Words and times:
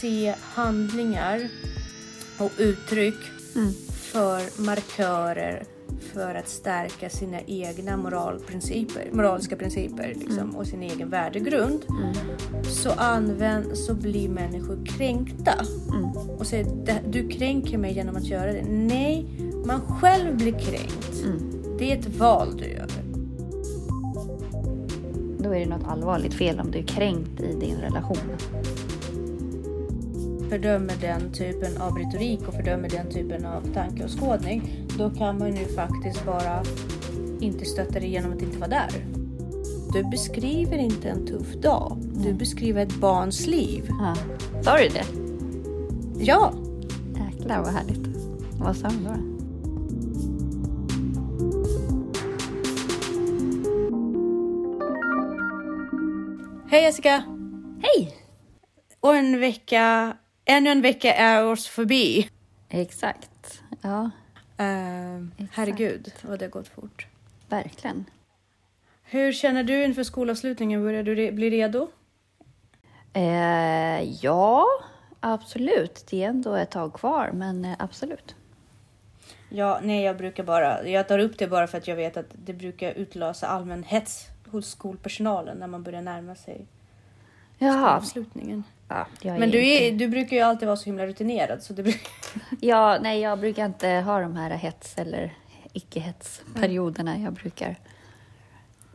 se 0.00 0.34
handlingar 0.40 1.40
och 2.38 2.50
uttryck 2.58 3.14
Mm. 3.56 3.72
för 3.90 4.62
markörer 4.62 5.62
för 6.12 6.34
att 6.34 6.48
stärka 6.48 7.10
sina 7.10 7.40
egna 7.46 7.96
moralprinciper, 7.96 9.08
moraliska 9.12 9.56
principer 9.56 10.14
liksom, 10.20 10.56
och 10.56 10.66
sin 10.66 10.82
egen 10.82 11.10
värdegrund 11.10 11.80
så, 12.64 12.90
använd, 12.90 13.78
så 13.78 13.94
blir 13.94 14.28
människor 14.28 14.86
kränkta. 14.86 15.52
Mm. 15.88 16.04
Och 16.10 16.46
säger 16.46 16.64
"Det- 16.84 17.02
du 17.10 17.28
kränker 17.28 17.78
mig 17.78 17.94
genom 17.94 18.16
att 18.16 18.24
göra 18.24 18.52
det. 18.52 18.64
Nej, 18.68 19.26
man 19.66 19.80
själv 19.80 20.36
blir 20.36 20.58
kränkt. 20.58 21.22
Mm. 21.24 21.38
Det 21.78 21.92
är 21.92 21.98
ett 21.98 22.16
val 22.18 22.56
du 22.56 22.64
gör. 22.64 22.86
Då 25.38 25.54
är 25.54 25.60
det 25.60 25.66
något 25.66 25.88
allvarligt 25.88 26.34
fel 26.34 26.60
om 26.60 26.70
du 26.70 26.78
är 26.78 26.82
kränkt 26.86 27.40
i 27.40 27.54
din 27.60 27.76
relation. 27.76 28.16
Fördömer 30.50 30.94
den 31.00 31.32
typen 31.32 31.82
av 31.82 31.98
retorik 31.98 32.48
och 32.48 32.54
fördömer 32.54 32.88
den 32.88 33.10
typen 33.10 33.46
av 33.46 33.72
tankeåskådning, 33.74 34.86
då 34.98 35.10
kan 35.10 35.38
man 35.38 35.56
ju 35.56 35.64
faktiskt 35.64 36.26
bara 36.26 36.62
inte 37.40 37.64
stötta 37.64 38.00
det 38.00 38.06
genom 38.06 38.32
att 38.32 38.42
inte 38.42 38.58
vara 38.58 38.70
där. 38.70 38.90
Du 39.92 40.04
beskriver 40.10 40.78
inte 40.78 41.08
en 41.08 41.26
tuff 41.26 41.54
dag. 41.54 41.96
Du 42.24 42.32
beskriver 42.32 42.82
ett 42.82 42.94
barns 42.94 43.46
liv. 43.46 43.88
Ja. 43.88 44.16
Sa 44.62 44.76
du 44.76 44.88
det? 44.88 45.04
Ja, 46.24 46.52
Jäklar 47.14 47.58
vad 47.58 47.72
härligt. 47.72 48.06
Vad 48.58 48.76
sa 48.76 48.88
du 48.88 49.04
då? 49.04 49.14
hej 56.70 56.82
Jessica! 56.82 57.22
Hej! 57.82 58.16
Och 59.00 59.16
en 59.16 59.40
vecka, 59.40 60.16
ännu 60.50 60.70
en 60.70 60.82
vecka 60.82 61.14
är 61.14 61.44
oss 61.44 61.66
förbi. 61.68 62.28
Exakt. 62.68 63.62
Ja, 63.80 64.10
Uh, 64.60 65.26
herregud 65.52 66.12
vad 66.22 66.38
det 66.38 66.44
har 66.44 66.50
gått 66.50 66.68
fort. 66.68 67.06
verkligen. 67.48 68.04
Hur 69.02 69.32
känner 69.32 69.62
du 69.64 69.84
inför 69.84 70.02
skolavslutningen? 70.02 70.82
Börjar 70.82 71.02
du 71.02 71.14
re- 71.14 71.32
bli 71.32 71.50
redo? 71.50 71.88
Eh, 73.12 74.02
ja, 74.22 74.66
absolut. 75.20 76.06
Det 76.10 76.24
är 76.24 76.28
ändå 76.28 76.54
ett 76.54 76.70
tag 76.70 76.92
kvar, 76.94 77.30
men 77.34 77.64
eh, 77.64 77.74
absolut. 77.78 78.34
Ja, 79.48 79.80
nej, 79.82 80.02
jag 80.04 80.16
brukar 80.16 80.44
bara. 80.44 80.86
Jag 80.88 81.08
tar 81.08 81.18
upp 81.18 81.38
det 81.38 81.46
bara 81.48 81.66
för 81.66 81.78
att 81.78 81.88
jag 81.88 81.96
vet 81.96 82.16
att 82.16 82.26
det 82.44 82.52
brukar 82.52 82.92
utlösa 82.92 83.46
allmän 83.46 83.82
hets 83.82 84.26
hos 84.50 84.70
skolpersonalen 84.70 85.58
när 85.58 85.66
man 85.66 85.82
börjar 85.82 86.02
närma 86.02 86.34
sig 86.34 86.66
Jaha. 87.58 87.96
avslutningen. 87.96 88.64
Ja, 88.90 89.06
Men 89.38 89.50
du, 89.50 89.66
är, 89.68 89.88
inte- 89.88 90.04
du 90.04 90.10
brukar 90.10 90.36
ju 90.36 90.42
alltid 90.42 90.66
vara 90.68 90.76
så 90.76 90.84
himla 90.84 91.06
rutinerad 91.06 91.62
så 91.62 91.72
det 91.72 91.82
brukar... 91.82 92.10
Ja, 92.60 92.98
nej, 93.02 93.20
jag 93.20 93.38
brukar 93.40 93.66
inte 93.66 93.88
ha 93.88 94.20
de 94.20 94.36
här 94.36 94.50
hets 94.50 94.98
eller 94.98 95.34
icke-hetsperioderna. 95.72 97.18
Jag 97.18 97.32
brukar 97.32 97.76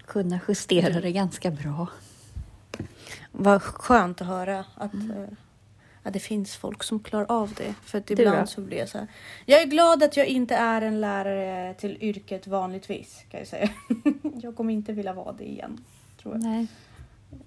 kunna 0.06 0.40
justera 0.48 1.02
det 1.02 1.12
ganska 1.12 1.52
bra. 1.52 1.88
Vad 3.32 3.62
skönt 3.62 4.22
att 4.22 4.28
höra 4.28 4.66
att, 4.76 4.94
Mm. 4.94 5.12
eh, 5.12 5.28
att 6.04 6.14
det 6.14 6.20
finns 6.20 6.56
folk 6.56 6.84
som 6.84 7.00
klarar 7.00 7.26
av 7.32 7.54
det. 7.58 7.74
För 7.86 7.98
att 7.98 8.08
Du 8.08 8.14
ibland 8.14 8.50
så 8.50 8.62
blir 8.62 8.78
jag 8.78 8.90
så 8.90 8.98
här. 8.98 9.08
Jag 9.46 9.62
är 9.62 9.66
glad 9.66 10.04
att 10.04 10.18
jag 10.18 10.28
inte 10.28 10.56
är 10.56 10.82
en 10.82 11.02
lärare 11.02 11.74
till 11.74 11.98
yrket 12.02 12.48
vanligtvis 12.48 13.24
kan 13.32 13.40
jag 13.40 13.48
säga. 13.48 13.70
jag 14.42 14.56
kommer 14.56 14.74
inte 14.74 14.94
vilja 14.94 15.14
vara 15.14 15.34
det 15.34 15.50
igen. 15.50 15.84
Tror 16.22 16.34
jag. 16.36 16.44
Nej. 16.44 16.68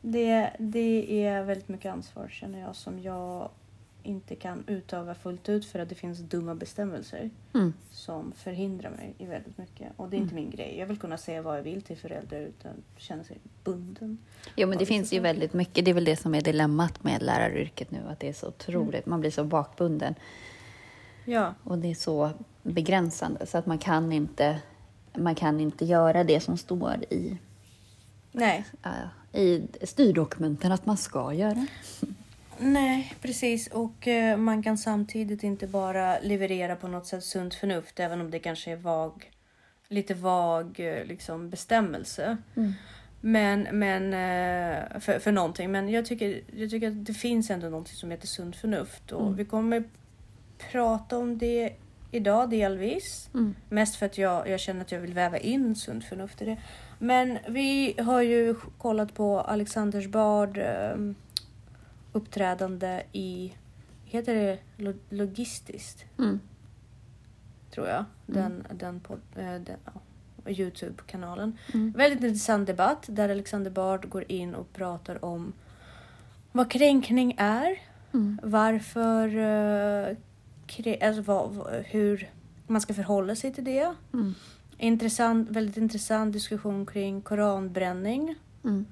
Det, 0.01 0.51
det 0.59 1.25
är 1.25 1.43
väldigt 1.43 1.69
mycket 1.69 1.93
ansvar 1.93 2.29
känner 2.29 2.61
jag 2.61 2.77
som 2.77 3.01
jag 3.03 3.49
inte 4.03 4.35
kan 4.37 4.65
utöva 4.67 5.15
fullt 5.15 5.49
ut 5.49 5.67
för 5.67 5.79
att 5.79 5.89
det 5.89 5.95
finns 5.95 6.19
dumma 6.19 6.55
bestämmelser 6.55 7.31
Mm. 7.55 7.73
som 7.91 8.33
förhindrar 8.33 8.91
mig 8.91 9.15
i 9.19 9.27
väldigt 9.27 9.59
mycket. 9.59 9.93
Och 9.97 10.09
det 10.09 10.17
är 10.17 10.19
inte 10.19 10.35
min 10.35 10.51
grej. 10.51 10.79
Jag 10.79 10.87
vill 10.87 10.99
kunna 10.99 11.17
säga 11.19 11.43
vad 11.43 11.59
jag 11.59 11.63
vill 11.63 11.83
till 11.83 11.97
föräldrar 11.97 12.41
utan 12.41 12.71
känna 12.97 13.25
sig 13.25 13.37
bunden. 13.65 14.19
Jo, 14.57 14.69
men 14.69 14.79
det 14.79 14.87
finns 14.87 15.13
ju 15.13 15.21
väldigt 15.21 15.53
mycket. 15.53 15.85
Det 15.85 15.91
är 15.91 15.95
väl 15.95 16.05
det 16.05 16.17
som 16.17 16.35
är 16.35 16.41
dilemmat 16.41 17.05
med 17.05 17.23
läraryrket 17.23 17.91
nu, 17.91 17.99
att 18.09 18.21
det 18.21 18.29
är 18.29 18.33
så 18.33 18.49
otroligt. 18.49 19.07
Man 19.07 19.21
blir 19.21 19.31
så 19.31 19.45
bakbunden 19.45 20.15
Ja, 21.25 21.55
och 21.65 21.79
det 21.79 21.91
är 21.91 21.95
så 21.95 22.31
begränsande 22.63 23.47
så 23.47 23.59
att 23.59 23.67
man 23.67 23.79
kan 23.79 24.13
inte, 24.13 24.61
man 25.15 25.35
kan 25.35 25.61
inte 25.61 25.85
göra 25.85 26.25
det 26.25 26.41
som 26.41 26.57
står 26.57 26.97
i, 27.11 27.39
nej. 28.33 28.65
äh, 28.85 28.91
i 29.33 29.69
styrdokumenten 29.83 30.73
att 30.73 30.87
man 30.87 30.97
ska 30.97 31.33
göra. 31.33 31.67
Nej, 32.59 33.15
precis. 33.21 33.67
Och 33.67 34.09
eh, 34.09 34.37
man 34.37 34.63
kan 34.63 34.79
samtidigt 34.79 35.43
inte 35.43 35.67
bara 35.67 36.19
leverera 36.19 36.77
på 36.77 36.89
något 36.89 37.07
sätt 37.07 37.25
sunt 37.25 37.55
förnuft, 37.55 38.01
även 38.01 38.21
om 38.21 38.31
det 38.31 38.39
kanske 38.39 38.73
är 38.73 38.77
vag, 38.77 39.31
lite 39.89 40.15
vag 40.15 40.81
eh, 40.81 41.05
liksom, 41.05 41.51
bestämmelse. 41.51 42.37
Men, 43.21 43.69
men 43.73 44.05
eh, 44.05 45.01
för, 45.01 45.19
för 45.19 45.33
någonting. 45.33 45.73
Men 45.73 45.89
jag 45.89 46.07
tycker, 46.07 46.41
jag 46.57 46.71
tycker 46.71 46.89
att 46.89 47.07
det 47.07 47.15
finns 47.15 47.51
ändå 47.51 47.69
någonting 47.69 47.95
som 47.95 48.11
heter 48.11 48.27
sunt 48.27 48.57
förnuft. 48.57 49.13
Och 49.13 49.39
vi 49.39 49.45
kommer 49.45 49.85
prata 50.73 51.19
om 51.19 51.39
det 51.39 51.73
idag 52.11 52.51
delvis. 52.51 53.31
Mm. 53.35 53.55
Mest 53.69 53.97
för 53.97 54.07
att 54.07 54.19
jag, 54.19 54.49
jag 54.49 54.61
känner 54.61 54.81
att 54.81 54.93
jag 54.93 55.01
vill 55.01 55.15
väva 55.15 55.39
in 55.39 55.77
sunt 55.77 56.05
förnuft 56.05 56.43
i 56.43 56.45
det. 56.45 56.57
Men 56.99 57.39
vi 57.49 57.95
har 58.01 58.23
ju 58.23 58.55
kollat 58.79 59.15
på 59.15 59.41
Alexanders 59.41 60.07
Bard 60.07 60.59
eh, 60.59 60.97
uppträdande 62.13 63.03
i, 63.13 63.53
heter 64.05 64.35
det 64.35 64.59
lo- 64.77 64.99
logistiskt? 65.11 66.05
Mm. 66.19 66.41
Tror 67.71 67.89
jag. 67.89 68.05
Den, 68.27 68.67
den, 68.73 69.01
pod, 69.01 69.21
eh, 69.37 69.45
den 69.45 69.77
ja, 69.85 70.51
Youtube-kanalen. 70.51 71.59
Mm. 71.75 71.93
Väldigt 71.93 72.25
intressant 72.25 72.67
debatt 72.67 73.07
där 73.09 73.29
Alexander 73.29 73.71
Bard 73.71 74.09
går 74.09 74.33
in 74.33 74.55
och 74.55 74.73
pratar 74.73 75.25
om 75.25 75.53
vad 76.53 76.71
kränkning 76.71 77.35
är. 77.39 77.79
Mm. 78.15 78.41
Varför, 78.43 79.37
eh, 79.37 80.17
alltså 81.01 81.23
vad, 81.23 81.75
hur 81.87 82.31
man 82.67 82.81
ska 82.81 82.95
förhålla 82.95 83.35
sig 83.35 83.53
till 83.53 83.65
det. 83.65 83.95
Mm. 84.13 84.35
Intressant, 84.79 85.51
väldigt 85.51 85.77
intressant 85.77 86.33
diskussion 86.33 86.87
kring 86.87 87.21
koranbränning 87.23 88.35
Mm. 88.65 88.87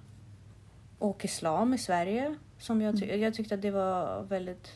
och 0.98 1.24
islam 1.24 1.74
i 1.74 1.78
Sverige. 1.78 2.34
Som 2.58 2.80
jag, 2.82 3.00
ty- 3.00 3.16
jag 3.16 3.34
tyckte 3.34 3.54
att 3.54 3.62
det 3.62 3.70
var 3.70 4.22
väldigt 4.22 4.68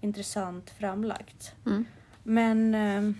intressant 0.00 0.70
framlagt. 0.70 1.54
Mm. 1.66 1.84
Men 2.22 2.74
eh, 2.74 3.14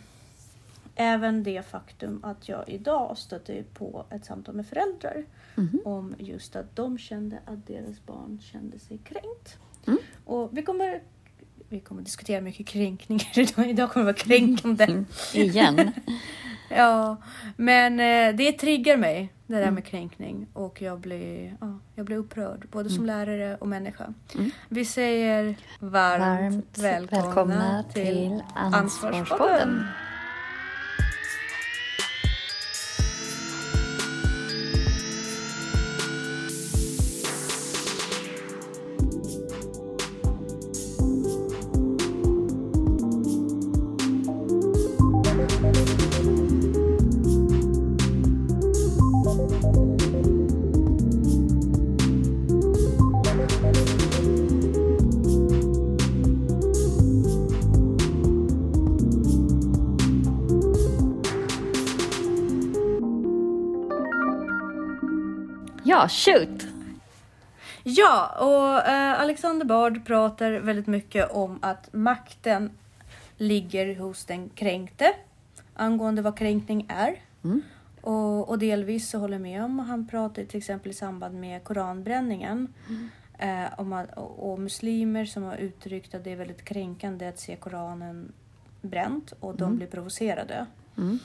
även 0.94 1.42
det 1.42 1.66
faktum 1.66 2.20
att 2.24 2.48
jag 2.48 2.68
idag 2.68 3.18
stötte 3.18 3.62
på 3.74 4.04
ett 4.10 4.24
samtal 4.24 4.54
med 4.54 4.66
föräldrar 4.66 5.24
Mhm. 5.54 5.80
om 5.84 6.14
just 6.18 6.56
att 6.56 6.76
de 6.76 6.98
kände 6.98 7.38
att 7.46 7.66
deras 7.66 8.06
barn 8.06 8.38
kände 8.42 8.78
sig 8.78 8.98
kränkt. 8.98 9.58
Mm. 9.86 9.98
Och 10.24 10.48
vi 10.58 10.62
kommer, 10.62 11.02
vi 11.72 11.80
kommer 11.80 12.02
diskutera 12.02 12.40
mycket 12.40 12.66
kränkningar 12.66 13.38
idag. 13.38 13.70
Idag 13.70 13.92
kommer 13.92 14.06
det 14.06 14.12
vara 14.12 14.22
kränkande. 14.24 14.84
Mm. 14.84 15.06
Igen. 15.34 15.92
Ja, 16.76 17.16
men 17.56 18.00
eh, 18.00 18.36
det 18.36 18.52
triggar 18.52 18.96
mig, 18.96 19.32
det 19.46 19.54
där 19.54 19.62
Mm. 19.62 19.74
med 19.74 19.84
kränkning. 19.84 20.46
Och 20.52 20.82
jag 20.82 21.00
blir, 21.00 21.56
ja, 21.60 21.78
jag 21.94 22.06
blir 22.06 22.16
upprörd, 22.16 22.66
både 22.70 22.90
som 22.90 23.06
lärare 23.06 23.56
och 23.56 23.68
människa. 23.68 24.14
Mm. 24.34 24.50
Vi 24.68 24.84
säger 24.84 25.54
varmt, 25.78 26.20
Varmt 26.20 26.78
välkomna, 26.78 27.22
välkomna 27.24 27.84
till, 27.94 28.04
till 28.04 28.42
Ansvarspodden. 28.54 29.84
Ja, 66.02 66.08
shoot! 66.08 66.66
Ja, 67.82 68.36
och 68.38 68.88
eh, 68.88 69.20
Alexander 69.20 69.66
Bard 69.66 70.06
pratar 70.06 70.52
väldigt 70.52 70.86
mycket 70.86 71.30
om 71.30 71.58
att 71.62 71.92
makten 71.92 72.70
ligger 73.36 73.96
hos 73.96 74.24
den 74.24 74.48
kränkte 74.48 75.14
angående 75.74 76.22
vad 76.22 76.38
kränkning 76.38 76.86
är. 76.88 77.16
Mm. 77.44 77.62
Och, 78.00 78.48
och 78.48 78.58
delvis 78.58 79.10
så 79.10 79.18
håller 79.18 79.34
jag 79.34 79.42
med 79.42 79.64
om. 79.64 79.78
Han 79.78 80.08
pratar 80.08 80.44
till 80.44 80.58
exempel 80.58 80.90
i 80.90 80.94
samband 80.94 81.40
med 81.40 81.64
koranbränningen. 81.64 82.74
Eh, 83.38 83.64
om 83.78 83.92
att, 83.92 84.12
och, 84.16 84.52
och 84.52 84.58
muslimer 84.58 85.24
som 85.24 85.42
har 85.42 85.56
uttryckt 85.56 86.14
att 86.14 86.24
det 86.24 86.32
är 86.32 86.36
väldigt 86.36 86.64
kränkande 86.64 87.28
att 87.28 87.40
se 87.40 87.56
Koranen 87.56 88.32
bränt 88.80 89.32
och 89.40 89.56
de 89.56 89.76
blir 89.76 89.86
provocerade. 89.86 90.66
Mm. 90.96 91.18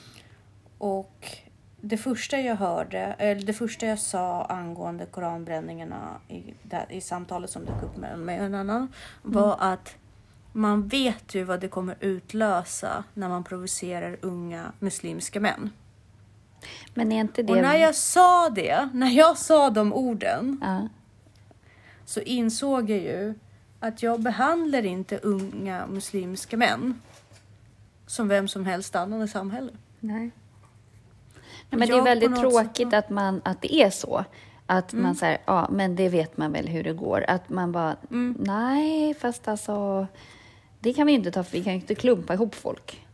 Och 0.77 1.37
det 1.81 1.97
första 1.97 2.39
jag 2.39 2.55
hörde, 2.55 2.99
eller 2.99 3.41
det 3.41 3.53
första 3.53 3.85
jag 3.85 3.99
sa 3.99 4.45
angående 4.45 5.05
koranbränningarna 5.05 6.17
i, 6.27 6.53
där, 6.63 6.85
i 6.89 7.01
samtalet 7.01 7.49
som 7.49 7.65
dök 7.65 7.83
upp 7.83 7.97
med, 7.97 8.19
med 8.19 8.41
en 8.41 8.55
annan 8.55 8.93
var 9.21 9.57
att 9.59 9.95
man 10.53 10.87
vet 10.87 11.35
ju 11.35 11.43
vad 11.43 11.59
det 11.59 11.67
kommer 11.67 11.95
utlösa 11.99 13.03
när 13.13 13.29
man 13.29 13.43
provocerar 13.43 14.17
unga 14.21 14.71
muslimska 14.79 15.39
män. 15.39 15.69
Men 16.93 17.11
är 17.11 17.21
inte 17.21 17.43
det... 17.43 17.53
Och 17.53 17.61
när 17.61 17.75
jag 17.75 17.95
sa 17.95 18.49
det, 18.49 18.89
när 18.93 19.09
jag 19.09 19.37
sa 19.37 19.69
de 19.69 19.93
orden 19.93 20.59
Ja. 20.61 20.87
så 22.05 22.19
insåg 22.19 22.89
jag 22.89 22.99
ju 22.99 23.33
att 23.79 24.03
jag 24.03 24.21
behandlar 24.21 24.85
inte 24.85 25.17
unga 25.17 25.87
muslimska 25.87 26.57
män 26.57 27.01
som 28.05 28.27
vem 28.27 28.47
som 28.47 28.65
helst 28.65 28.95
annan 28.95 29.21
i 29.21 29.27
samhället. 29.27 29.75
Nej. 29.99 30.31
Men 31.69 31.79
det 31.87 31.93
är 31.97 32.01
väldigt 32.01 32.35
tråkigt 32.35 32.93
att, 32.93 33.09
man, 33.09 33.41
att 33.45 33.61
det 33.61 33.73
är 33.75 33.89
så. 33.89 34.25
Att 34.65 34.93
Mm. 34.93 35.03
man 35.03 35.15
säger, 35.15 35.37
ja 35.45 35.67
men 35.71 35.95
det 35.95 36.09
vet 36.09 36.37
man 36.37 36.51
väl 36.51 36.67
hur 36.67 36.83
det 36.83 36.93
går. 36.93 37.25
Att 37.27 37.49
man 37.49 37.71
bara, 37.71 37.95
Mm. 38.11 38.35
nej 38.39 39.13
fast 39.13 39.47
alltså, 39.47 40.07
det 40.79 40.93
kan 40.93 41.05
vi 41.07 41.11
ju 41.13 41.17
inte 41.17 41.31
ta 41.31 41.43
för 41.43 41.51
vi 41.51 41.63
kan 41.63 41.73
ju 41.73 41.79
inte 41.79 41.95
klumpa 41.95 42.33
ihop 42.33 42.55
folk. 42.55 43.05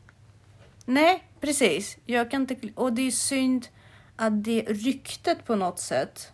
Nej, 0.85 1.23
precis. 1.41 1.97
Jag 2.05 2.31
kan 2.31 2.41
inte, 2.41 2.55
och 2.75 2.94
det 2.94 3.07
är 3.07 3.11
synd 3.11 3.67
att 4.15 4.44
det 4.44 4.61
ryktet 4.67 5.45
på 5.45 5.56
något 5.56 5.79
sätt 5.79 6.31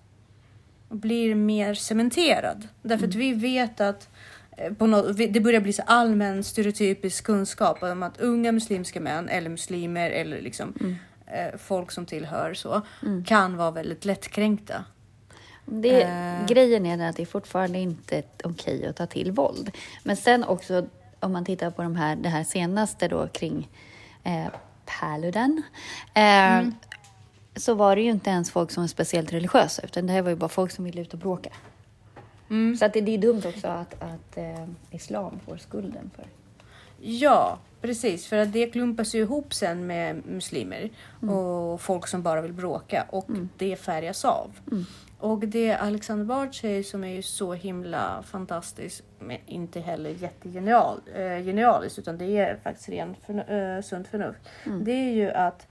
blir 0.89 1.35
mer 1.35 1.73
cementerad. 1.73 2.67
Därför 2.81 3.07
att 3.07 3.15
vi 3.15 3.33
vet 3.33 3.81
att 3.81 4.09
eh, 4.57 4.73
på 4.73 4.87
något, 4.87 5.17
det 5.17 5.39
börjar 5.43 5.61
bli 5.61 5.73
så 5.73 5.81
allmän 5.85 6.43
stereotypisk 6.43 7.23
kunskap 7.23 7.83
om 7.83 8.03
att 8.03 8.19
unga 8.19 8.51
muslimska 8.51 8.99
män 8.99 9.29
eller 9.29 9.49
muslimer 9.49 10.09
eller 10.11 10.41
liksom 10.41 10.73
eh, 10.81 10.93
folk 11.57 11.91
som 11.91 12.05
tillhör 12.05 12.53
så 12.53 12.81
kan 13.25 13.57
vara 13.57 13.71
väldigt 13.71 14.05
lättkränkta. 14.05 14.85
Det, 15.65 16.03
Eh. 16.03 16.45
Grejen 16.45 16.85
är 16.85 17.09
att 17.09 17.15
det 17.15 17.21
är 17.21 17.25
fortfarande 17.25 17.79
inte 17.79 18.23
okej 18.43 18.87
att 18.87 18.95
ta 18.95 19.05
till 19.05 19.31
våld. 19.31 19.71
Men 20.03 20.15
sen 20.17 20.43
också 20.43 20.87
om 21.19 21.31
man 21.31 21.45
tittar 21.45 21.71
på 21.71 21.81
de 21.81 21.95
här, 21.95 22.15
det 22.15 22.29
här 22.29 22.43
senaste 22.43 23.07
då 23.07 23.27
kring 23.27 23.69
eh, 24.23 24.47
Paludan. 24.99 25.63
Eh, 26.13 26.57
Mm. 26.59 26.75
Så 27.55 27.73
var 27.73 27.95
det 27.95 28.01
ju 28.01 28.09
inte 28.09 28.29
ens 28.29 28.51
folk 28.51 28.71
som 28.71 28.83
var 28.83 28.87
speciellt 28.87 29.33
religiösa 29.33 29.81
utan 29.81 30.07
det 30.07 30.13
här 30.13 30.21
var 30.21 30.29
ju 30.29 30.35
bara 30.35 30.49
folk 30.49 30.71
som 30.71 30.85
ville 30.85 31.01
ut 31.01 31.13
och 31.13 31.19
bråka. 31.19 31.49
Mm. 32.49 32.77
Så 32.77 32.85
att 32.85 32.93
det, 32.93 33.01
det 33.01 33.11
är 33.11 33.17
dumt 33.17 33.41
också 33.45 33.67
att, 33.67 34.03
att 34.03 34.37
eh, 34.37 34.65
islam 34.91 35.39
får 35.47 35.57
skulden 35.57 36.11
för 36.15 36.25
Ja, 37.01 37.57
precis. 37.81 38.27
För 38.27 38.37
att 38.37 38.53
det 38.53 38.65
klumpas 38.65 39.15
ju 39.15 39.19
ihop 39.19 39.53
sen 39.53 39.87
med 39.87 40.25
muslimer 40.27 40.89
och 41.29 41.81
folk 41.81 42.07
som 42.07 42.23
bara 42.23 42.41
vill 42.41 42.53
bråka 42.53 43.05
och 43.09 43.25
det 43.57 43.75
färgas 43.75 44.25
av. 44.25 44.51
Och 45.19 45.39
det 45.39 45.73
Alexander 45.73 46.25
Bard 46.25 46.59
säger 46.61 46.83
som 46.83 47.03
är 47.03 47.15
ju 47.15 47.21
så 47.21 47.53
himla 47.53 48.23
fantastiskt, 48.25 49.03
men 49.19 49.37
inte 49.45 49.79
heller 49.79 50.09
jättegenial, 50.09 50.99
eh, 51.15 51.43
genialiskt 51.45 51.99
utan 51.99 52.17
det 52.17 52.37
är 52.37 52.59
faktiskt 52.63 52.89
ren 52.89 53.15
förnu- 53.27 53.77
eh, 53.77 53.81
sunt 53.81 54.07
förnuft. 54.07 54.39
Det 54.81 54.91
är 54.91 55.13
ju 55.13 55.31
att 55.31 55.67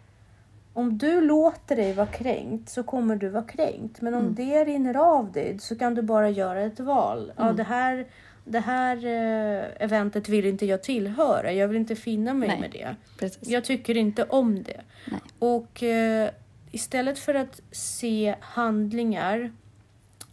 om 0.73 0.99
du 0.99 1.21
låter 1.21 1.77
dig 1.77 1.93
vara 1.95 2.07
kränkt 2.07 2.69
så 2.69 2.83
kommer 2.83 3.17
du 3.17 3.29
vara 3.29 3.45
kränkt. 3.45 4.01
Men 4.01 4.15
om 4.15 4.35
det 4.35 4.65
rinner 4.65 4.95
av 4.97 5.33
dig 5.33 5.59
så 5.59 5.77
kan 5.79 5.95
du 5.95 6.03
bara 6.03 6.31
göra 6.31 6.61
ett 6.61 6.81
val. 6.81 7.33
Ja, 7.37 7.53
det 7.53 7.63
här, 7.63 8.07
det 8.49 8.61
här 8.61 8.97
eh, 8.97 9.65
eventet 9.85 10.29
vill 10.29 10.47
inte 10.47 10.67
jag 10.67 10.83
tillhöra. 10.83 11.53
Jag 11.53 11.69
vill 11.69 11.77
inte 11.77 11.97
finna 11.97 12.35
mig 12.35 12.49
Nej. 12.49 12.61
med 12.61 12.71
det. 12.71 12.97
Precis. 13.19 13.49
Jag 13.49 13.65
tycker 13.65 13.97
inte 13.97 14.25
om 14.25 14.63
det. 14.63 14.81
Nej. 15.11 15.21
Och 15.39 15.83
eh, 15.83 16.31
istället 16.71 17.19
för 17.19 17.35
att 17.35 17.61
se 17.73 18.35
handlingar 18.41 19.53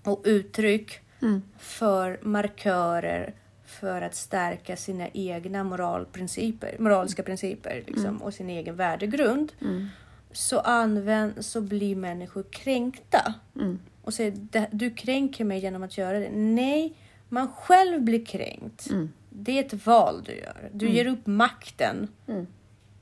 och 0.03 0.21
uttryck 0.25 0.99
Mm. 1.21 1.41
för 1.59 2.19
markörer 2.21 3.33
för 3.65 4.01
att 4.01 4.15
stärka 4.15 4.75
sina 4.77 5.07
egna 5.13 5.63
moralprinciper, 5.63 6.75
moraliska 6.79 7.23
principer 7.23 7.83
liksom, 7.87 8.17
och 8.21 8.33
sin 8.33 8.49
egen 8.49 8.75
värdegrund 8.75 9.51
Mm. 9.61 9.87
så, 10.31 10.59
använd, 10.59 11.45
så 11.45 11.61
blir 11.61 11.95
människor 11.95 12.43
kränkta 12.51 13.33
Mm. 13.55 13.79
och 14.01 14.13
säger 14.13 14.31
"Det- 14.35 14.67
du 14.71 14.89
kränker 14.91 15.45
mig 15.45 15.59
genom 15.59 15.83
att 15.83 15.97
göra 15.97 16.19
det. 16.19 16.29
Nej, 16.33 16.93
man 17.29 17.47
själv 17.47 18.01
blir 18.01 18.25
kränkt. 18.25 18.89
Mm. 18.89 19.11
Det 19.29 19.59
är 19.59 19.65
ett 19.65 19.85
val 19.85 20.23
du 20.25 20.35
gör. 20.35 20.69
Du 20.73 20.89
ger 20.89 21.07
upp 21.07 21.27
makten 21.27 22.07
Mm. 22.27 22.47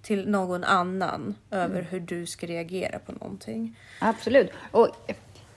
till 0.02 0.30
någon 0.30 0.64
annan 0.64 1.36
över 1.52 1.82
hur 1.82 2.00
du 2.00 2.26
ska 2.26 2.48
reagera 2.48 3.00
på 3.00 3.12
någonting. 3.12 3.76
Absolut. 4.00 4.50
Och 4.72 4.90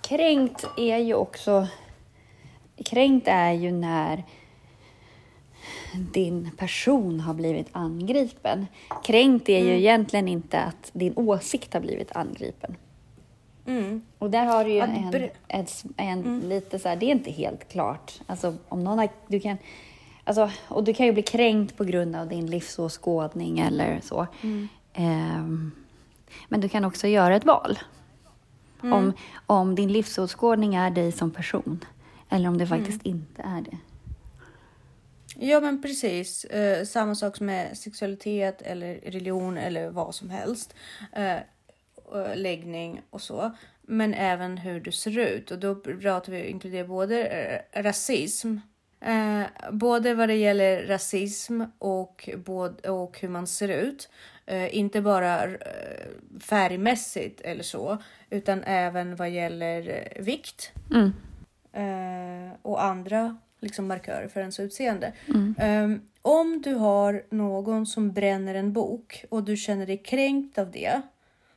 kränkt 0.01 0.67
är 0.77 0.99
ju 0.99 1.15
också... 1.15 1.67
Kränkt 2.85 3.29
är 3.29 3.53
ju 3.53 3.73
när 3.73 4.25
din 6.13 6.51
person 6.57 7.21
har 7.21 7.35
blivit 7.35 7.69
angripen. 7.73 8.67
Kränkt 9.05 9.49
är 9.49 9.65
ju 9.65 9.79
egentligen 9.79 10.29
inte 10.29 10.61
att 10.61 10.91
din 10.93 11.13
åsikt 11.17 11.75
har 11.75 11.81
blivit 11.81 12.17
angripen. 12.17 12.77
Mm. 13.67 14.03
Och 14.19 14.31
där 14.31 14.45
har 14.45 14.65
du 14.65 14.71
ju 14.71 14.79
en, 14.79 15.31
en, 15.49 15.67
en 15.97 16.41
lite 16.41 16.79
så 16.79 16.89
här, 16.89 16.97
det 16.97 17.07
är 17.07 17.11
inte 17.11 17.31
helt 17.31 17.69
klart. 17.69 18.21
Alltså 18.27 18.55
om 18.69 18.85
någon 18.85 18.99
har, 18.99 19.09
du 19.27 19.41
kan, 19.41 19.57
alltså, 20.25 20.51
och 20.69 20.85
du 20.85 20.95
kan 20.95 21.07
ju 21.07 21.13
bli 21.13 21.23
kränkt 21.23 21.77
på 21.77 21.85
grund 21.85 22.17
av 22.17 22.29
din 22.29 22.47
livsåskådning 22.47 23.59
eller 23.59 24.01
så. 24.03 24.27
Ehm, 24.93 25.73
men 26.49 26.61
du 26.61 26.69
kan 26.69 26.85
också 26.85 27.09
göra 27.09 27.37
ett 27.37 27.45
val. 27.45 27.79
Om, 28.81 29.13
om 29.47 29.75
din 29.75 29.93
livsåskådning 29.93 30.75
är 30.75 30.91
dig 30.91 31.13
som 31.13 31.31
person 31.31 31.85
eller 32.29 32.49
om 32.49 32.59
det 32.59 32.67
faktiskt 32.67 33.07
inte 33.07 33.43
är 33.43 33.61
det. 33.61 33.77
Ja 35.39 35.61
men 35.61 35.83
precis. 35.83 36.45
Eh, 36.45 36.85
samma 36.85 37.15
sak 37.15 37.41
med 37.41 37.79
sexualitet 37.79 38.63
eller 38.63 38.95
religion 38.95 39.59
eller 39.59 39.91
vad 39.91 40.15
som 40.15 40.31
helst. 40.31 40.75
Eh, 41.13 41.37
läggning 42.35 43.03
och 43.11 43.21
så. 43.21 43.57
Men 43.83 44.15
även 44.15 44.59
hur 44.59 44.81
du 44.81 44.93
ser 44.93 45.19
ut. 45.19 45.51
Och 45.51 45.59
då 45.59 45.75
pratar 45.75 46.33
vi 46.33 46.47
inkludera 46.47 46.87
både 46.87 47.25
eh, 47.27 47.83
rasism. 47.83 48.57
Eh, 49.01 49.43
både 49.73 50.15
vad 50.15 50.29
det 50.29 50.35
gäller 50.35 50.87
rasism 50.87 51.63
och, 51.79 52.31
både, 52.37 52.91
och 52.91 53.21
hur 53.21 53.29
man 53.29 53.47
ser 53.47 53.69
ut. 53.69 54.09
Eh, 54.47 54.77
inte 54.77 55.01
bara 55.01 55.45
eh, 55.45 55.59
färgmässigt 56.41 57.41
eller 57.41 57.63
så. 57.63 57.99
Utan 58.31 58.63
även 58.65 59.17
vad 59.17 59.31
gäller 59.31 59.89
eh, 59.89 60.23
vikt 60.23 60.73
Mm. 60.95 61.13
eh, 61.73 62.53
och 62.63 62.85
andra 62.85 63.37
liksom, 63.61 63.87
markörer 63.87 64.29
för 64.29 64.41
ens 64.41 64.61
utseende. 64.61 65.13
Ehm, 65.59 66.01
om 66.23 66.63
du 66.63 66.75
har 66.75 67.23
någon 67.31 67.87
som 67.87 68.13
bränner 68.13 68.55
en 68.55 68.73
bok 68.73 69.25
och 69.29 69.43
du 69.45 69.57
känner 69.57 69.87
dig 69.87 69.99
kränkt 69.99 70.59
av 70.59 70.71
det 70.71 71.01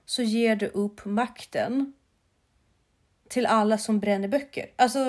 så 0.10 0.22
ger 0.22 0.56
du 0.56 0.68
upp 0.68 1.06
makten 1.06 1.94
till 3.28 3.46
alla 3.46 3.78
som 3.78 4.00
bränner 4.00 4.28
böcker. 4.28 4.66
Alltså, 4.76 5.00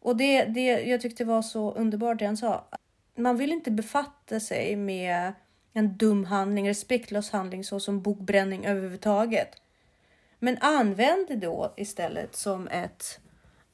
och 0.00 0.16
det, 0.16 0.44
det 0.44 0.62
jag 0.64 1.00
tyckte 1.00 1.24
var 1.24 1.42
så 1.42 1.72
underbart 1.72 2.18
det 2.18 2.26
han 2.26 2.36
sa. 2.36 2.68
Man 3.16 3.36
vill 3.36 3.52
inte 3.52 3.70
befatta 3.70 4.40
sig 4.40 4.76
med 4.76 5.32
en 5.72 5.96
dum 5.96 6.24
handling, 6.24 6.68
respektlös 6.68 7.30
handling 7.30 7.64
så 7.64 7.80
som 7.80 8.02
bokbränning 8.02 8.66
överhuvudtaget. 8.66 9.48
Men 10.38 10.58
använd 10.60 11.28
det 11.28 11.36
då 11.36 11.74
istället 11.76 12.36
som 12.36 12.68
ett 12.68 13.20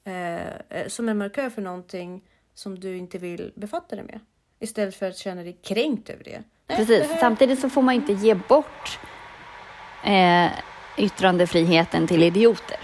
eh, 0.04 0.86
som 0.88 1.08
en 1.08 1.18
markör 1.18 1.50
för 1.50 1.62
någonting 1.62 2.24
som 2.54 2.80
du 2.80 2.96
inte 2.96 3.18
vill 3.18 3.52
befatta 3.56 3.96
dig 3.96 4.04
med. 4.04 4.20
Istället 4.58 4.94
för 4.94 5.08
att 5.08 5.16
känna 5.16 5.42
dig 5.42 5.52
kränkt 5.62 6.10
över 6.10 6.24
det. 6.24 6.42
Nej, 6.66 6.78
Precis. 6.78 6.98
det 7.08 7.14
här- 7.14 7.20
Samtidigt 7.20 7.60
så 7.60 7.70
får 7.70 7.82
man 7.82 7.94
inte 7.94 8.12
ge 8.12 8.34
bort 8.34 8.98
eh, 10.06 10.52
yttrandefriheten 10.96 12.06
till 12.06 12.22
idioter. 12.22 12.78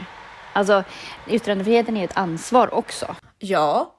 Alltså, 0.53 0.85
yttrandefriheten 1.29 1.97
är 1.97 2.05
ett 2.05 2.17
ansvar 2.17 2.75
också. 2.75 3.17
Ja, 3.39 3.95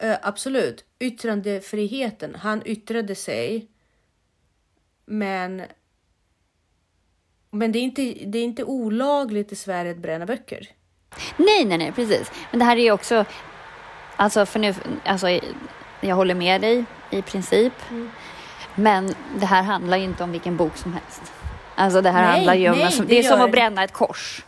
eh, 0.00 0.16
absolut. 0.22 0.84
Yttrandefriheten. 0.98 2.34
Han 2.34 2.62
yttrade 2.64 3.14
sig. 3.14 3.68
Men. 5.06 5.62
Men 7.50 7.72
det 7.72 7.78
är 7.78 7.82
inte, 7.82 8.02
det 8.02 8.38
är 8.38 8.44
inte 8.44 8.64
olagligt 8.64 9.52
i 9.52 9.56
Sverige 9.56 9.90
att 9.90 9.98
bränna 9.98 10.26
böcker. 10.26 10.68
Nej, 11.36 11.64
nej, 11.64 11.78
nej, 11.78 11.92
precis. 11.92 12.32
Men 12.50 12.58
det 12.58 12.64
här 12.64 12.76
är 12.76 12.80
ju 12.80 12.92
också... 12.92 13.24
Alltså, 14.16 14.46
för 14.46 14.58
nu, 14.60 14.74
alltså, 15.04 15.28
jag 16.00 16.16
håller 16.16 16.34
med 16.34 16.60
dig 16.60 16.84
i 17.10 17.22
princip. 17.22 17.72
Men 18.74 19.14
det 19.40 19.46
här 19.46 19.62
handlar 19.62 19.96
ju 19.96 20.04
inte 20.04 20.24
om 20.24 20.32
vilken 20.32 20.56
bok 20.56 20.76
som 20.76 20.92
helst. 20.92 21.32
Alltså, 21.78 22.00
det 22.00 22.10
här 22.10 22.22
Nej, 22.22 22.30
handlar 22.32 22.54
ju 22.54 22.68
om... 22.70 22.76
nej, 22.76 22.84
alltså, 22.84 23.02
det 23.02 23.08
det 23.08 23.18
är 23.18 23.22
som 23.22 23.38
gör 23.38 23.44
att 23.44 23.48
det. 23.50 23.52
bränna 23.52 23.84
ett 23.84 23.92
kors. 23.92 24.44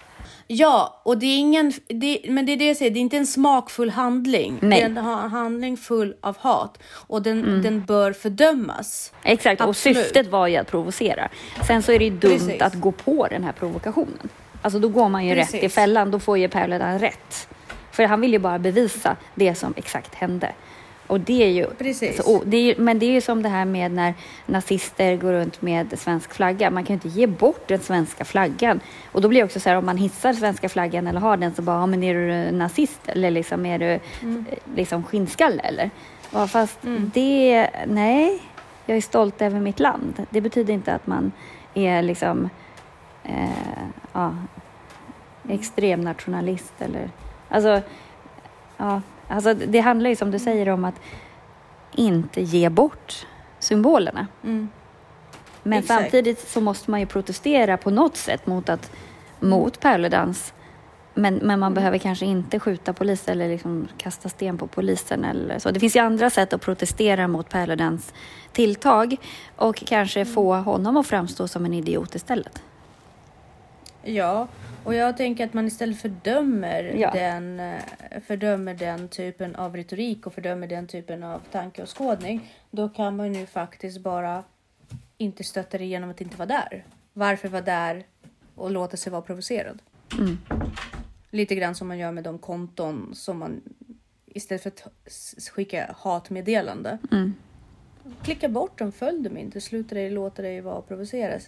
Ja, 0.47 1.01
och 1.05 1.19
det 1.19 1.27
är 1.27 1.39
ingen, 1.39 1.73
det, 1.89 2.21
men 2.29 2.47
det 2.47 2.53
är 2.53 2.57
det 2.57 2.67
jag 2.67 2.77
säger, 2.77 2.91
det 2.91 2.99
är 2.99 3.01
inte 3.01 3.17
en 3.17 3.27
smakfull 3.27 3.91
handling. 3.91 4.59
Nej. 4.63 4.79
Det 4.79 4.85
är 4.85 4.87
en 4.87 4.97
ha- 4.97 5.27
handling 5.27 5.77
full 5.77 6.15
av 6.21 6.37
hat 6.39 6.79
och 6.93 7.23
den, 7.23 7.63
den 7.63 7.85
bör 7.85 8.13
fördömas. 8.13 9.13
Exakt, 9.23 9.61
och 9.61 9.69
Absolut. 9.69 9.99
syftet 9.99 10.27
var 10.27 10.47
ju 10.47 10.57
att 10.57 10.71
provocera. 10.71 11.29
Sen 11.67 11.83
så 11.83 11.93
är 11.93 11.99
det 11.99 12.05
ju 12.05 12.11
dumt 12.11 12.31
Precis. 12.31 12.63
att 12.63 12.75
gå 12.75 12.93
på 12.93 13.27
den 13.31 13.45
här 13.45 13.53
provokationen. 13.53 14.29
Alltså 14.63 14.79
då 14.79 14.89
går 14.89 15.09
man 15.09 15.27
ju 15.27 15.35
rätt 15.35 15.49
i 15.49 15.53
Precis. 15.53 15.75
fällan, 15.75 16.11
då 16.11 16.19
får 16.19 16.39
ju 16.39 16.49
Paludan 16.49 16.99
rätt. 16.99 17.49
För 17.93 18.05
han 18.07 18.21
vill 18.21 18.33
ju 18.33 18.39
bara 18.39 18.59
bevisa 18.59 19.17
det 19.35 19.55
som 19.55 19.75
exakt 19.77 20.15
hände. 20.15 20.53
Och 21.11 21.21
det 21.21 21.43
är 21.43 21.49
ju... 21.49 21.67
Precis. 21.67 22.17
Så, 22.25 22.43
det 22.47 22.57
är, 22.57 22.77
men 22.79 22.99
det 22.99 23.07
är 23.07 23.11
ju 23.13 23.21
som 23.21 23.43
det 23.43 23.49
här 23.49 23.65
med 23.65 23.91
när 23.93 24.15
nazister 24.47 25.17
går 25.17 25.33
runt 25.33 25.63
med 25.63 25.99
svensk 25.99 26.35
flagga. 26.35 26.71
Man 26.71 26.85
kan 26.85 26.95
ju 26.97 27.09
inte 27.09 27.21
ge 27.21 27.27
bort 27.27 27.69
den 27.69 27.79
svenska 27.81 28.25
flaggan. 28.25 28.81
Och 29.13 29.21
då 29.21 29.29
blir 29.29 29.41
det 29.41 29.45
också 29.45 29.61
så 29.61 29.69
här, 29.69 29.77
om 29.77 29.87
man 29.87 29.97
hissar 29.97 30.33
svenska 30.33 30.69
flaggan 30.69 31.07
eller 31.07 31.21
har 31.21 31.37
den 31.37 31.55
så 31.55 31.63
bara, 31.63 31.77
ja 31.77 31.87
men 31.87 32.03
är 32.03 32.15
du 32.15 32.51
nazist 32.57 33.01
eller 33.07 33.31
liksom 33.31 33.67
är 33.67 33.79
du 33.79 34.01
Mm. 34.23 34.45
eh, 34.51 34.59
liksom 34.77 35.05
skinnskalle 35.05 35.63
eller? 35.63 35.91
Ja, 36.33 36.47
fast 36.47 36.79
det, 37.15 37.71
nej, 37.87 38.43
jag 38.87 38.97
är 38.97 39.01
stolt 39.01 39.43
över 39.43 39.61
mitt 39.61 39.81
land. 39.81 40.27
Det 40.31 40.41
betyder 40.41 40.75
inte 40.75 40.95
att 40.95 41.07
man 41.07 41.33
är 41.75 42.03
liksom, 42.03 42.49
eh, 43.25 43.85
ja, 44.13 44.35
extrem 45.49 46.01
nationalist 46.01 46.73
eller, 46.79 47.11
alltså, 47.49 47.81
ja, 48.77 49.01
alltså 49.31 49.55
det 49.55 49.81
handlar 49.81 50.11
ju 50.11 50.17
som 50.17 50.31
du 50.31 50.39
säger 50.39 50.69
om 50.69 50.85
att 50.85 50.95
inte 51.95 52.41
ge 52.43 52.69
bort 52.69 53.27
symbolerna. 53.59 54.27
Mm. 54.45 54.69
Men 55.63 55.79
Exakt. 55.79 56.01
samtidigt 56.01 56.49
så 56.49 56.61
måste 56.61 56.91
man 56.91 57.01
ju 57.01 57.07
protestera 57.07 57.77
på 57.77 57.91
något 57.91 58.17
sätt 58.17 58.47
mot, 58.47 58.69
att, 58.69 58.91
mot 59.41 59.81
pärledans. 59.81 60.53
Men, 61.15 61.35
men 61.35 61.61
man 61.61 61.75
behöver 61.75 61.99
kanske 61.99 62.27
inte 62.27 62.61
skjuta 62.61 62.93
polis 62.93 63.29
eller 63.29 63.49
liksom 63.49 63.89
kasta 63.99 64.29
sten 64.29 64.59
på 64.59 64.67
polisen 64.67 65.25
eller 65.25 65.59
så. 65.59 65.71
Det 65.71 65.81
finns 65.81 65.97
ju 65.97 66.01
andra 66.01 66.31
sätt 66.31 66.53
att 66.53 66.61
protestera 66.61 67.29
mot 67.29 67.49
pärledans 67.49 68.15
tilltag 68.53 69.17
och 69.57 69.77
kanske 69.77 70.25
få 70.25 70.55
honom 70.55 70.97
att 70.97 71.07
framstå 71.07 71.49
som 71.49 71.65
en 71.65 71.75
idiot 71.75 72.15
istället. 72.15 72.63
Ja, 74.03 74.49
och 74.85 74.95
jag 74.95 75.17
tänker 75.17 75.45
att 75.47 75.55
man 75.55 75.67
istället 75.67 76.01
fördömer, 76.01 76.83
Ja. 76.85 77.11
den, 77.11 77.61
eh, 77.61 77.81
fördömer 78.27 78.75
den 78.75 79.09
typen 79.09 79.57
av 79.57 79.77
retorik 79.77 80.27
och 80.27 80.35
fördömer 80.35 80.67
den 80.67 80.87
typen 80.87 81.23
av 81.23 81.41
tanke 81.53 81.83
och 81.83 81.99
skådning. 81.99 82.55
Då 82.71 82.89
kan 82.89 83.17
man 83.17 83.35
ju 83.35 83.47
faktiskt 83.47 84.01
bara 84.01 84.45
inte 85.19 85.45
stötta 85.45 85.79
det 85.79 85.85
genom 85.85 86.11
att 86.11 86.21
inte 86.21 86.37
vara 86.37 86.47
där. 86.49 86.85
Varför 87.13 87.49
vara 87.49 87.63
där 87.63 88.05
och 88.55 88.71
låta 88.71 88.97
sig 88.97 89.13
vara 89.13 89.23
provocerad? 89.23 89.83
Mm. 90.19 90.39
Lite 91.31 91.55
grann 91.55 91.75
som 91.75 91.89
man 91.89 91.99
gör 91.99 92.13
med 92.13 92.25
de 92.25 92.39
konton 92.39 93.11
som 93.15 93.39
man 93.39 93.61
istället 94.27 94.63
för 94.63 94.71
att 94.71 94.89
skicka 95.53 95.95
hatmeddelande. 95.99 96.99
Mm. 97.13 97.35
Klicka 98.23 98.49
bort 98.49 98.79
dem, 98.79 98.93
följ 98.93 99.23
dem 99.23 99.37
inte, 99.37 99.61
sluta 99.61 99.95
dig, 99.95 100.11
låta 100.11 100.43
dig 100.43 100.61
vara 100.61 100.83
provocerad. 100.83 101.41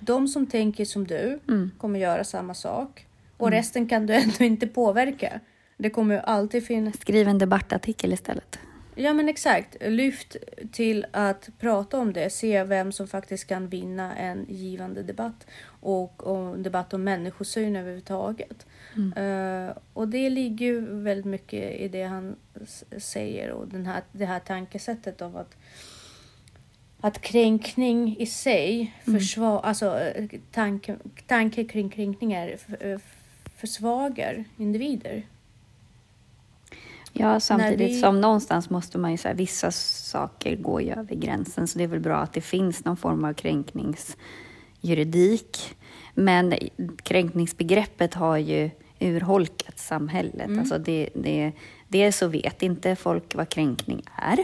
De 0.00 0.28
som 0.28 0.46
tänker 0.46 0.84
som 0.84 1.06
du 1.06 1.38
Mm. 1.48 1.70
kommer 1.78 1.98
göra 2.00 2.24
samma 2.24 2.54
sak 2.54 3.06
och 3.36 3.50
resten 3.50 3.88
kan 3.88 4.06
du 4.06 4.14
ändå 4.14 4.44
inte 4.44 4.66
påverka. 4.66 5.40
Det 5.76 5.90
kommer 5.90 6.14
ju 6.14 6.20
alltid 6.20 6.66
finnas. 6.66 7.00
Skriv 7.00 7.28
en 7.28 7.38
debattartikel 7.38 8.12
istället. 8.12 8.58
Ja, 9.00 9.12
men 9.12 9.28
exakt. 9.28 9.76
Lyft 9.80 10.36
till 10.72 11.06
att 11.10 11.48
prata 11.58 11.98
om 11.98 12.12
det. 12.12 12.30
Se 12.30 12.64
vem 12.64 12.92
som 12.92 13.08
faktiskt 13.08 13.46
kan 13.46 13.68
vinna 13.68 14.16
en 14.16 14.46
givande 14.48 15.02
debatt 15.02 15.46
och, 15.80 16.26
och 16.26 16.58
debatt 16.58 16.94
om 16.94 17.04
människosyn 17.04 17.76
överhuvudtaget. 17.76 18.66
Eh, 19.16 19.76
och 19.92 20.08
det 20.08 20.30
ligger 20.30 20.66
ju 20.66 20.80
väldigt 20.80 21.26
mycket 21.26 21.80
i 21.80 21.88
det 21.88 22.02
han 22.02 22.36
säger 22.98 23.50
och 23.50 23.68
den 23.68 23.86
här, 23.86 24.02
det 24.12 24.26
här 24.26 24.40
tankesättet 24.40 25.22
av 25.22 25.36
att 25.36 25.56
att 27.00 27.20
kränkning 27.20 28.16
i 28.18 28.26
sig 28.26 28.94
försvar, 29.04 29.60
alltså 29.60 30.00
eh, 30.00 30.28
tanke, 30.52 30.96
tanke 31.26 31.64
kring 31.64 31.90
kränkningar 31.90 32.56
eh, 32.80 32.98
försvagar 33.56 34.44
individer. 34.56 35.22
Ja, 37.12 37.40
samtidigt 37.40 37.90
vi- 37.90 38.00
som 38.00 38.20
någonstans 38.20 38.70
måste 38.70 38.98
man 38.98 39.10
ju 39.10 39.16
säga 39.16 39.34
vissa 39.34 39.70
saker 39.70 40.56
går 40.56 40.82
ju 40.82 40.90
över 40.92 41.14
gränsen 41.14 41.66
så 41.68 41.78
det 41.78 41.84
är 41.84 41.88
väl 41.88 42.00
bra 42.00 42.16
att 42.16 42.32
det 42.32 42.40
finns 42.40 42.84
någon 42.84 42.96
form 42.96 43.24
av 43.24 43.32
kränkningsjuridik. 43.32 45.76
Men 46.14 46.54
kränkningsbegreppet 47.02 48.14
har 48.14 48.36
ju 48.36 48.70
urholkat 49.00 49.78
samhället. 49.78 50.46
Mm. 50.46 50.58
Alltså 50.58 50.78
det, 50.78 51.08
det, 51.14 51.52
det 51.88 52.12
så 52.12 52.26
vet 52.26 52.62
inte 52.62 52.96
folk 52.96 53.34
vad 53.34 53.48
kränkning 53.48 54.02
är 54.16 54.38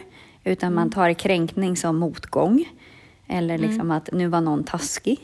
utan 0.45 0.67
Mm. 0.67 0.75
man 0.75 0.91
tar 0.91 1.13
kränkning 1.13 1.77
som 1.77 1.97
motgång 1.97 2.65
eller 3.27 3.59
liksom 3.59 3.91
att 3.91 4.09
nu 4.13 4.27
var 4.29 4.41
någon 4.41 4.65
taskig. 4.65 5.19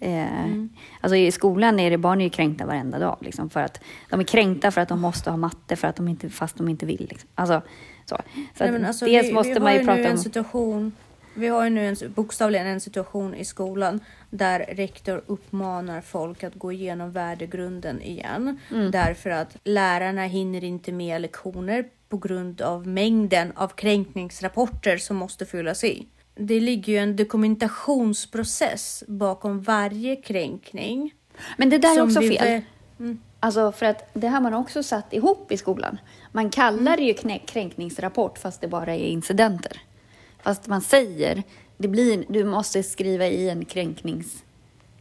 Eh, 0.00 0.44
Mm. 0.44 0.68
Alltså 1.00 1.16
I 1.16 1.32
skolan 1.32 1.80
är 1.80 1.90
det 1.90 1.98
barn 1.98 2.20
är 2.20 2.24
ju 2.24 2.30
kränkta 2.30 2.66
varenda 2.66 2.98
dag. 2.98 3.16
Liksom, 3.20 3.50
för 3.50 3.60
att, 3.60 3.80
de 4.10 4.20
är 4.20 4.24
kränkta 4.24 4.70
för 4.70 4.80
att 4.80 4.88
de 4.88 5.00
måste 5.00 5.30
ha 5.30 5.36
matte 5.36 5.76
för 5.76 5.88
att 5.88 5.96
de 5.96 6.08
inte, 6.08 6.30
fast 6.30 6.56
de 6.56 6.68
inte 6.68 6.86
vill. 6.86 7.06
Liksom. 7.10 7.28
Alltså, 7.34 7.62
så. 8.04 8.16
Så 8.58 8.64
Nej, 8.64 8.84
alltså, 8.84 9.04
dels 9.04 9.28
vi, 9.28 9.32
måste 9.32 9.52
vi 9.52 9.60
man 9.60 9.74
ju 9.74 9.84
prata 9.84 10.00
en 10.00 10.12
om... 10.12 10.18
Situation, 10.18 10.92
vi 11.34 11.48
har 11.48 11.64
ju 11.64 11.70
nu 11.70 11.88
en, 11.88 11.96
bokstavligen 12.14 12.66
en 12.66 12.80
situation 12.80 13.34
i 13.34 13.44
skolan 13.44 14.00
där 14.30 14.58
rektor 14.68 15.22
uppmanar 15.26 16.00
folk 16.00 16.44
att 16.44 16.54
gå 16.54 16.72
igenom 16.72 17.12
värdegrunden 17.12 18.02
igen. 18.02 18.58
Mm. 18.70 18.90
Därför 18.90 19.30
att 19.30 19.56
lärarna 19.64 20.24
hinner 20.24 20.64
inte 20.64 20.92
med 20.92 21.20
lektioner 21.20 21.84
på 22.08 22.16
grund 22.16 22.60
av 22.60 22.86
mängden 22.86 23.52
av 23.56 23.68
kränkningsrapporter 23.68 24.96
som 24.96 25.16
måste 25.16 25.46
fyllas 25.46 25.84
i. 25.84 26.06
Det 26.36 26.60
ligger 26.60 26.92
ju 26.92 26.98
en 26.98 27.16
dokumentationsprocess 27.16 29.04
bakom 29.08 29.60
varje 29.62 30.16
kränkning. 30.16 31.14
Men 31.56 31.70
det 31.70 31.78
där 31.78 31.96
är 31.98 32.02
också 32.02 32.20
fel. 32.20 32.62
vä- 32.98 33.16
Alltså 33.40 33.72
för 33.72 33.86
att 33.86 34.10
det 34.14 34.28
har 34.28 34.40
man 34.40 34.54
också 34.54 34.82
satt 34.82 35.12
ihop 35.12 35.52
i 35.52 35.56
skolan. 35.56 35.98
Man 36.32 36.50
kallar 36.50 36.96
det 36.96 37.02
ju 37.02 37.38
kränkningsrapport 37.38 38.38
fast 38.38 38.60
det 38.60 38.68
bara 38.68 38.94
är 38.94 39.06
incidenter. 39.06 39.80
Fast 40.42 40.66
man 40.66 40.80
säger, 40.80 41.42
det 41.76 41.88
blir, 41.88 42.24
du 42.28 42.44
måste 42.44 42.82
skriva 42.82 43.26
i 43.26 43.48
en 43.50 43.64
kränknings... 43.64 44.42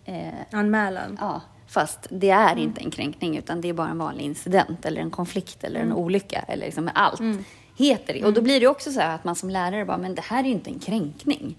Eh, 0.06 0.28
Anmälan. 0.52 1.18
ja, 1.22 1.42
fast 1.68 2.08
det 2.10 2.30
är 2.30 2.56
inte 2.58 2.82
en 2.82 2.92
kränkning 2.92 3.38
utan 3.38 3.62
det 3.62 3.70
är 3.70 3.74
bara 3.74 3.90
en 3.90 3.98
vanlig 3.98 4.24
incident 4.26 4.86
eller 4.86 5.02
en 5.02 5.12
konflikt 5.12 5.64
eller 5.64 5.80
en 5.80 5.94
olycka 5.94 6.40
eller 6.48 6.66
liksom 6.66 6.90
allt 6.96 7.22
heter 7.78 8.14
det. 8.14 8.24
Och 8.26 8.34
då 8.34 8.42
blir 8.42 8.60
det 8.60 8.68
också 8.68 8.92
så 8.92 9.00
här 9.00 9.16
att 9.16 9.24
man 9.24 9.36
som 9.36 9.50
lärare 9.50 9.86
bara, 9.86 9.98
men 9.98 10.16
det 10.16 10.22
här 10.22 10.40
är 10.40 10.48
ju 10.48 10.52
inte 10.52 10.70
en 10.70 10.80
kränkning. 10.80 11.56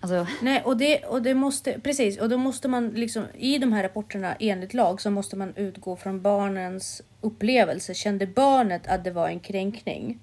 Alltså, 0.00 0.26
Nej, 0.42 0.62
och 0.64 0.76
det, 0.76 1.04
och 1.04 1.22
det 1.22 1.34
måste, 1.34 1.80
precis, 1.80 2.18
och 2.18 2.28
då 2.28 2.36
måste 2.38 2.68
man 2.68 2.88
liksom 2.88 3.24
i 3.38 3.58
de 3.58 3.72
här 3.72 3.82
rapporterna 3.82 4.34
enligt 4.40 4.74
lag 4.74 5.00
så 5.00 5.10
måste 5.10 5.36
man 5.36 5.52
utgå 5.56 5.96
från 5.96 6.22
barnens 6.22 7.02
upplevelse. 7.20 7.94
Kände 7.94 8.26
barnet 8.26 8.86
att 8.86 9.04
det 9.04 9.10
var 9.10 9.28
en 9.28 9.40
kränkning? 9.40 10.18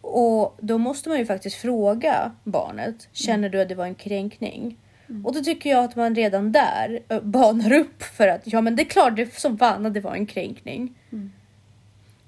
Och 0.00 0.56
då 0.60 0.78
måste 0.78 1.08
man 1.08 1.18
ju 1.18 1.26
faktiskt 1.26 1.56
fråga 1.56 2.32
barnet, 2.44 3.08
känner 3.12 3.48
du 3.48 3.60
att 3.60 3.68
det 3.68 3.74
var 3.74 3.86
en 3.86 3.94
kränkning? 3.94 4.76
Och 5.24 5.34
då 5.34 5.40
tycker 5.40 5.70
jag 5.70 5.84
att 5.84 5.96
man 5.96 6.14
redan 6.14 6.52
där 6.52 7.02
banar 7.20 7.72
upp 7.72 8.02
för 8.02 8.28
att 8.28 8.42
ja 8.44 8.60
men 8.60 8.76
det 8.76 8.82
är 8.82 8.84
klart 8.84 9.16
det 9.16 9.34
som 9.34 9.58
fan 9.58 9.86
att 9.86 9.94
det 9.94 10.00
var 10.00 10.14
en 10.14 10.26
kränkning. 10.26 10.94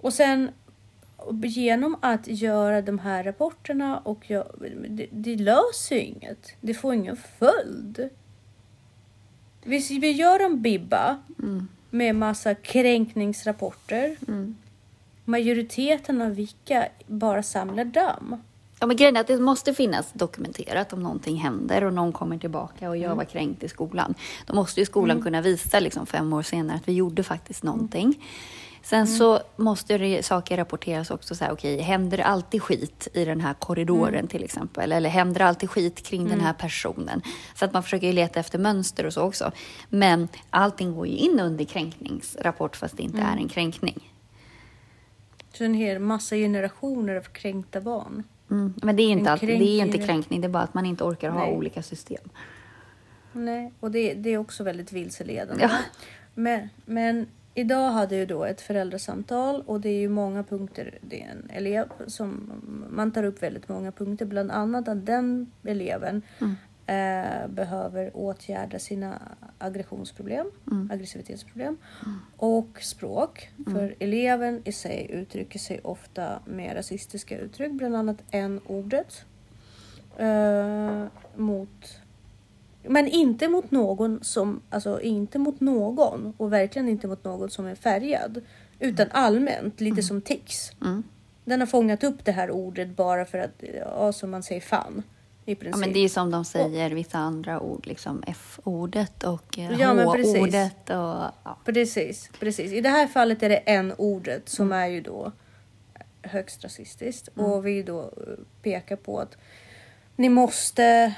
Och 0.00 0.12
sen 0.12 0.50
genom 1.42 1.96
att 2.00 2.26
göra 2.26 2.82
de 2.82 2.98
här 2.98 3.24
rapporterna 3.24 3.98
och 3.98 4.24
jag, 4.26 4.46
det, 4.88 5.06
det 5.10 5.36
löser 5.36 5.96
ju 5.96 6.02
inget. 6.02 6.54
Det 6.60 6.74
får 6.74 6.94
ingen 6.94 7.16
följd. 7.38 8.08
Vi, 9.62 9.98
vi 9.98 10.10
gör 10.10 10.40
en 10.40 10.62
bibba 10.62 11.18
med 11.90 12.14
massa 12.14 12.54
kränkningsrapporter. 12.54 14.16
Majoriteten 15.24 16.22
av 16.22 16.34
vilka 16.34 16.88
bara 17.06 17.42
samlar 17.42 17.84
damm. 17.84 18.36
Ja, 18.80 18.86
men 18.86 18.96
grejen 18.96 19.16
är 19.16 19.20
att 19.20 19.26
det 19.26 19.38
måste 19.38 19.74
finnas 19.74 20.12
dokumenterat 20.12 20.92
om 20.92 21.02
någonting 21.02 21.36
händer 21.36 21.84
och 21.84 21.92
någon 21.92 22.12
kommer 22.12 22.38
tillbaka 22.38 22.88
och 22.88 22.96
jag 22.96 23.16
var 23.16 23.24
kränkt 23.24 23.62
i 23.62 23.68
skolan. 23.68 24.14
Då 24.46 24.54
måste 24.54 24.80
ju 24.80 24.86
skolan 24.86 25.22
kunna 25.22 25.40
visa 25.40 25.80
liksom 25.80 26.06
fem 26.06 26.32
år 26.32 26.42
senare 26.42 26.76
att 26.76 26.88
vi 26.88 26.92
gjorde 26.92 27.22
faktiskt 27.22 27.62
någonting. 27.62 28.24
Sen 28.82 29.06
så 29.06 29.40
måste 29.56 29.98
det, 29.98 30.22
saker 30.22 30.56
rapporteras 30.56 31.10
också 31.10 31.34
så 31.34 31.44
här, 31.44 31.52
okej, 31.52 31.80
händer 31.80 32.16
det 32.16 32.24
alltid 32.24 32.62
skit 32.62 33.08
i 33.12 33.24
den 33.24 33.40
här 33.40 33.54
korridoren 33.54 34.26
till 34.26 34.44
exempel? 34.44 34.92
Eller 34.92 35.08
händer 35.08 35.38
det 35.38 35.46
alltid 35.46 35.70
skit 35.70 36.02
kring 36.02 36.28
den 36.28 36.40
här 36.40 36.52
personen? 36.52 37.22
Så 37.54 37.64
att 37.64 37.72
man 37.72 37.82
försöker 37.82 38.12
leta 38.12 38.40
efter 38.40 38.58
mönster 38.58 39.06
och 39.06 39.12
så 39.12 39.22
också. 39.22 39.52
Men 39.88 40.28
allting 40.50 40.94
går 40.94 41.06
ju 41.06 41.16
in 41.16 41.40
under 41.40 41.64
kränkningsrapport 41.64 42.76
fast 42.76 42.96
det 42.96 43.02
inte 43.02 43.20
är 43.20 43.36
en 43.36 43.48
kränkning. 43.48 44.12
Så 45.52 45.64
en 45.64 45.74
hel 45.74 45.98
massa 45.98 46.36
generationer 46.36 47.16
av 47.16 47.22
kränkta 47.22 47.80
barn. 47.80 48.22
Mm. 48.50 48.74
Men 48.82 48.96
det 48.96 49.02
är, 49.02 49.10
inte 49.10 49.30
alltid, 49.30 49.48
det 49.48 49.80
är 49.80 49.84
inte 49.84 49.98
kränkning, 49.98 50.40
det 50.40 50.46
är 50.46 50.50
bara 50.50 50.62
att 50.62 50.74
man 50.74 50.86
inte 50.86 51.04
orkar 51.04 51.30
ha 51.30 51.40
Nej. 51.40 51.56
olika 51.56 51.82
system. 51.82 52.28
Nej, 53.32 53.72
och 53.80 53.90
det, 53.90 54.14
det 54.14 54.30
är 54.30 54.38
också 54.38 54.64
väldigt 54.64 54.92
vilseledande. 54.92 55.62
Ja. 55.62 55.70
Men, 56.34 56.68
men 56.84 57.26
idag 57.54 57.90
hade 57.90 58.16
ju 58.16 58.26
då 58.26 58.44
ett 58.44 58.60
föräldrasamtal 58.60 59.62
och 59.66 59.80
det 59.80 59.88
är 59.88 60.00
ju 60.00 60.08
många 60.08 60.42
punkter. 60.42 60.98
Det 61.00 61.22
är 61.22 61.28
en 61.30 61.50
elev 61.50 61.88
som 62.06 62.52
man 62.90 63.12
tar 63.12 63.24
upp 63.24 63.42
väldigt 63.42 63.68
många 63.68 63.92
punkter, 63.92 64.26
bland 64.26 64.50
annat 64.50 64.88
att 64.88 65.06
den 65.06 65.50
eleven 65.64 66.22
Mm. 66.40 66.54
eh, 66.86 67.48
behöver 67.48 68.10
åtgärda 68.16 68.78
sina 68.78 69.18
aggressionsproblem, 69.58 70.50
Mm. 70.70 70.90
aggressivitetsproblem 70.92 71.76
och 72.36 72.78
språk. 72.82 73.50
För 73.72 73.94
eleven 73.98 74.62
i 74.64 74.72
sig 74.72 75.06
uttrycker 75.10 75.58
sig 75.58 75.80
ofta 75.84 76.38
med 76.44 76.76
rasistiska 76.76 77.38
uttryck, 77.38 77.72
bland 77.72 77.96
annat 77.96 78.16
n-ordet. 78.30 79.24
Eh, 80.16 81.04
mot 81.36 81.98
men 82.82 83.08
inte 83.08 83.48
mot 83.48 83.70
någon 83.70 84.24
som, 84.24 84.62
alltså 84.70 85.00
inte 85.00 85.38
mot 85.38 85.60
någon 85.60 86.34
och 86.36 86.52
verkligen 86.52 86.88
inte 86.88 87.06
mot 87.06 87.24
någon 87.24 87.50
som 87.50 87.66
är 87.66 87.74
färgad. 87.74 88.40
Utan 88.78 89.06
allmänt, 89.10 89.80
lite 89.80 90.02
som 90.02 90.22
tics. 90.22 90.72
Mm. 90.80 91.02
Den 91.44 91.60
har 91.60 91.66
fångat 91.66 92.04
upp 92.04 92.24
det 92.24 92.32
här 92.32 92.50
ordet 92.50 92.96
bara 92.96 93.24
för 93.24 93.38
att, 93.38 93.62
ja 93.76 94.12
som 94.12 94.30
man 94.30 94.42
säger 94.42 94.60
fan. 94.60 95.02
I 95.44 95.54
princip. 95.54 95.74
Ja, 95.74 95.86
men 95.86 95.92
det 95.92 95.98
är 96.04 96.08
som 96.08 96.30
de 96.30 96.44
säger 96.44 96.90
vissa 96.90 97.18
andra 97.18 97.60
ord, 97.60 97.86
liksom 97.86 98.22
F-ordet 98.26 99.24
och 99.24 99.58
eh, 99.58 99.80
Ja. 99.80 100.04
H-ordet. 100.04 100.90
Och, 100.90 100.96
ja. 101.44 101.58
Precis, 101.64 102.30
precis. 102.40 102.72
I 102.72 102.80
det 102.80 102.88
här 102.88 103.06
fallet 103.06 103.42
är 103.42 103.48
det 103.48 103.56
en 103.56 103.92
ordet 103.92 104.48
som 104.48 104.72
är 104.72 104.86
ju 104.86 105.00
då 105.00 105.32
högst 106.22 106.64
rasistiskt. 106.64 107.28
Och 107.28 107.66
vi 107.66 107.82
då 107.82 108.00
eh, 108.00 108.44
pekar 108.62 108.96
på 108.96 109.18
att 109.18 109.36
ni 110.16 110.28
måste 110.28 111.14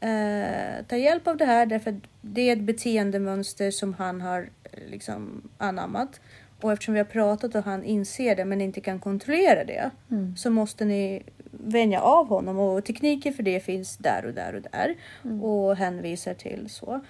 eh, 0.00 0.84
ta 0.86 0.96
hjälp 0.96 1.28
av 1.28 1.36
det 1.36 1.44
här 1.44 1.66
därför 1.66 1.90
att 1.90 2.02
det 2.20 2.48
är 2.48 2.52
ett 2.52 2.62
beteendemönster 2.62 3.70
som 3.70 3.94
han 3.94 4.20
har 4.20 4.50
eh, 4.64 4.90
liksom 4.90 5.50
anammat. 5.58 6.20
Och 6.60 6.72
eftersom 6.72 6.94
vi 6.94 7.00
har 7.00 7.04
pratat 7.04 7.54
och 7.54 7.64
han 7.64 7.84
inser 7.84 8.36
det 8.36 8.44
men 8.44 8.60
inte 8.60 8.80
kan 8.80 9.00
kontrollera 9.00 9.64
det 9.64 9.90
så 10.36 10.50
måste 10.50 10.84
ni 10.84 11.22
vänja 11.50 12.00
av 12.00 12.28
honom 12.28 12.58
och 12.58 12.84
tekniker 12.84 13.32
för 13.32 13.42
det 13.42 13.60
finns 13.60 13.96
där 13.96 14.26
och 14.26 14.34
där 14.34 14.54
och 14.54 14.62
där 14.62 14.94
och 15.42 15.76
hänvisar 15.76 16.34
till 16.34 16.68
så. 16.68 17.00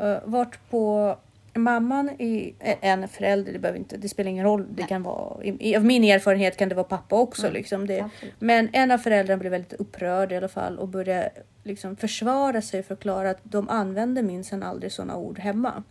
Uh, 0.00 0.18
vart 0.24 0.70
på 0.70 1.16
mamman 1.58 2.10
i 2.10 2.54
en 2.80 3.08
förälder, 3.08 3.52
det, 3.52 3.58
behöver 3.58 3.78
inte, 3.78 3.96
det 3.96 4.08
spelar 4.08 4.30
ingen 4.30 4.44
roll, 4.44 4.66
det 4.70 4.82
kan 4.82 5.02
vara, 5.02 5.44
i, 5.44 5.76
av 5.76 5.84
min 5.84 6.04
erfarenhet 6.04 6.56
kan 6.56 6.68
det 6.68 6.74
vara 6.74 6.84
pappa 6.84 7.16
också. 7.16 7.50
Liksom 7.50 7.86
det, 7.86 8.00
absolut. 8.00 8.34
men 8.38 8.68
en 8.72 8.90
av 8.90 8.98
föräldrarna 8.98 9.38
blev 9.38 9.50
väldigt 9.52 9.72
upprörd 9.72 10.32
i 10.32 10.36
alla 10.36 10.48
fall 10.48 10.78
och 10.78 10.88
började 10.88 11.30
liksom 11.64 11.96
försvara 11.96 12.62
sig 12.62 12.80
och 12.80 12.86
förklara 12.86 13.30
att 13.30 13.40
de 13.42 13.68
använder 13.68 14.22
minsann 14.22 14.62
aldrig 14.62 14.92
sådana 14.92 15.16
ord 15.16 15.38
hemma. 15.38 15.82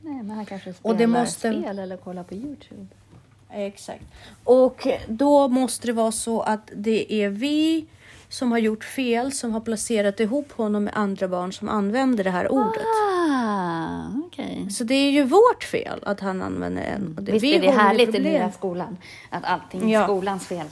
Nej, 0.00 0.14
men 0.22 0.30
han 0.30 0.46
kanske 0.46 0.72
spelar 0.72 0.92
Och 0.94 0.98
det 0.98 1.06
måste- 1.06 1.38
spel 1.52 1.78
eller 1.78 1.96
kollar 1.96 2.22
på 2.22 2.34
Youtube. 2.34 2.86
Exakt. 3.52 4.04
Och 4.44 4.86
då 5.08 5.48
måste 5.48 5.86
det 5.86 5.92
vara 5.92 6.12
så 6.12 6.40
att 6.40 6.70
det 6.76 7.12
är 7.12 7.28
vi 7.28 7.86
som 8.28 8.50
har 8.52 8.58
gjort 8.58 8.84
fel, 8.84 9.32
som 9.32 9.52
har 9.52 9.60
placerat 9.60 10.20
ihop 10.20 10.52
honom 10.52 10.84
med 10.84 10.92
andra 10.96 11.28
barn 11.28 11.52
som 11.52 11.68
använder 11.68 12.24
det 12.24 12.30
här 12.30 12.52
ordet. 12.52 12.82
Ah, 13.12 14.17
okej. 14.32 14.70
Så 14.70 14.84
det 14.84 14.94
är 14.94 15.10
ju 15.10 15.22
vårt 15.24 15.64
fel 15.64 15.98
att 16.06 16.20
han 16.20 16.42
använder 16.42 16.82
en. 16.82 17.14
Och 17.16 17.22
det, 17.22 17.32
Visst 17.32 17.44
vi 17.44 17.54
är 17.56 17.60
det 17.60 17.70
härligt 17.70 18.14
i 18.14 18.18
nya 18.18 18.52
skolan? 18.52 18.96
Att 19.30 19.44
allting 19.44 19.90
är 19.90 19.94
Ja. 19.94 20.04
skolans 20.04 20.46
fel. 20.46 20.66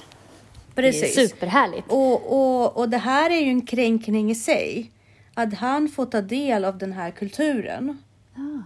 Precis. 0.74 1.14
Det 1.14 1.22
är 1.22 1.28
superhärligt. 1.28 1.86
Och, 1.88 2.32
och, 2.32 2.76
och 2.76 2.88
det 2.88 2.98
här 2.98 3.30
är 3.30 3.40
ju 3.40 3.48
en 3.50 3.66
kränkning 3.66 4.30
i 4.30 4.34
sig. 4.34 4.90
Att 5.34 5.54
han 5.54 5.88
får 5.88 6.06
ta 6.06 6.20
del 6.20 6.64
av 6.64 6.78
den 6.78 6.92
här 6.92 7.10
kulturen. 7.10 7.98
Ah. 8.34 8.62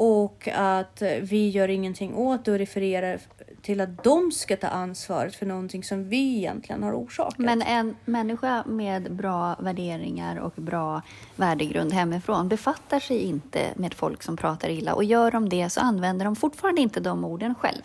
Och 0.00 0.48
att 0.54 1.02
vi 1.20 1.48
gör 1.48 1.68
ingenting 1.68 2.14
åt 2.14 2.44
det 2.44 2.52
och 2.52 2.58
refererar 2.58 3.20
till 3.62 3.80
att 3.80 4.04
de 4.04 4.32
ska 4.32 4.56
ta 4.56 4.66
ansvaret 4.66 5.36
för 5.36 5.46
någonting 5.46 5.84
som 5.84 6.08
vi 6.08 6.36
egentligen 6.36 6.82
har 6.82 6.92
orsakat. 6.92 7.38
Men 7.38 7.62
en 7.62 7.96
människa 8.04 8.64
med 8.66 9.14
bra 9.14 9.56
värderingar 9.60 10.36
och 10.36 10.52
bra 10.56 11.02
värdegrund 11.36 11.92
hemifrån 11.92 12.48
befattar 12.48 13.00
sig 13.00 13.18
inte 13.18 13.60
med 13.76 13.94
folk 13.94 14.22
som 14.22 14.36
pratar 14.36 14.68
illa 14.68 14.94
och 14.94 15.04
gör 15.04 15.30
de 15.30 15.48
det 15.48 15.70
så 15.70 15.80
använder 15.80 16.24
de 16.24 16.36
fortfarande 16.36 16.80
inte 16.80 17.00
de 17.00 17.24
orden 17.24 17.54
själv. 17.54 17.82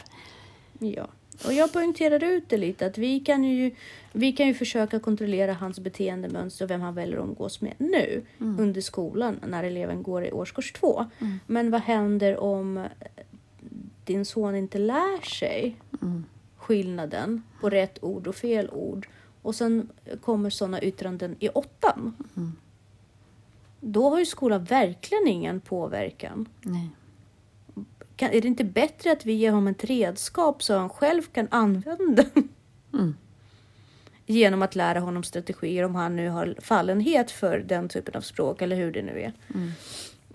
Ja. 0.79 1.07
Och 1.45 1.53
jag 1.53 1.73
poängterar 1.73 2.23
ut 2.23 2.49
det 2.49 2.57
lite 2.57 2.85
att 2.85 2.97
vi 2.97 3.19
kan 3.19 3.43
ju, 3.43 3.71
vi 4.11 4.31
kan 4.31 4.47
ju 4.47 4.53
försöka 4.53 4.99
kontrollera 4.99 5.53
hans 5.53 5.79
beteendemönster 5.79 6.65
och 6.65 6.71
vem 6.71 6.81
han 6.81 6.95
väljer 6.95 7.17
att 7.17 7.23
umgås 7.23 7.61
med 7.61 7.73
nu 7.77 8.21
under 8.39 8.81
skolan 8.81 9.39
när 9.47 9.63
eleven 9.63 10.03
går 10.03 10.25
i 10.25 10.31
årskurs 10.31 10.71
två. 10.71 11.05
Men 11.47 11.71
vad 11.71 11.81
händer 11.81 12.37
om 12.39 12.87
din 14.05 14.25
son 14.25 14.55
inte 14.55 14.77
lär 14.77 15.25
sig 15.25 15.75
skillnaden 16.57 17.43
på 17.61 17.69
rätt 17.69 18.03
ord 18.03 18.27
och 18.27 18.35
fel 18.35 18.69
ord 18.69 19.07
och 19.41 19.55
sen 19.55 19.89
kommer 20.21 20.49
sådana 20.49 20.81
yttranden 20.81 21.35
i 21.39 21.49
åttan. 21.49 22.13
Då 23.79 24.09
har 24.09 24.19
ju 24.19 24.25
skolan 24.25 24.63
verkligen 24.63 25.27
ingen 25.27 25.59
påverkan. 25.59 26.45
Nej. 26.61 26.89
Kan, 28.23 28.31
är 28.31 28.41
det 28.41 28.47
inte 28.47 28.63
bättre 28.63 29.11
att 29.11 29.25
vi 29.25 29.33
ger 29.33 29.51
honom 29.51 29.67
ett 29.67 29.83
redskap 29.83 30.63
så 30.63 30.77
han 30.77 30.89
själv 30.89 31.21
kan 31.21 31.47
använda 31.51 32.23
Mm. 32.93 33.15
genom 34.25 34.61
att 34.61 34.75
lära 34.75 34.99
honom 34.99 35.23
strategier 35.23 35.83
om 35.83 35.95
han 35.95 36.15
nu 36.15 36.29
har 36.29 36.55
fallenhet 36.61 37.31
för 37.31 37.59
den 37.59 37.89
typen 37.89 38.15
av 38.15 38.21
språk 38.21 38.61
eller 38.61 38.75
hur 38.75 38.91
det 38.91 39.01
nu 39.01 39.21
är. 39.21 39.33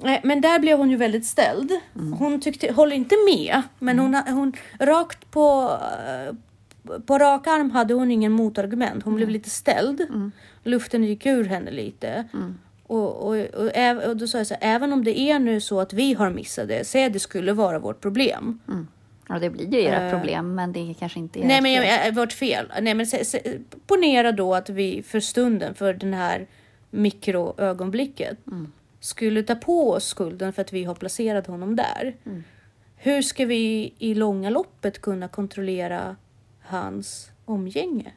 Nej, 0.02 0.20
Men 0.24 0.40
där 0.40 0.58
blev 0.58 0.78
hon 0.78 0.90
ju 0.90 0.96
väldigt 0.96 1.26
ställd. 1.26 1.72
Hon 2.18 2.40
tyckte, 2.40 2.72
håller 2.72 2.96
inte 2.96 3.14
med, 3.34 3.62
men 3.78 3.98
hon, 3.98 4.14
hon 4.14 4.52
rakt 4.80 5.30
på, 5.30 5.78
eh, 6.08 6.34
på 7.00 7.18
rak 7.18 7.46
arm 7.46 7.70
hade 7.70 7.94
hon 7.94 8.10
ingen 8.10 8.32
motargument. 8.32 9.04
Hon 9.04 9.14
blev 9.16 9.28
lite 9.28 9.50
ställd. 9.50 10.06
Luften 10.64 11.04
gick 11.04 11.26
ur 11.26 11.44
henne 11.44 11.70
lite. 11.70 12.24
Och, 12.88 13.26
och, 13.28 13.36
och, 13.36 14.08
och 14.08 14.16
då 14.16 14.26
sa 14.26 14.38
jag 14.38 14.46
så 14.46 14.54
här, 14.54 14.74
även 14.76 14.92
om 14.92 15.04
det 15.04 15.18
är 15.20 15.38
nu 15.38 15.60
så 15.60 15.80
att 15.80 15.92
vi 15.92 16.14
har 16.14 16.30
missat 16.30 16.68
det, 16.68 16.84
säg 16.86 17.04
att 17.04 17.12
det 17.12 17.18
skulle 17.18 17.52
vara 17.52 17.78
vårt 17.78 18.00
problem. 18.00 18.60
Ja, 19.28 19.38
det 19.38 19.50
blir 19.50 19.72
ju 19.72 19.82
era 19.82 20.04
Eh. 20.04 20.10
problem, 20.10 20.54
men 20.54 20.72
det 20.72 20.90
är 20.90 20.94
kanske 20.94 21.18
inte 21.18 21.38
ert 21.40 21.46
Nej 21.46 21.60
men 21.62 21.72
jag, 21.72 22.12
vårt 22.12 22.32
fel. 22.32 22.72
Nej 22.80 22.94
men 22.94 23.06
se, 23.06 23.24
se, 23.24 23.58
ponera 23.86 24.32
då 24.32 24.54
att 24.54 24.70
vi 24.70 25.02
för 25.02 25.20
stunden, 25.20 25.74
för 25.74 25.92
den 25.94 26.14
här 26.14 26.46
mikroögonblicket, 26.90 28.38
skulle 29.00 29.42
ta 29.42 29.54
på 29.54 29.90
oss 29.90 30.04
skulden 30.04 30.52
för 30.52 30.62
att 30.62 30.72
vi 30.72 30.84
har 30.84 30.94
placerat 30.94 31.46
honom 31.46 31.76
där. 31.76 32.16
Hur 32.96 33.22
ska 33.22 33.46
vi 33.46 33.94
i 33.98 34.14
långa 34.14 34.50
loppet 34.50 35.00
kunna 35.00 35.28
kontrollera 35.28 36.16
hans 36.62 37.30
omgänge? 37.44 38.12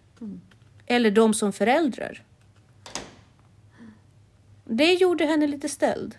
Eller 0.85 1.11
de 1.11 1.33
som 1.33 1.53
föräldrar? 1.53 2.23
Det 4.71 4.93
gjorde 4.93 5.25
henne 5.25 5.47
lite 5.47 5.69
ställd. 5.69 6.15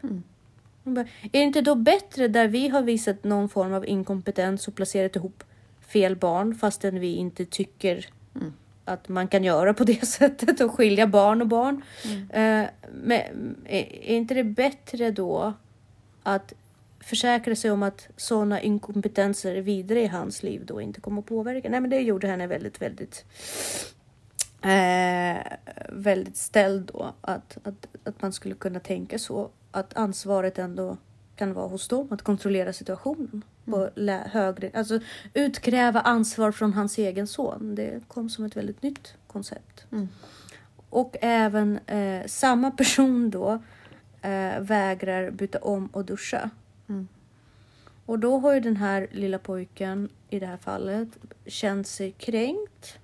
Hon 0.84 0.94
bara, 0.94 1.06
är 1.22 1.28
det 1.32 1.38
inte 1.38 1.60
då 1.60 1.74
bättre 1.74 2.28
där 2.28 2.48
vi 2.48 2.68
har 2.68 2.82
visat 2.82 3.24
någon 3.24 3.48
form 3.48 3.72
av 3.72 3.86
inkompetens 3.86 4.68
och 4.68 4.74
placerat 4.74 5.16
ihop 5.16 5.44
fel 5.80 6.16
barn 6.16 6.54
fastän 6.54 7.00
vi 7.00 7.14
inte 7.14 7.44
tycker 7.44 8.06
att 8.84 9.08
man 9.08 9.28
kan 9.28 9.44
göra 9.44 9.74
på 9.74 9.84
det 9.84 10.06
sättet 10.06 10.60
och 10.60 10.74
skilja 10.74 11.06
barn 11.06 11.40
och 11.42 11.48
barn. 11.48 11.82
Eh, 12.30 12.64
men 12.92 13.56
är 13.64 13.94
är 14.02 14.16
inte 14.16 14.34
det 14.34 14.44
bättre 14.44 15.10
då 15.10 15.52
att 16.22 16.52
försäkra 17.00 17.56
sig 17.56 17.70
om 17.70 17.82
att 17.82 18.08
sådana 18.16 18.60
inkompetenser 18.60 19.54
vidare 19.54 20.00
i 20.00 20.06
hans 20.06 20.42
liv 20.42 20.62
då 20.66 20.80
inte 20.80 21.00
kommer 21.00 21.22
att 21.22 21.26
påverka? 21.26 21.68
Nej 21.68 21.80
men 21.80 21.90
det 21.90 22.00
gjorde 22.00 22.26
henne 22.26 22.46
väldigt, 22.46 22.82
väldigt 22.82 23.24
eh, 24.62 25.42
väldigt 25.88 26.37
ställd 26.37 26.90
då. 26.94 27.14
Att, 27.20 27.59
att, 27.62 27.87
att 28.05 28.22
man 28.22 28.33
skulle 28.33 28.55
kunna 28.55 28.81
tänka 28.81 29.18
så. 29.18 29.51
Att 29.70 29.96
ansvaret 29.96 30.59
ändå 30.59 30.96
kan 31.37 31.53
vara 31.55 31.68
hos 31.68 31.88
dem 31.88 32.09
att 32.11 32.22
kontrollera 32.22 32.72
situationen. 32.72 33.42
På 33.64 33.90
lä- 33.94 34.29
högre, 34.33 34.70
alltså 34.75 35.01
utkräva 35.35 36.01
ansvar 36.01 36.53
från 36.53 36.72
hans 36.72 36.98
egen 36.98 37.27
son. 37.27 37.75
Det 37.75 38.09
kom 38.09 38.31
som 38.31 38.44
ett 38.44 38.57
väldigt 38.57 38.83
nytt 38.83 39.14
koncept. 39.27 39.87
Och 40.90 41.16
även 41.20 41.79
eh, 41.87 42.27
samma 42.27 42.70
person 42.70 43.31
då 43.31 43.62
eh, 44.22 44.61
vägrar 44.61 45.31
byta 45.31 45.59
om 45.59 45.87
och 45.87 46.05
duscha. 46.05 46.51
Mm. 46.88 47.09
Och 48.07 48.18
då 48.18 48.38
har 48.38 48.55
ju 48.55 48.61
den 48.61 48.77
här 48.77 49.07
lilla 49.11 49.38
pojken 49.38 50.09
i 50.31 50.38
det 50.40 50.46
här 50.46 50.57
fallet 50.57 51.09
känt 51.46 51.87
sig 51.87 52.12
kränkt. 52.12 52.98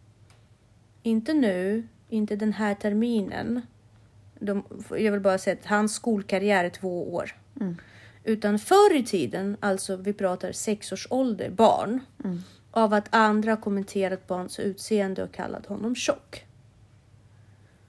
Inte 1.08 1.34
nu, 1.34 1.88
inte 2.08 2.36
den 2.36 2.52
här 2.52 2.74
terminen. 2.74 3.62
De, 4.38 4.64
jag 4.90 5.12
vill 5.12 5.20
bara 5.20 5.38
säga 5.38 5.56
att 5.60 5.66
hans 5.66 5.94
skolkarriär 5.94 6.64
är 6.64 6.70
två 6.70 7.14
år. 7.14 7.34
Mm. 7.60 7.76
Utan 8.24 8.58
förr 8.58 8.96
i 8.96 9.04
tiden, 9.04 9.56
alltså 9.60 9.96
vi 9.96 10.12
pratar 10.12 10.52
sex 10.52 10.92
års 10.92 11.06
ålder, 11.10 11.50
barn. 11.50 12.00
Mm. 12.24 12.40
Av 12.70 12.94
att 12.94 13.14
andra 13.14 13.56
kommenterat 13.56 14.22
hans 14.28 14.60
utseende 14.60 15.22
och 15.22 15.32
kallat 15.32 15.66
honom 15.66 15.94
tjock. 15.94 16.46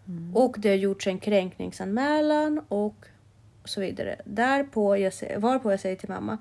Mm. 0.08 0.36
Och 0.36 0.55
det 0.60 0.69
har 0.69 0.75
gjorts 0.75 1.08
en 1.08 1.19
kränkningsanmälan 1.19 2.62
och 2.67 3.05
och 3.69 3.69
så 3.69 3.82
vidare. 3.82 4.15
Därpå 4.25 4.97
jag, 4.97 5.13
varpå 5.38 5.71
jag 5.71 5.79
säger 5.79 5.95
till 5.95 6.10
mamma, 6.10 6.38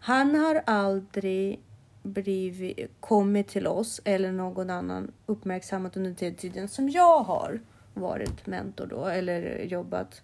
han 0.00 0.34
har 0.34 0.62
aldrig 0.66 1.60
blivit, 2.02 2.90
kommit 3.00 3.48
till 3.48 3.66
oss 3.66 4.00
eller 4.04 4.32
någon 4.32 4.70
annan 4.70 5.12
uppmärksammat 5.26 5.96
under 5.96 6.10
den 6.10 6.34
tiden 6.34 6.68
som 6.68 6.88
jag 6.88 7.18
har 7.18 7.60
varit 7.94 8.46
mentor 8.46 8.86
då 8.86 9.06
eller 9.06 9.64
jobbat 9.64 10.22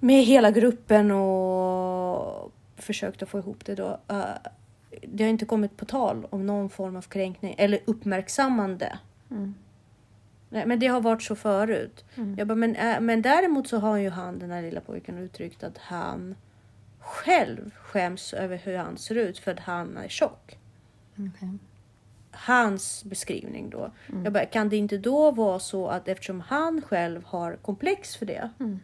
med 0.00 0.24
hela 0.24 0.50
gruppen 0.50 1.10
och 1.10 2.52
försökt 2.76 3.22
att 3.22 3.28
få 3.28 3.38
ihop 3.38 3.64
det 3.64 3.74
då. 3.74 4.00
Uh, 4.12 4.24
det 5.02 5.24
har 5.24 5.30
inte 5.30 5.46
kommit 5.46 5.76
på 5.76 5.84
tal 5.84 6.26
om 6.30 6.46
någon 6.46 6.70
form 6.70 6.96
av 6.96 7.02
kränkning 7.02 7.54
eller 7.58 7.80
uppmärksammande. 7.84 8.98
Mm. 9.30 9.54
Nej, 10.48 10.66
men 10.66 10.78
det 10.78 10.86
har 10.86 11.00
varit 11.00 11.22
så 11.22 11.36
förut. 11.36 12.04
Mm. 12.14 12.34
Jag 12.38 12.46
bara, 12.46 12.54
men, 12.54 12.76
äh, 12.76 13.00
men 13.00 13.22
däremot 13.22 13.68
så 13.68 13.78
har 13.78 13.96
ju 13.96 14.10
han, 14.10 14.38
den 14.38 14.50
här 14.50 14.62
lilla 14.62 14.80
pojken, 14.80 15.18
uttryckt 15.18 15.64
att 15.64 15.78
han 15.78 16.34
själv 17.04 17.70
skäms 17.74 18.34
över 18.34 18.56
hur 18.56 18.76
han 18.76 18.96
ser 18.98 19.14
ut 19.14 19.38
för 19.38 19.52
att 19.52 19.60
han 19.60 19.96
är 19.96 20.08
tjock. 20.08 20.58
Okay. 21.12 21.48
Hans 22.30 23.04
beskrivning 23.04 23.70
då. 23.70 23.90
Mm. 24.08 24.24
Jag 24.24 24.32
bara, 24.32 24.44
kan 24.44 24.68
det 24.68 24.76
inte 24.76 24.98
då 24.98 25.30
vara 25.30 25.58
så 25.58 25.88
att 25.88 26.08
eftersom 26.08 26.40
han 26.40 26.82
själv 26.82 27.24
har 27.24 27.56
komplex 27.56 28.16
för 28.16 28.26
det. 28.26 28.50
Mm. 28.60 28.80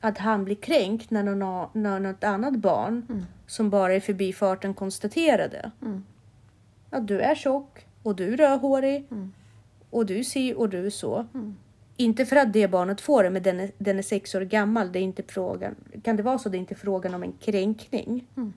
Att 0.00 0.18
han 0.18 0.44
blir 0.44 0.56
kränkt 0.56 1.10
när, 1.10 1.22
någon, 1.22 1.68
när 1.72 2.00
något 2.00 2.24
annat 2.24 2.56
barn 2.56 3.06
mm. 3.08 3.24
som 3.46 3.70
bara 3.70 3.94
i 3.94 4.00
förbifarten 4.00 4.74
konstaterade. 4.74 5.70
Mm. 5.82 6.04
Att 6.90 7.06
du 7.06 7.20
är 7.20 7.34
tjock 7.34 7.86
och 8.02 8.16
du 8.16 8.32
är 8.32 8.36
rödhårig. 8.36 9.06
Mm. 9.10 9.32
Och 9.90 10.06
du 10.06 10.24
ser 10.24 10.58
och 10.58 10.68
du 10.68 10.86
är 10.86 10.90
så. 10.90 11.26
Inte 11.96 12.26
för 12.26 12.36
att 12.36 12.52
det 12.52 12.68
barnet 12.68 13.00
får 13.00 13.22
det, 13.22 13.30
men 13.30 13.42
den 13.42 13.60
är, 13.60 13.70
den 13.78 13.98
är 13.98 14.02
sex 14.02 14.34
år 14.34 14.40
gammal. 14.40 14.92
Det 14.92 14.98
är 14.98 15.02
inte 15.02 15.22
frågan. 15.22 15.74
Kan 16.02 16.16
det 16.16 16.22
vara 16.22 16.38
så? 16.38 16.48
Det 16.48 16.56
är 16.56 16.58
inte 16.58 16.74
frågan 16.74 17.14
om 17.14 17.22
en 17.22 17.32
kränkning. 17.32 18.26
Mm. 18.36 18.52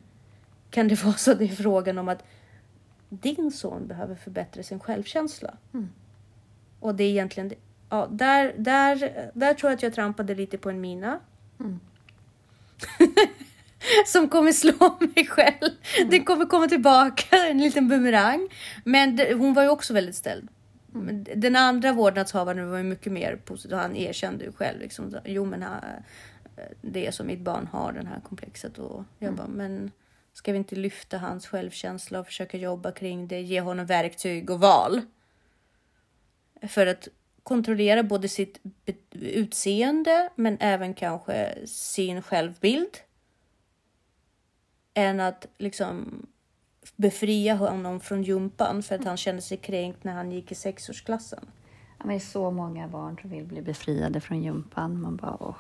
Kan 0.70 0.88
det 0.88 1.04
vara 1.04 1.14
så? 1.14 1.34
Det 1.34 1.46
är 1.46 1.48
frågan 1.48 1.98
om 1.98 2.10
att 2.10 2.24
din 3.10 3.52
son 3.52 3.88
behöver 3.88 4.16
förbättra 4.16 4.64
sin 4.64 4.80
självkänsla. 4.80 5.58
Mm. 5.74 5.90
Och 6.80 6.96
det 6.96 7.04
är 7.04 7.10
egentligen, 7.10 7.52
ja, 7.90 8.08
där, 8.12 8.54
där, 8.58 9.30
där 9.34 9.54
tror 9.54 9.72
jag 9.72 9.78
att 9.78 9.84
jag 9.84 9.94
trampade 9.94 10.36
lite 10.36 10.58
på 10.58 10.70
en 10.70 10.82
mina. 10.82 11.20
Mm. 11.60 11.80
som 14.06 14.30
kommer 14.30 14.52
slå 14.52 14.98
mig 15.00 15.28
själv. 15.28 15.72
Mm. 15.98 16.10
Den 16.10 16.26
kommer 16.26 16.46
komma 16.46 16.68
tillbaka, 16.68 17.38
en 17.38 17.58
liten 17.58 17.88
bumerang. 17.88 18.50
Men 18.84 19.16
det, 19.16 19.34
hon 19.34 19.54
var 19.54 19.64
ju 19.64 19.70
också 19.70 19.94
väldigt 19.94 20.16
ställd. 20.16 20.50
Mm. 20.96 21.26
Den 21.36 21.56
andra 21.56 21.94
vårdnadshavaren 21.94 22.70
var 22.70 22.78
ju 22.78 22.84
mycket 22.84 23.12
mer 23.12 23.36
positiv. 23.36 23.78
Han 23.78 23.96
erkände 23.96 24.46
ju 24.46 24.52
själv 24.52 24.80
liksom, 24.80 25.16
jo 25.26 25.46
men 25.46 25.64
han, 25.64 25.82
det 26.82 27.08
är 27.08 27.12
som 27.12 27.28
mitt 27.28 27.42
barn 27.42 27.68
har 27.72 27.92
den 27.92 28.08
här 28.08 28.20
komplexet. 28.20 28.78
Och 28.78 29.04
jag 29.20 29.28
mm. 29.28 29.36
bara, 29.36 29.48
men 29.48 29.92
Ska 30.40 30.52
vi 30.52 30.58
inte 30.58 30.76
lyfta 30.76 31.18
hans 31.18 31.48
självkänsla 31.48 32.20
och 32.20 32.26
försöka 32.26 32.58
jobba 32.58 32.92
kring 32.92 33.28
det, 33.28 33.42
ge 33.42 33.62
honom 33.62 33.86
verktyg 33.86 34.50
och 34.50 34.60
val? 34.60 35.02
För 36.62 36.88
att 36.88 37.08
kontrollera 37.44 38.04
både 38.04 38.28
sitt 38.28 38.60
utseende 39.12 40.30
men 40.36 40.58
även 40.60 40.94
kanske 40.94 41.68
sin 41.68 42.22
självbild. 42.22 42.98
Än 44.94 45.20
att 45.20 45.48
liksom 45.58 46.26
befria 46.96 47.56
honom 47.56 48.00
från 48.00 48.24
jumpan 48.24 48.84
för 48.84 48.96
att 48.96 49.06
han 49.06 49.18
kände 49.18 49.42
sig 49.42 49.58
kränkt 49.58 50.04
när 50.04 50.14
han 50.14 50.32
gick 50.32 50.52
i 50.52 50.56
sexårsklassen. 50.56 51.46
Ja, 51.98 52.06
men 52.06 52.08
det 52.08 52.16
är 52.16 52.20
så 52.20 52.52
många 52.52 52.88
barn 52.88 53.18
som 53.22 53.30
vill 53.30 53.46
bli 53.46 53.62
befriade 53.62 54.22
från 54.22 54.44
jumpan. 54.44 55.02
Man 55.02 55.16
bara, 55.16 55.38
åh. 55.40 55.56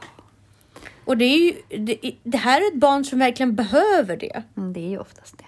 Och 1.05 1.17
det, 1.17 1.25
är 1.25 1.37
ju, 1.37 1.77
det, 1.77 2.15
det, 2.23 2.37
här 2.37 2.61
är 2.61 2.67
ett 2.67 2.79
barn 2.79 3.05
som 3.05 3.19
verkligen 3.19 3.55
behöver 3.55 4.17
det. 4.17 4.43
Mm, 4.57 4.73
det 4.73 4.79
är 4.79 4.89
ju 4.89 4.97
oftast 4.97 5.37
det. 5.37 5.45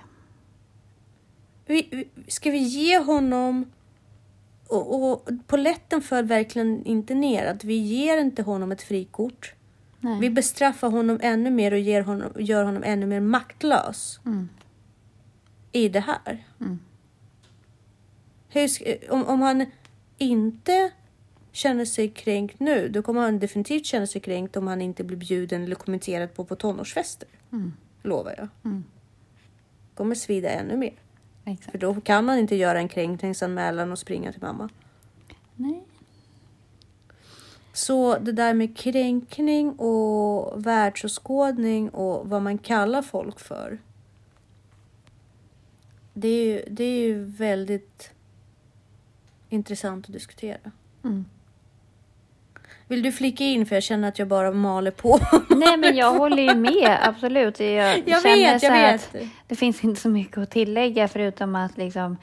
Vi, 1.65 2.07
ska 2.27 2.51
vi 2.51 2.57
ge 2.57 2.99
honom... 2.99 3.71
Och, 4.67 5.11
och 5.11 5.29
poletten 5.47 6.01
föll 6.01 6.25
verkligen 6.25 6.85
inte 6.85 7.15
ner. 7.15 7.45
Att 7.45 7.63
vi 7.63 7.73
ger 7.73 8.17
inte 8.17 8.43
honom 8.43 8.71
ett 8.71 8.81
frikort. 8.81 9.53
Nej. 9.99 10.19
Vi 10.19 10.29
bestraffar 10.29 10.89
honom 10.89 11.19
ännu 11.21 11.51
mer 11.51 11.71
och 11.71 11.79
ger 11.79 12.01
honom, 12.01 12.31
gör 12.35 12.63
honom 12.63 12.83
ännu 12.83 13.05
mer 13.05 13.19
maktlös. 13.19 14.19
Mm. 14.25 14.49
I 15.71 15.89
det 15.89 15.99
här. 15.99 16.45
Mm. 16.60 16.79
Hur, 18.49 18.69
om, 19.12 19.25
om 19.25 19.41
han 19.41 19.65
inte 20.17 20.91
känner 21.51 21.86
sig 21.86 22.10
kränkt 22.10 22.60
nu, 22.60 22.89
då 22.89 23.01
kommer 23.01 23.21
han 23.21 23.39
definitivt 23.39 23.86
känna 23.86 24.07
sig 24.07 24.21
kränkt 24.21 24.57
om 24.57 24.67
han 24.67 24.81
inte 24.81 25.03
blir 25.03 25.17
bjuden 25.17 25.63
eller 25.63 25.75
kommenterad 25.75 26.34
på 26.34 26.45
på 26.45 26.55
tonårsfester. 26.55 27.27
Mm. 27.51 27.73
Lovar 28.03 28.36
jag. 28.38 28.47
Mm. 28.63 28.84
kommer 29.95 30.15
svida 30.15 30.49
ännu 30.49 30.77
mer. 30.77 30.93
Exakt. 31.45 31.71
För 31.71 31.77
då 31.77 32.01
kan 32.01 32.25
man 32.25 32.38
inte 32.38 32.55
göra 32.55 32.79
en 32.79 32.88
kränkningsanmälan 32.88 33.91
och 33.91 33.99
springa 33.99 34.31
till 34.31 34.41
mamma. 34.41 34.69
Nej. 35.55 35.84
Så 37.73 38.19
det 38.19 38.31
där 38.31 38.53
med 38.53 38.77
kränkning 38.77 39.71
och 39.71 40.65
världsåskådning 40.65 41.89
och 41.89 42.29
vad 42.29 42.41
man 42.41 42.57
kallar 42.57 43.01
folk 43.01 43.39
för. 43.39 43.77
Det 46.13 46.28
är 46.28 46.45
ju, 46.45 46.63
det 46.67 46.84
är 46.84 47.00
ju 47.00 47.24
väldigt 47.24 48.12
intressant 49.50 50.06
att 50.06 50.13
diskutera. 50.13 50.71
Mm. 51.04 51.26
Vill 52.88 53.02
du 53.02 53.12
flika 53.12 53.43
in 53.43 53.65
för 53.65 53.76
jag 53.76 53.84
känner 53.84 54.08
att 54.08 54.19
jag 54.19 54.28
bara 54.28 54.52
maler 54.52 54.91
på. 54.91 55.19
Nej 55.50 55.78
men 55.78 55.95
jag 55.95 56.13
håller 56.13 56.43
ju 56.43 56.56
med, 56.56 57.00
absolut. 57.02 57.60
Jag, 57.60 58.04
jag 58.06 58.21
vet, 58.21 58.63
jag 58.63 58.71
vet. 58.71 59.15
det 59.47 59.56
finns 59.56 59.84
inte 59.84 60.02
så 60.02 60.10
mycket 60.10 60.38
att 60.38 60.52
tillägga 60.52 61.08
förutom 61.08 61.56
att 61.56 61.78
liksom, 61.78 62.17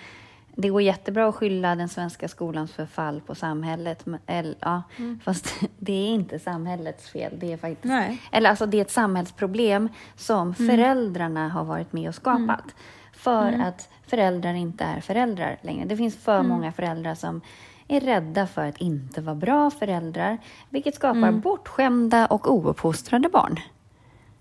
det 0.54 0.68
går 0.68 0.82
jättebra 0.82 1.28
att 1.28 1.34
skylla 1.34 1.74
den 1.74 1.88
svenska 1.88 2.28
skolans 2.28 2.72
förfall 2.72 3.20
på 3.20 3.34
samhället. 3.34 4.04
Eller, 4.26 4.54
ja, 4.60 4.82
mm. 4.96 5.20
Fast 5.24 5.54
det 5.78 5.92
är 5.92 6.08
inte 6.08 6.38
samhällets 6.38 7.08
fel. 7.08 7.32
Det 7.38 7.52
är 7.52 7.56
faktiskt, 7.56 7.84
Nej. 7.84 8.22
Eller 8.32 8.50
alltså 8.50 8.66
det 8.66 8.76
är 8.76 8.82
ett 8.82 8.90
samhällsproblem 8.90 9.88
som 10.16 10.40
mm. 10.40 10.54
föräldrarna 10.54 11.48
har 11.48 11.64
varit 11.64 11.92
med 11.92 12.08
och 12.08 12.14
skapat. 12.14 12.64
Mm. 12.64 12.74
För 13.18 13.48
mm. 13.48 13.60
att 13.60 13.88
föräldrar 14.06 14.54
inte 14.54 14.84
är 14.84 15.00
föräldrar 15.00 15.58
längre. 15.62 15.84
Det 15.84 15.96
finns 15.96 16.16
för 16.16 16.38
mm. 16.38 16.48
många 16.48 16.72
föräldrar 16.72 17.14
som 17.14 17.40
är 17.88 18.00
rädda 18.00 18.46
för 18.46 18.64
att 18.64 18.80
inte 18.80 19.20
vara 19.20 19.34
bra 19.34 19.70
föräldrar, 19.70 20.38
vilket 20.70 20.94
skapar 20.94 21.18
mm. 21.18 21.40
bortskämda 21.40 22.26
och 22.26 22.52
ouppfostrade 22.52 23.28
barn. 23.28 23.60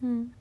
Mm. 0.01 0.33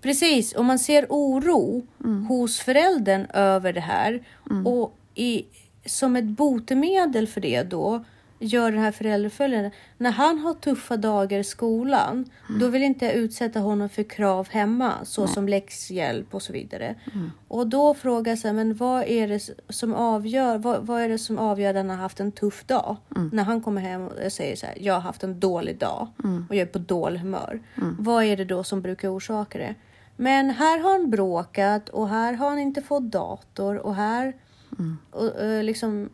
Precis, 0.00 0.52
och 0.52 0.64
man 0.64 0.78
ser 0.78 1.06
oro 1.08 1.86
mm. 2.04 2.26
hos 2.26 2.60
föräldern 2.60 3.26
över 3.34 3.72
det 3.72 3.80
här. 3.80 4.24
Mm. 4.50 4.66
Och 4.66 4.96
i, 5.14 5.44
som 5.84 6.16
ett 6.16 6.24
botemedel 6.24 7.26
för 7.26 7.40
det 7.40 7.62
då 7.62 8.04
gör 8.42 8.70
den 8.70 8.80
här 8.80 8.92
föräldraföljande. 8.92 9.70
När 9.98 10.10
han 10.10 10.38
har 10.38 10.54
tuffa 10.54 10.96
dagar 10.96 11.38
i 11.38 11.44
skolan, 11.44 12.30
mm. 12.48 12.60
då 12.60 12.68
vill 12.68 12.82
inte 12.82 13.04
jag 13.04 13.14
utsätta 13.14 13.60
honom 13.60 13.88
för 13.88 14.02
krav 14.02 14.48
hemma, 14.50 14.92
så 15.04 15.24
Nej. 15.24 15.34
som 15.34 15.48
läxhjälp 15.48 16.34
och 16.34 16.42
så 16.42 16.52
vidare. 16.52 16.94
Mm. 17.14 17.30
Och 17.48 17.66
då 17.66 17.94
frågar 17.94 18.32
jag 18.32 18.38
sig, 18.38 18.52
men 18.52 18.74
vad 18.74 19.04
är 19.04 19.28
det 19.28 19.50
som 19.68 19.94
avgör, 19.94 20.58
vad, 20.58 20.86
vad 20.86 21.02
är 21.02 21.08
det 21.08 21.18
som 21.18 21.38
avgör 21.38 21.70
att 21.70 21.76
han 21.76 21.90
har 21.90 21.96
haft 21.96 22.20
en 22.20 22.32
tuff 22.32 22.64
dag? 22.64 22.96
Mm. 23.16 23.30
När 23.32 23.44
han 23.44 23.60
kommer 23.60 23.80
hem 23.80 24.06
och 24.06 24.32
säger 24.32 24.56
så 24.56 24.66
här, 24.66 24.76
jag 24.80 24.94
har 24.94 25.00
haft 25.00 25.24
en 25.24 25.40
dålig 25.40 25.78
dag 25.78 26.08
mm. 26.24 26.46
och 26.48 26.54
jag 26.54 26.62
är 26.62 26.72
på 26.72 26.78
dålig 26.78 27.20
humör. 27.20 27.60
Mm. 27.76 27.96
Vad 27.98 28.24
är 28.24 28.36
det 28.36 28.44
då 28.44 28.64
som 28.64 28.82
brukar 28.82 29.16
orsaka 29.16 29.58
det? 29.58 29.74
Men 30.16 30.50
här 30.50 30.78
har 30.78 30.92
han 30.92 31.10
bråkat 31.10 31.88
och 31.88 32.08
här 32.08 32.32
har 32.32 32.48
han 32.48 32.58
inte 32.58 32.82
fått 32.82 33.02
dator 33.02 33.76
och 33.76 33.94
här 33.94 34.32
mm. 34.78 34.98
och, 35.10 35.28
och 35.28 35.64
liksom 35.64 36.10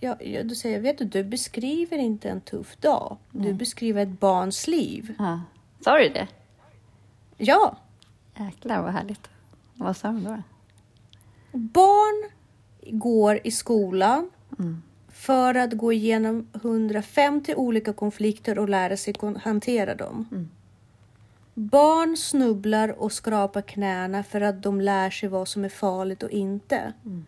Ja, 0.00 0.16
ja, 0.20 0.42
då 0.42 0.54
säger 0.54 0.76
jag, 0.76 0.82
vet 0.82 0.98
du, 0.98 1.04
du 1.04 1.24
beskriver 1.24 1.98
inte 1.98 2.28
en 2.28 2.40
tuff 2.40 2.76
dag. 2.76 3.16
Du 3.30 3.40
Nej. 3.40 3.52
beskriver 3.52 4.02
ett 4.02 4.20
barns 4.20 4.68
liv. 4.68 5.14
Ja. 5.18 5.40
Sa 5.84 5.98
du 5.98 6.08
det? 6.08 6.28
Ja. 7.36 7.76
Jäklar 8.38 8.82
vad 8.82 8.92
härligt. 8.92 9.28
Vad 9.74 9.96
sa 9.96 10.08
du 10.08 10.20
då? 10.20 10.42
Barn 11.52 12.30
går 12.86 13.40
i 13.44 13.50
skolan 13.50 14.30
mm. 14.58 14.82
för 15.08 15.54
att 15.54 15.72
gå 15.72 15.92
igenom 15.92 16.48
150 16.52 17.54
olika 17.56 17.92
konflikter 17.92 18.58
och 18.58 18.68
lära 18.68 18.96
sig 18.96 19.14
hantera 19.42 19.94
dem. 19.94 20.28
Mm. 20.32 20.50
Barn 21.54 22.16
snubblar 22.16 22.88
och 22.88 23.12
skrapar 23.12 23.62
knäna 23.62 24.22
för 24.22 24.40
att 24.40 24.62
de 24.62 24.80
lär 24.80 25.10
sig 25.10 25.28
vad 25.28 25.48
som 25.48 25.64
är 25.64 25.68
farligt 25.68 26.22
och 26.22 26.30
inte. 26.30 26.92
Mm. 27.04 27.24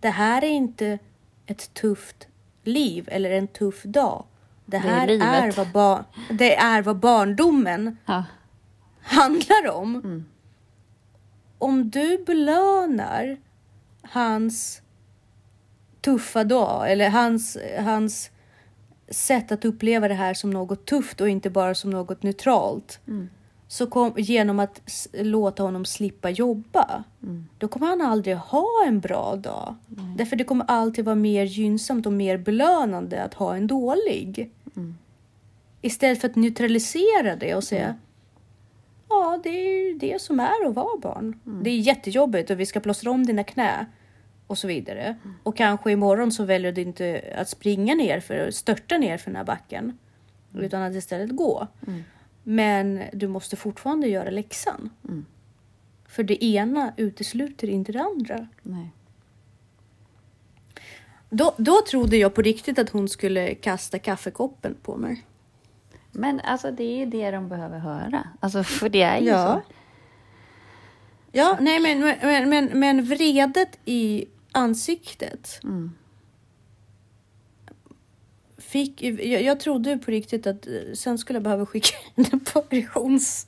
Det 0.00 0.10
här 0.10 0.44
är 0.44 0.50
inte 0.50 0.98
ett 1.46 1.74
tufft 1.74 2.28
liv 2.62 3.08
eller 3.12 3.30
en 3.30 3.48
tuff 3.48 3.82
dag. 3.82 4.24
Det 4.66 4.78
här 4.78 5.06
det 5.06 5.12
är, 5.12 5.48
är, 5.48 5.52
vad, 5.52 5.72
bar 5.72 6.04
det 6.30 6.56
är 6.56 6.82
vad 6.82 6.96
barndomen 6.96 7.96
ja. 8.06 8.24
handlar 9.02 9.70
om. 9.70 9.94
Mm. 9.94 10.24
Om 11.58 11.90
du 11.90 12.24
belönar 12.26 13.36
hans 14.02 14.82
tuffa 16.00 16.44
dag 16.44 16.92
eller 16.92 17.10
hans, 17.10 17.58
hans 17.78 18.30
sätt 19.08 19.52
att 19.52 19.64
uppleva 19.64 20.08
det 20.08 20.14
här 20.14 20.34
som 20.34 20.50
något 20.50 20.86
tufft 20.86 21.20
och 21.20 21.28
inte 21.28 21.50
bara 21.50 21.74
som 21.74 21.90
något 21.90 22.22
neutralt. 22.22 23.00
Så 23.68 23.86
kom, 23.86 24.12
genom 24.16 24.60
att 24.60 25.08
låta 25.12 25.62
honom 25.62 25.84
slippa 25.84 26.30
jobba, 26.30 27.04
då 27.58 27.68
kommer 27.68 27.86
han 27.86 28.00
aldrig 28.00 28.36
ha 28.36 28.84
en 28.86 29.00
bra 29.00 29.36
dag. 29.36 29.74
Därför 30.16 30.36
det 30.36 30.44
kommer 30.44 30.64
alltid 30.68 31.04
vara 31.04 31.16
mer 31.16 31.44
gynnsamt 31.44 32.06
och 32.06 32.12
mer 32.12 32.38
belönande 32.38 33.22
att 33.22 33.34
ha 33.34 33.56
en 33.56 33.66
dålig. 33.66 34.50
Istället 35.80 36.20
för 36.20 36.28
att 36.28 36.36
neutralisera 36.36 37.36
det 37.36 37.54
och 37.54 37.64
säga 37.64 37.96
Ja, 39.08 39.40
det 39.42 39.48
är 39.48 39.94
det 39.94 40.20
som 40.20 40.40
är 40.40 40.66
att 40.68 40.74
vara 40.74 40.98
barn. 40.98 41.40
Det 41.44 41.70
är 41.70 41.78
jättejobbigt 41.78 42.50
och 42.50 42.60
vi 42.60 42.66
ska 42.66 42.80
plåstra 42.80 43.10
om 43.10 43.26
dina 43.26 43.44
knä 43.44 43.86
och 44.46 44.58
så 44.58 44.66
vidare. 44.68 45.16
Och 45.42 45.56
kanske 45.56 45.92
imorgon 45.92 46.32
så 46.32 46.44
väljer 46.44 46.72
du 46.72 46.80
inte 46.80 47.34
att 47.38 47.48
springa 47.48 47.94
ner 47.94 48.20
för 48.20 48.50
störta 48.50 48.98
ner 48.98 49.18
för 49.18 49.30
den 49.30 49.36
här 49.36 49.44
backen. 49.44 49.98
Utan 50.58 50.82
att 50.82 50.94
istället 50.94 51.36
gå. 51.36 51.68
Men 52.44 53.02
du 53.12 53.28
måste 53.28 53.56
fortfarande 53.56 54.08
göra 54.08 54.30
läxan. 54.30 54.90
För 56.08 56.22
det 56.22 56.44
ena 56.44 56.92
utesluter 56.96 57.68
inte 57.68 57.92
det 57.92 58.00
andra. 58.02 58.48
Nej. 58.62 58.90
Då, 61.30 61.54
då 61.56 61.80
trodde 61.90 62.16
jag 62.16 62.34
på 62.34 62.42
riktigt 62.42 62.78
att 62.78 62.90
hon 62.90 63.08
skulle 63.08 63.54
kasta 63.54 63.98
kaffekoppen 63.98 64.76
på 64.82 64.96
mig. 64.96 65.24
Men 66.12 66.40
alltså 66.40 66.70
det 66.70 66.84
är 66.84 66.96
ju 66.98 67.06
det 67.06 67.30
de 67.30 67.48
behöver 67.48 67.78
höra. 67.78 68.28
Alltså 68.40 68.62
för 68.64 68.88
det 68.88 69.02
är 69.02 69.20
ju 69.20 69.26
Ja. 69.28 69.62
så. 69.66 69.72
Ja, 71.32 71.58
nej 71.60 71.80
men, 71.80 72.00
men, 72.22 72.48
men, 72.48 72.78
men 72.80 73.04
vredet 73.04 73.78
i 73.84 74.24
ansiktet. 74.52 75.60
Fick, 78.74 79.02
jag, 79.02 79.42
jag 79.42 79.60
trodde 79.60 79.98
på 79.98 80.10
riktigt 80.10 80.46
att 80.46 80.66
eh, 80.66 80.72
sen 80.94 81.18
skulle 81.18 81.36
jag 81.36 81.42
behöva 81.42 81.66
skicka 81.66 81.96
henne 82.16 82.40
på 82.52 82.58
aggressions... 82.58 83.46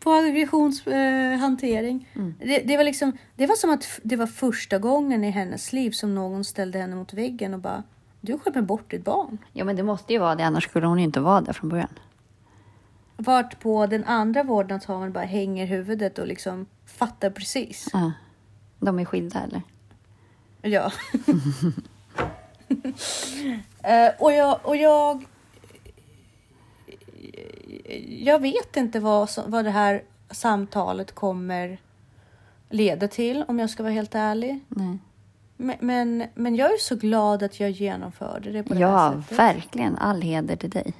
På 0.00 0.12
aggressionshantering. 0.12 2.08
Det, 2.38 2.58
det, 2.58 2.76
var 2.76 2.84
liksom, 2.84 3.18
det 3.34 3.46
var 3.46 3.54
som 3.54 3.70
att 3.70 4.00
det 4.02 4.16
var 4.16 4.26
första 4.26 4.78
gången 4.78 5.24
i 5.24 5.30
hennes 5.30 5.72
liv 5.72 5.90
som 5.90 6.14
någon 6.14 6.44
ställde 6.44 6.78
henne 6.78 6.96
mot 6.96 7.12
väggen 7.12 7.54
och 7.54 7.60
bara 7.60 7.82
Du 8.20 8.38
skämmer 8.38 8.62
bort 8.62 8.90
ditt 8.90 9.04
barn. 9.04 9.38
Ja, 9.52 9.64
men 9.64 9.76
det 9.76 9.82
måste 9.82 10.12
ju 10.12 10.18
vara 10.18 10.34
det, 10.34 10.44
annars 10.44 10.64
skulle 10.64 10.86
hon 10.86 10.98
ju 10.98 11.04
inte 11.04 11.20
vara 11.20 11.40
där 11.40 11.52
från 11.52 11.70
början. 11.70 11.98
Vart 13.16 13.60
på 13.60 13.86
den 13.86 14.04
andra 14.04 14.42
vårdnadshavaren 14.42 15.12
bara 15.12 15.24
hänger 15.24 15.66
huvudet 15.66 16.18
och 16.18 16.26
liksom 16.26 16.66
fattar 16.86 17.30
precis. 17.30 17.88
Ja. 17.92 18.12
De 18.78 18.98
är 18.98 19.04
skilda 19.04 19.40
eller? 19.42 19.62
Ja. 20.62 20.92
Eh, 23.82 24.10
och 24.18 24.32
jag... 24.32 24.58
Och 24.62 24.76
jag 24.76 25.24
jag 28.08 28.42
vet 28.42 28.76
inte 28.76 29.00
vad, 29.00 29.28
vad 29.46 29.64
det 29.64 29.70
här 29.70 30.02
samtalet 30.30 31.12
kommer 31.12 31.78
leda 32.70 33.08
till, 33.08 33.44
om 33.48 33.58
jag 33.58 33.70
ska 33.70 33.82
vara 33.82 33.92
helt 33.92 34.14
ärlig. 34.14 34.60
Nej. 34.68 34.98
Men, 35.56 35.76
men, 35.80 36.24
men 36.34 36.56
jag 36.56 36.72
är 36.74 36.78
så 36.78 36.96
glad 36.96 37.42
att 37.42 37.60
jag 37.60 37.70
genomförde 37.70 38.52
det 38.52 38.62
på 38.62 38.74
det 38.74 38.86
här 38.86 38.92
Ja, 38.92 39.22
sättet. 39.22 39.38
verkligen. 39.38 39.96
All 39.98 40.22
heder 40.22 40.56
till 40.56 40.70
dig. 40.70 40.94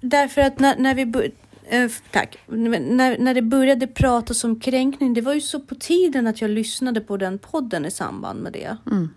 Därför 0.00 0.40
att 0.40 0.58
när, 0.58 0.76
när 0.78 0.94
vi... 0.94 1.32
eh, 1.64 1.90
tack. 2.10 2.38
När, 2.46 3.18
när 3.18 3.34
det 3.34 3.42
började 3.42 3.86
pratas 3.86 4.44
om 4.44 4.60
kränkning, 4.60 5.14
det 5.14 5.20
var 5.20 5.34
ju 5.34 5.40
så 5.40 5.60
på 5.60 5.74
tiden 5.74 6.26
att 6.26 6.40
jag 6.40 6.50
lyssnade 6.50 7.00
på 7.00 7.16
den 7.16 7.38
podden 7.38 7.84
i 7.84 7.90
samband 7.90 8.40
med 8.42 8.52
det. 8.52 8.76
Mm. 8.86 9.10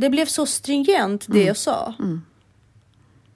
Det 0.00 0.10
blev 0.10 0.26
så 0.26 0.46
stringent 0.46 1.26
det 1.28 1.44
jag 1.44 1.56
sa. 1.56 1.94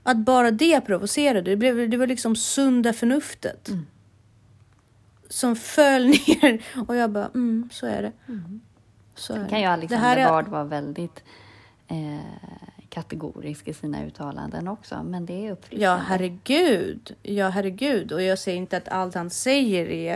Att 0.03 0.17
bara 0.17 0.51
det 0.51 0.81
provocerade. 0.81 1.51
Det, 1.51 1.57
blev, 1.57 1.91
det 1.91 1.97
var 1.97 2.07
liksom 2.07 2.37
sunda 2.37 2.93
förnuftet. 2.93 3.69
Som 5.29 5.57
föll 5.57 6.07
ner. 6.07 6.65
Och 6.89 6.97
jag 6.97 7.11
bara, 7.11 7.31
mm, 7.35 7.69
så 7.73 7.87
är 7.87 8.03
det. 8.03 8.13
Så 9.15 9.33
är 9.33 9.37
Sen 9.37 9.45
det. 9.45 9.51
kan 9.51 9.59
ju 9.61 9.67
Det 9.67 9.73
Alexander 9.73 10.07
här 10.09 10.17
är- 10.17 10.29
Bard 10.29 10.49
vara 10.49 10.65
väldigt 10.65 11.23
eh, 11.89 12.19
kategorisk 12.89 13.69
i 13.69 13.73
sina 13.75 14.05
uttalanden 14.05 14.69
också, 14.69 15.03
men 15.03 15.27
det 15.27 15.47
är 15.47 15.53
uppfriskande. 15.53 15.85
Ja, 15.85 15.97
herregud. 16.07 17.15
Ja, 17.23 17.49
herregud. 17.49 18.13
Och 18.13 18.23
jag 18.23 18.39
säger 18.39 18.59
inte 18.59 18.77
att 18.77 18.89
allt 18.89 19.15
han 19.15 19.31
säger 19.31 19.87
är, 19.87 20.13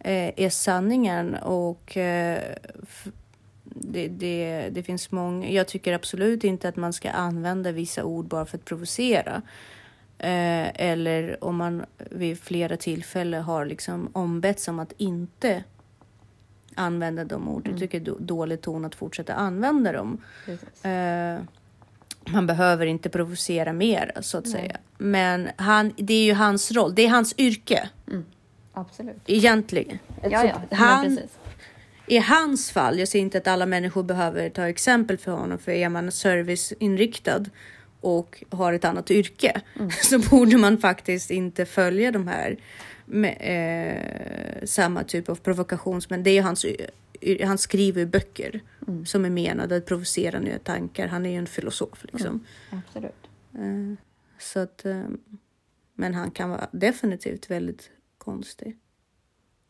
eh, 0.00 0.44
är 0.44 0.50
sanningen. 0.50 1.34
Och 1.34 1.96
eh, 1.96 2.42
det, 3.74 4.08
det, 4.08 4.68
det 4.70 4.82
finns 4.82 5.10
många. 5.10 5.50
Jag 5.50 5.68
tycker 5.68 5.92
absolut 5.92 6.44
inte 6.44 6.68
att 6.68 6.76
man 6.76 6.92
ska 6.92 7.10
använda 7.10 7.72
vissa 7.72 8.04
ord 8.04 8.24
bara 8.24 8.46
för 8.46 8.58
att 8.58 8.64
provocera. 8.64 9.42
Eh, 10.18 10.80
eller 10.80 11.44
om 11.44 11.56
man 11.56 11.84
vid 12.10 12.40
flera 12.40 12.76
tillfällen 12.76 13.42
har 13.42 13.66
liksom 13.66 14.08
ombetts 14.12 14.68
om 14.68 14.78
att 14.78 14.92
inte 14.96 15.64
använda 16.74 17.24
de 17.24 17.48
orden. 17.48 17.72
Jag 17.72 17.80
tycker 17.80 18.00
det 18.00 18.10
är 18.10 18.14
dålig 18.18 18.60
ton 18.60 18.84
att 18.84 18.94
fortsätta 18.94 19.34
använda 19.34 19.92
dem. 19.92 20.18
Eh, 20.82 21.42
man 22.32 22.46
behöver 22.46 22.86
inte 22.86 23.08
provocera 23.08 23.72
mer 23.72 24.12
så 24.20 24.38
att 24.38 24.48
säga. 24.48 24.76
Men 24.98 25.48
han, 25.56 25.92
det 25.96 26.14
är 26.14 26.24
ju 26.24 26.34
hans 26.34 26.72
roll. 26.72 26.94
Det 26.94 27.04
är 27.04 27.08
hans 27.08 27.34
yrke 27.38 27.88
Absolut. 28.72 29.22
egentligen. 29.26 29.98
Ja, 30.22 30.44
ja. 30.44 30.76
han, 30.76 31.16
precis. 31.16 31.38
I 32.06 32.18
hans 32.18 32.70
fall, 32.70 32.98
jag 32.98 33.08
säger 33.08 33.22
inte 33.24 33.38
att 33.38 33.46
alla 33.46 33.66
människor 33.66 34.02
behöver 34.02 34.50
ta 34.50 34.68
exempel 34.68 35.18
för 35.18 35.32
honom, 35.32 35.58
för 35.58 35.72
är 35.72 35.88
man 35.88 36.12
serviceinriktad 36.12 37.44
och 38.00 38.44
har 38.50 38.72
ett 38.72 38.84
annat 38.84 39.10
yrke 39.10 39.60
så 40.02 40.18
borde 40.18 40.56
man 40.56 40.78
faktiskt 40.78 41.30
inte 41.30 41.64
följa 41.66 42.10
de 42.10 42.28
här 42.28 42.56
med, 43.06 43.36
eh, 43.40 44.64
samma 44.66 45.04
typ 45.04 45.28
av 45.28 45.34
provokations... 45.34 46.10
Men 46.10 46.22
det 46.22 46.30
är 46.38 46.42
hans, 46.42 46.64
y- 47.20 47.44
han 47.44 47.58
skriver 47.58 48.06
böcker 48.06 48.60
som 49.06 49.24
är 49.24 49.30
menade 49.30 49.76
att 49.76 49.86
provocera 49.86 50.38
nya 50.38 50.58
tankar. 50.58 51.06
Han 51.06 51.26
är 51.26 51.30
ju 51.30 51.36
en 51.36 51.46
filosof 51.46 52.04
liksom. 52.12 52.44
Absolut. 52.70 53.14
Eh, 53.54 53.94
Så 54.38 54.58
att, 54.60 54.84
eh, 54.86 55.02
men 55.94 56.14
han 56.14 56.30
kan 56.30 56.50
vara 56.50 56.68
definitivt 56.72 57.50
väldigt 57.50 57.90
konstig. 58.18 58.76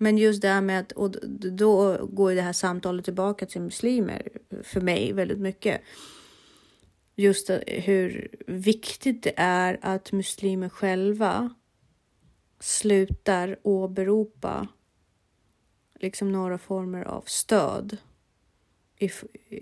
Men 0.02 0.18
just 0.18 0.42
det 0.42 0.48
här 0.48 0.60
med 0.60 0.80
att, 0.80 0.92
och 0.92 1.10
då 1.52 2.06
går 2.06 2.34
det 2.34 2.42
här 2.42 2.52
samtalet 2.52 3.04
tillbaka 3.04 3.46
till 3.46 3.60
muslimer 3.60 4.28
för 4.62 4.80
mig 4.80 5.12
väldigt 5.12 5.38
mycket. 5.38 5.80
Just 7.16 7.50
hur 7.66 8.28
viktigt 8.46 9.22
det 9.22 9.32
är 9.36 9.78
att 9.82 10.12
muslimer 10.12 10.68
själva 10.68 11.54
slutar 12.60 13.58
åberopa 13.62 14.68
liksom 15.94 16.32
några 16.32 16.58
former 16.58 17.04
av 17.04 17.22
stöd 17.26 17.96
i, 18.98 19.10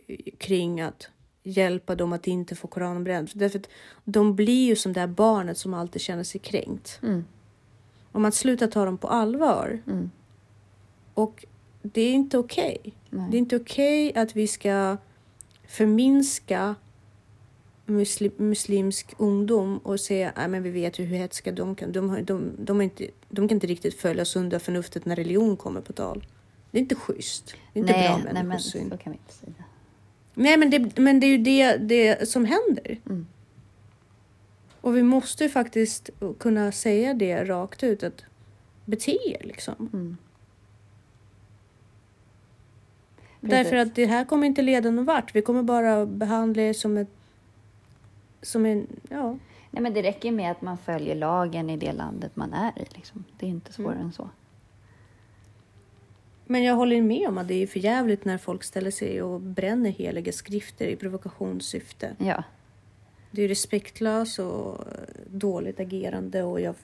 i, 0.07 0.31
kring 0.31 0.81
att 0.81 1.09
hjälpa 1.42 1.94
dem 1.94 2.12
att 2.12 2.26
inte 2.26 2.55
få 2.55 2.68
Koranen 2.68 3.05
bränd. 3.05 3.31
Därför 3.35 3.59
att 3.59 3.68
de 4.05 4.37
blir 4.37 4.66
ju 4.66 4.76
som 4.76 4.92
det 4.92 5.00
här 5.00 5.07
barnet 5.07 5.59
som 5.59 5.74
alltid 5.74 6.03
känner 6.03 6.24
sig 6.24 6.40
kränkt. 6.40 6.98
Mm. 7.03 7.24
Om 8.12 8.22
man 8.22 8.33
slutar 8.33 8.66
ta 8.66 8.85
dem 8.85 8.98
på 8.98 9.09
allvar. 9.09 9.83
Mm. 9.87 10.11
Och 11.14 11.44
det 11.83 12.01
är 12.01 12.12
inte 12.12 12.38
okej. 12.38 12.79
Nej. 13.11 13.31
Det 13.31 13.37
är 13.37 13.38
inte 13.38 13.57
okej 13.57 14.14
att 14.14 14.37
vi 14.37 14.46
ska 14.46 14.96
förminska 15.66 16.75
muslim, 17.87 18.33
muslimsk 18.37 19.14
ungdom 19.18 19.79
och 19.79 20.01
säga 20.01 20.31
att 20.31 20.51
vi 20.51 20.70
vet 20.70 20.99
ju 20.99 21.05
hur 21.05 21.16
hetska 21.16 21.53
de 21.53 21.75
kan. 21.75 21.92
De, 21.92 22.11
har, 22.11 22.23
de, 22.23 22.51
de, 22.59 22.81
inte, 22.81 23.07
de 23.29 23.49
kan 23.49 23.57
inte 23.57 23.66
riktigt 23.66 24.01
följa 24.01 24.25
sunda 24.25 24.59
förnuftet 24.59 25.05
när 25.07 25.16
religion 25.16 25.57
kommer 25.57 25.81
på 25.81 25.92
tal. 25.92 26.27
Det 26.70 26.79
är 26.79 26.83
inte 26.83 26.94
schysst. 26.94 27.55
Det 27.73 27.79
är 27.79 27.81
inte 27.81 27.92
nej, 27.92 28.09
bra 28.09 28.33
nej, 28.33 28.44
men 28.44 28.61
så 28.61 28.79
kan 28.79 29.12
vi 29.12 29.18
inte 29.18 29.33
säga. 29.33 29.64
Nej, 30.35 30.57
men 30.57 30.70
det, 30.70 30.99
men 30.99 31.20
det 31.20 31.27
är 31.27 31.29
ju 31.29 31.38
det, 31.38 31.77
det 31.77 32.29
som 32.29 32.44
händer. 32.44 32.99
Mm. 33.07 33.27
Och 34.81 34.96
vi 34.96 35.03
måste 35.03 35.44
ju 35.44 35.51
faktiskt 35.51 36.11
kunna 36.38 36.73
säga 36.73 37.14
det 37.14 37.44
rakt 37.44 37.83
ut 37.83 38.03
att 38.03 38.25
bete 38.85 39.18
er 39.25 39.44
liksom. 39.44 39.90
Mm. 39.92 40.16
Därför 43.40 43.76
att 43.76 43.94
det 43.94 44.07
här 44.07 44.24
kommer 44.24 44.46
inte 44.46 44.62
leda 44.62 44.90
någon 44.90 45.05
vart. 45.05 45.35
Vi 45.35 45.42
kommer 45.42 45.62
bara 45.62 46.07
behandla 46.07 46.62
er 46.62 46.72
som 46.72 46.96
ett... 46.96 47.09
Som 48.42 48.66
en... 48.66 48.87
Ja. 49.09 49.38
Nej, 49.70 49.83
men 49.83 49.94
det 49.94 50.03
räcker 50.03 50.33
med 50.33 50.50
att 50.50 50.62
man 50.62 50.79
följer 50.79 51.14
lagen 51.14 51.70
i 51.70 51.76
det 51.76 51.92
landet 51.92 52.37
man 52.37 52.53
är 52.53 52.72
i. 52.76 52.87
Liksom. 52.94 53.24
Det 53.38 53.46
är 53.46 53.50
inte 53.50 53.72
svårare 53.72 53.94
Mm. 53.94 54.07
än 54.07 54.12
så. 54.12 54.31
Men 56.46 56.62
jag 56.62 56.74
håller 56.74 57.03
med 57.03 57.29
om 57.29 57.38
att 57.38 57.48
det 57.48 57.62
är 57.62 57.66
för 57.66 57.81
jävligt 57.81 58.24
när 58.24 58.38
folk 58.38 58.64
ställer 58.64 58.90
sig 58.90 59.22
och 59.22 59.40
bränner 59.40 59.90
heliga 59.90 60.33
skrifter 60.33 60.87
i 60.87 60.96
provokationssyfte. 60.96 62.16
Ja, 62.18 62.42
Det 63.31 63.42
är 63.42 63.48
respektlöst 63.48 64.38
och 64.38 64.85
dåligt 65.26 65.81
agerande 65.81 66.42
och 66.42 66.61
jag, 66.61 66.74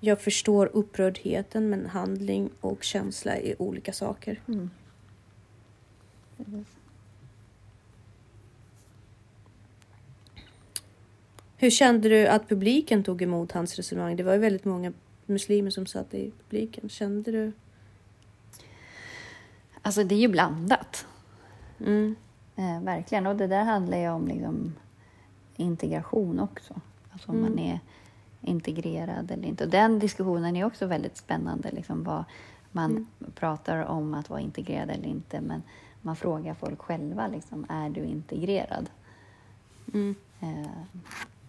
jag 0.00 0.20
förstår 0.20 0.70
upprördheten 0.72 1.70
men 1.70 1.86
handling 1.86 2.50
och 2.60 2.82
känsla 2.84 3.36
är 3.36 3.62
olika 3.62 3.92
saker. 3.92 4.40
Precis. 6.44 6.66
Hur 11.56 11.70
kände 11.70 12.08
du 12.08 12.26
att 12.26 12.48
publiken 12.48 13.02
tog 13.04 13.22
emot 13.22 13.52
hans 13.52 13.76
resonemang? 13.76 14.16
Det 14.16 14.22
var 14.22 14.32
ju 14.32 14.38
väldigt 14.38 14.64
många 14.64 14.92
muslimer 15.26 15.70
som 15.70 15.86
satt 15.86 16.14
i 16.14 16.32
publiken. 16.48 16.88
Kände 16.88 17.30
du? 17.32 17.52
Alltså 19.82 20.04
det 20.04 20.14
är 20.14 20.18
ju 20.18 20.28
blandat. 20.28 21.06
Mm. 21.80 22.16
Eh, 22.56 22.80
verkligen. 22.82 23.26
Och 23.26 23.36
det 23.36 23.46
där 23.46 23.64
handlar 23.64 23.98
ju 23.98 24.08
om 24.08 24.28
liksom, 24.28 24.74
integration 25.56 26.40
också. 26.40 26.80
Alltså 27.12 27.30
om 27.30 27.40
man 27.40 27.52
Mm. 27.52 27.64
är 27.64 27.80
integrerad 28.40 29.30
eller 29.30 29.48
inte. 29.48 29.64
Och 29.64 29.70
den 29.70 29.98
diskussionen 29.98 30.56
är 30.56 30.64
också 30.64 30.86
väldigt 30.86 31.16
spännande. 31.16 31.70
Liksom, 31.70 32.04
vad 32.04 32.24
man 32.72 32.90
Mm. 32.90 33.06
pratar 33.34 33.84
om 33.84 34.14
att 34.14 34.30
vara 34.30 34.40
integrerad 34.40 34.90
eller 34.90 35.06
inte. 35.08 35.40
Men 35.40 35.62
man 36.02 36.16
frågar 36.16 36.54
folk 36.54 36.78
själva, 36.80 37.28
liksom, 37.28 37.66
är 37.68 37.90
du 37.90 38.04
integrerad? 38.04 38.90
Mm. 39.94 40.14
Eh, 40.40 40.70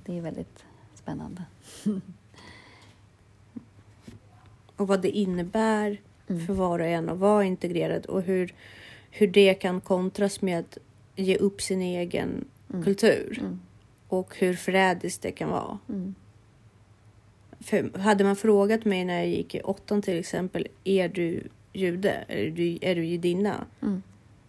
det 0.06 0.18
är 0.18 0.22
väldigt 0.22 0.66
spännande. 0.96 1.44
Och 4.76 4.88
vad 4.88 5.02
det 5.02 5.10
innebär 5.10 5.98
Mm. 6.28 6.46
för 6.48 6.54
var 6.54 6.80
och 6.80 6.86
en 6.86 7.10
att 7.10 7.18
vara 7.18 7.44
integrerad 7.46 8.06
och 8.06 8.22
hur, 8.22 8.54
hur 9.10 9.28
det 9.28 9.54
kan 9.54 9.82
kontras 9.82 10.42
med 10.42 10.60
att 10.60 10.78
ge 11.16 11.36
upp 11.38 11.62
sin 11.62 11.82
egen 11.82 12.46
Mm. 12.70 12.84
kultur. 12.84 13.38
Mm. 13.42 13.60
Och 14.08 14.36
hur 14.38 14.54
förrädiskt 14.54 15.22
det 15.22 15.32
kan 15.32 15.50
vara. 15.50 15.80
Mm. 15.90 16.16
För 17.60 18.00
hade 18.00 18.24
man 18.24 18.36
frågat 18.36 18.86
mig 18.86 19.06
när 19.06 19.18
jag 19.18 19.28
gick 19.28 19.56
i 19.56 19.62
åttan 19.62 20.02
till 20.02 20.20
exempel, 20.20 20.68
är 20.84 21.10
du 21.10 21.44
jude? 21.74 22.26
Är 22.28 22.50
du, 22.52 22.78
är 22.82 22.96
du 22.96 23.06
judinna? 23.06 23.66
Mm. 23.82 24.02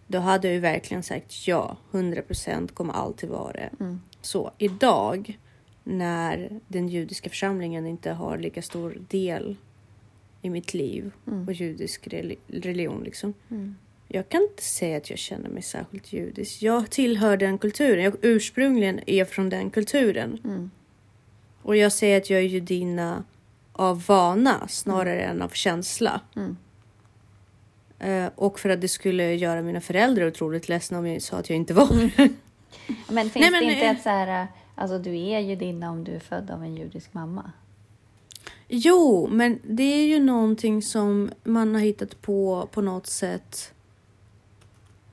Då 0.07 0.19
hade 0.19 0.47
jag 0.47 0.53
ju 0.53 0.59
verkligen 0.59 1.03
sagt 1.03 1.47
ja, 1.47 1.77
100 1.91 2.21
procent 2.21 2.75
kommer 2.75 2.93
alltid 2.93 3.29
vara 3.29 3.51
det. 3.53 3.69
Mm. 3.79 4.01
Så 4.21 4.51
idag, 4.57 5.39
när 5.83 6.59
den 6.67 6.87
judiska 6.89 7.29
församlingen 7.29 7.85
inte 7.87 8.11
har 8.11 8.37
lika 8.37 8.61
stor 8.61 8.97
del 9.09 9.55
i 10.41 10.49
mitt 10.49 10.73
liv 10.73 11.11
Mm. 11.27 11.47
och 11.47 11.53
judisk 11.53 12.07
reli- 12.07 12.37
religion 12.47 13.03
liksom. 13.03 13.33
Mm. 13.51 13.75
Jag 14.07 14.29
kan 14.29 14.41
inte 14.43 14.63
säga 14.63 14.97
att 14.97 15.09
jag 15.09 15.19
känner 15.19 15.49
mig 15.49 15.63
särskilt 15.63 16.13
judisk. 16.13 16.61
Jag 16.61 16.89
tillhör 16.89 17.37
den 17.37 17.57
kulturen. 17.57 18.03
Jag 18.03 18.15
ursprungligen 18.21 18.99
är 19.09 19.25
från 19.25 19.49
den 19.49 19.69
kulturen. 19.69 20.39
Mm. 20.43 20.71
Och 21.61 21.75
jag 21.75 21.91
säger 21.91 22.17
att 22.17 22.29
jag 22.29 22.39
är 22.39 22.43
judinna 22.43 23.23
av 23.73 24.03
vana 24.05 24.67
snarare 24.67 25.21
än 25.21 25.41
av 25.41 25.49
känsla. 25.49 26.21
Mm. 28.03 28.23
Eh, 28.25 28.31
och 28.35 28.59
för 28.59 28.69
att 28.69 28.81
det 28.81 28.87
skulle 28.87 29.35
göra 29.35 29.61
mina 29.61 29.81
föräldrar 29.81 30.27
otroligt 30.27 30.69
ledsna 30.69 30.99
om 30.99 31.07
jag 31.07 31.21
sa 31.21 31.37
att 31.37 31.49
jag 31.49 31.57
inte 31.57 31.73
var 31.73 31.87
Men 33.11 33.29
finns 33.29 33.35
Nej, 33.35 33.51
men, 33.51 33.63
det 33.63 33.73
inte 33.73 33.85
eh, 33.85 33.91
ett 33.91 34.03
så 34.03 34.09
här, 34.09 34.47
alltså 34.75 34.99
du 34.99 35.19
är 35.19 35.39
judinna 35.39 35.89
om 35.89 36.03
du 36.03 36.11
är 36.11 36.19
född 36.19 36.51
av 36.51 36.63
en 36.63 36.75
judisk 36.75 37.13
mamma? 37.13 37.51
Jo, 38.67 39.27
men 39.31 39.59
det 39.63 39.83
är 39.83 40.05
ju 40.05 40.19
någonting 40.19 40.81
som 40.81 41.31
man 41.43 41.75
har 41.75 41.81
hittat 41.81 42.21
på 42.21 42.69
på 42.71 42.81
något 42.81 43.07
sätt 43.07 43.73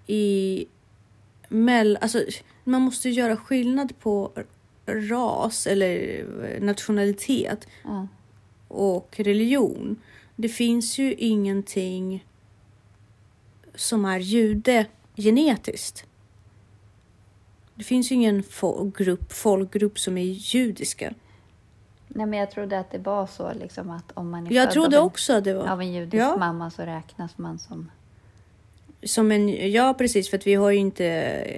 i 0.06 0.66
mell... 1.48 1.98
Alltså, 2.00 2.24
man 2.64 2.82
måste 2.82 3.08
göra 3.10 3.36
skillnad 3.36 3.98
på 3.98 4.32
ras 4.86 5.66
eller 5.66 6.24
nationalitet 6.60 7.66
Ja. 7.84 8.08
och 8.68 9.14
religion. 9.16 9.96
Det 10.36 10.48
finns 10.48 10.98
ju 10.98 11.14
ingenting 11.14 12.24
som 13.80 14.04
är 14.04 14.18
jude 14.18 14.86
genetiskt. 15.16 16.04
Det 17.74 17.84
finns 17.84 18.10
ju 18.10 18.14
ingen 18.14 18.42
fo- 18.42 18.92
grupp, 18.96 19.32
folkgrupp 19.32 19.98
som 19.98 20.18
är 20.18 20.22
judiska. 20.24 21.14
Nej, 22.08 22.26
men 22.26 22.38
jag 22.38 22.50
trodde 22.50 22.78
att 22.78 22.90
det 22.90 22.98
var 22.98 23.26
så 23.26 23.52
liksom 23.54 23.90
att 23.90 24.12
om 24.14 24.30
man 24.30 24.46
är 24.46 24.52
Jag 24.52 24.74
född 24.74 24.84
av 24.86 24.92
en, 24.94 25.00
också 25.00 25.40
det 25.40 25.54
var... 25.54 25.66
av 25.66 25.80
en 25.80 25.92
judisk 25.92 26.20
Ja. 26.22 26.36
mamma 26.36 26.70
så 26.70 26.82
räknas 26.82 27.38
man 27.38 27.58
som... 27.58 27.90
Som 29.02 29.32
en, 29.32 29.72
ja, 29.72 29.94
precis, 29.98 30.30
för 30.30 30.36
att 30.36 30.46
vi 30.46 30.54
har 30.54 30.70
ju 30.70 30.78
inte 30.78 31.04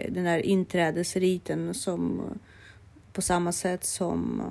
den 0.08 0.24
där 0.24 0.38
inträdesriten 0.38 1.74
som 1.74 2.22
på 3.12 3.22
samma 3.22 3.52
sätt 3.52 3.84
som, 3.84 4.42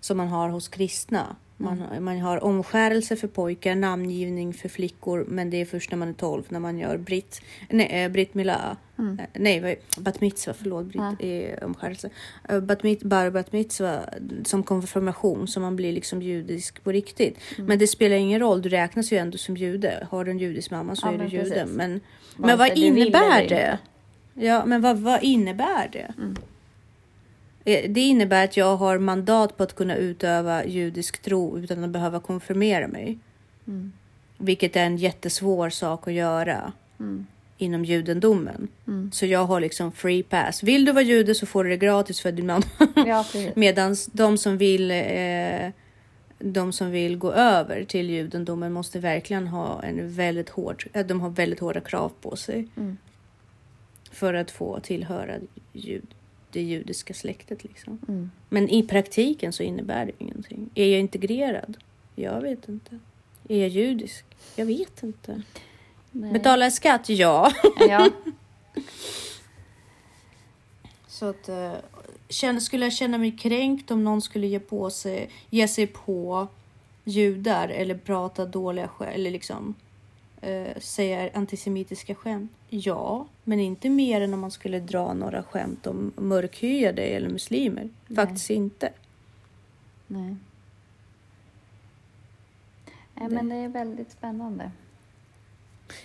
som 0.00 0.16
man 0.16 0.28
har 0.28 0.48
hos 0.48 0.68
kristna. 0.68 1.36
Man, 1.64 2.04
man 2.04 2.18
har 2.20 2.44
omskärelse 2.44 3.16
för 3.16 3.28
pojkar, 3.28 3.74
namngivning 3.74 4.52
för 4.54 4.68
flickor, 4.68 5.24
men 5.28 5.50
det 5.50 5.60
är 5.60 5.64
först 5.64 5.90
när 5.90 5.98
man 5.98 6.08
är 6.08 6.12
12 6.12 6.42
när 6.48 6.60
man 6.60 6.78
gör 6.78 6.96
britt, 6.96 7.40
nej, 7.70 7.86
eh, 8.04 8.08
britt 8.12 8.34
mila, 8.34 8.76
Mm. 8.98 9.18
eh, 9.18 9.26
nej, 9.40 9.80
bat 9.98 10.20
mitzva, 10.20 10.54
förlåt, 10.54 10.84
britt 10.86 11.02
Ja. 11.20 11.26
är 11.26 11.64
omskärelse. 11.64 12.10
Eh, 12.48 12.60
Bat, 12.60 12.82
mit, 12.82 13.02
bar 13.02 13.30
bat 13.30 13.52
mitzva 13.52 14.00
som 14.44 14.62
konfirmation, 14.62 15.48
så 15.48 15.60
man 15.60 15.76
blir 15.76 15.92
liksom 15.92 16.22
judisk 16.22 16.84
på 16.84 16.92
riktigt. 16.92 17.38
Mm. 17.56 17.66
Men 17.66 17.78
det 17.78 17.86
spelar 17.86 18.16
ingen 18.16 18.40
roll, 18.40 18.62
du 18.62 18.68
räknas 18.68 19.12
ju 19.12 19.16
ändå 19.16 19.38
som 19.38 19.56
jude. 19.56 20.06
Har 20.10 20.24
du 20.24 20.30
en 20.30 20.38
judisk 20.38 20.70
mamma 20.70 20.96
så 20.96 21.06
Ja, 21.06 21.12
är 21.12 21.18
du 21.18 21.26
jude. 21.26 21.66
Men, 21.66 22.00
men 22.36 22.58
vad 22.58 22.78
innebär 22.78 23.48
det? 23.48 23.78
Ja, 24.34 24.64
men 24.66 24.82
vad, 24.82 24.98
vad 24.98 25.22
innebär 25.22 25.88
det? 25.92 26.12
Mm. 26.18 26.36
Eh, 27.64 27.90
Det 27.90 28.00
innebär 28.00 28.44
att 28.44 28.56
jag 28.56 28.76
har 28.76 28.98
mandat 28.98 29.56
på 29.56 29.62
att 29.62 29.74
kunna 29.74 29.96
utöva 29.96 30.64
judisk 30.64 31.22
tro 31.22 31.58
utan 31.58 31.84
att 31.84 31.90
behöva 31.90 32.20
konfirmera 32.20 32.88
mig. 32.88 33.18
Mm. 33.66 33.92
Vilket 34.38 34.76
är 34.76 34.84
en 34.84 34.96
jättesvår 34.96 35.70
sak 35.70 36.08
att 36.08 36.14
göra 36.14 36.72
Mm. 37.00 37.26
inom 37.58 37.84
judendomen. 37.84 38.68
Mm. 38.86 39.12
Så 39.12 39.26
jag 39.26 39.44
har 39.44 39.60
liksom 39.60 39.92
free 39.92 40.22
pass. 40.22 40.62
Vill 40.62 40.84
du 40.84 40.92
vara 40.92 41.04
jude 41.04 41.34
så 41.34 41.46
får 41.46 41.64
du 41.64 41.70
det 41.70 41.76
gratis 41.76 42.20
för 42.20 42.32
din 42.32 42.46
mamma. 42.46 42.64
Ja. 43.06 43.24
Medan 43.54 43.96
de 44.12 44.38
som 44.38 44.58
vill 44.58 44.90
eh, 44.90 45.70
de 46.38 46.72
som 46.72 46.90
vill 46.90 47.16
gå 47.18 47.32
över 47.32 47.84
till 47.84 48.10
judendomen 48.10 48.72
måste 48.72 48.98
verkligen 48.98 49.46
ha 49.46 49.82
en 49.82 50.10
väldigt 50.14 50.48
hård, 50.48 50.84
eh, 50.92 51.06
de 51.06 51.20
har 51.20 51.30
väldigt 51.30 51.60
hårda 51.60 51.80
krav 51.80 52.12
på 52.20 52.36
sig 52.36 52.68
Mm. 52.76 52.96
för 54.12 54.34
att 54.34 54.50
få 54.50 54.80
tillhöra 54.80 55.34
jud, 55.72 56.06
det 56.54 56.62
judiska 56.62 57.14
släktet. 57.14 57.64
Liksom. 57.64 57.98
Mm. 58.08 58.30
Men 58.48 58.68
i 58.68 58.82
praktiken 58.82 59.52
så 59.52 59.62
innebär 59.62 60.06
det 60.06 60.12
ingenting. 60.18 60.70
Är 60.74 60.86
jag 60.86 61.00
integrerad? 61.00 61.76
Jag 62.14 62.40
vet 62.40 62.68
inte. 62.68 62.98
Är 63.48 63.58
jag 63.58 63.68
judisk? 63.68 64.24
Jag 64.56 64.66
vet 64.66 65.02
inte. 65.02 65.42
Nej. 66.10 66.32
Betalar 66.32 66.66
jag 66.66 66.72
skatt? 66.72 67.08
Ja. 67.08 67.52
Ja. 67.88 68.10
Så 71.06 71.26
att, 71.26 71.48
känn- 72.28 72.60
skulle 72.60 72.86
jag 72.86 72.92
känna 72.92 73.18
mig 73.18 73.36
kränkt 73.38 73.90
om 73.90 74.04
någon 74.04 74.22
skulle 74.22 74.46
ge, 74.46 74.58
på 74.60 74.90
sig, 74.90 75.30
ge 75.50 75.68
sig 75.68 75.86
på 75.86 76.48
judar 77.04 77.68
eller 77.68 77.94
prata 77.94 78.46
dåliga 78.46 78.88
eller 79.14 79.30
liksom 79.30 79.74
eh, 80.40 80.78
säga 80.80 81.30
antisemitiska 81.34 82.14
skämt? 82.14 82.52
Ja, 82.76 83.26
men 83.44 83.60
inte 83.60 83.90
mer 83.90 84.20
än 84.20 84.34
om 84.34 84.40
man 84.40 84.50
skulle 84.50 84.80
dra 84.80 85.14
några 85.14 85.42
skämt 85.42 85.86
om 85.86 86.12
mörkhyade 86.16 87.02
eller 87.02 87.28
muslimer. 87.28 87.88
Nej. 88.06 88.16
Faktiskt 88.16 88.50
inte. 88.50 88.92
Nej. 90.06 90.36
Nej, 93.14 93.28
men 93.28 93.48
det 93.48 93.54
är 93.54 93.68
väldigt 93.68 94.10
spännande. 94.10 94.70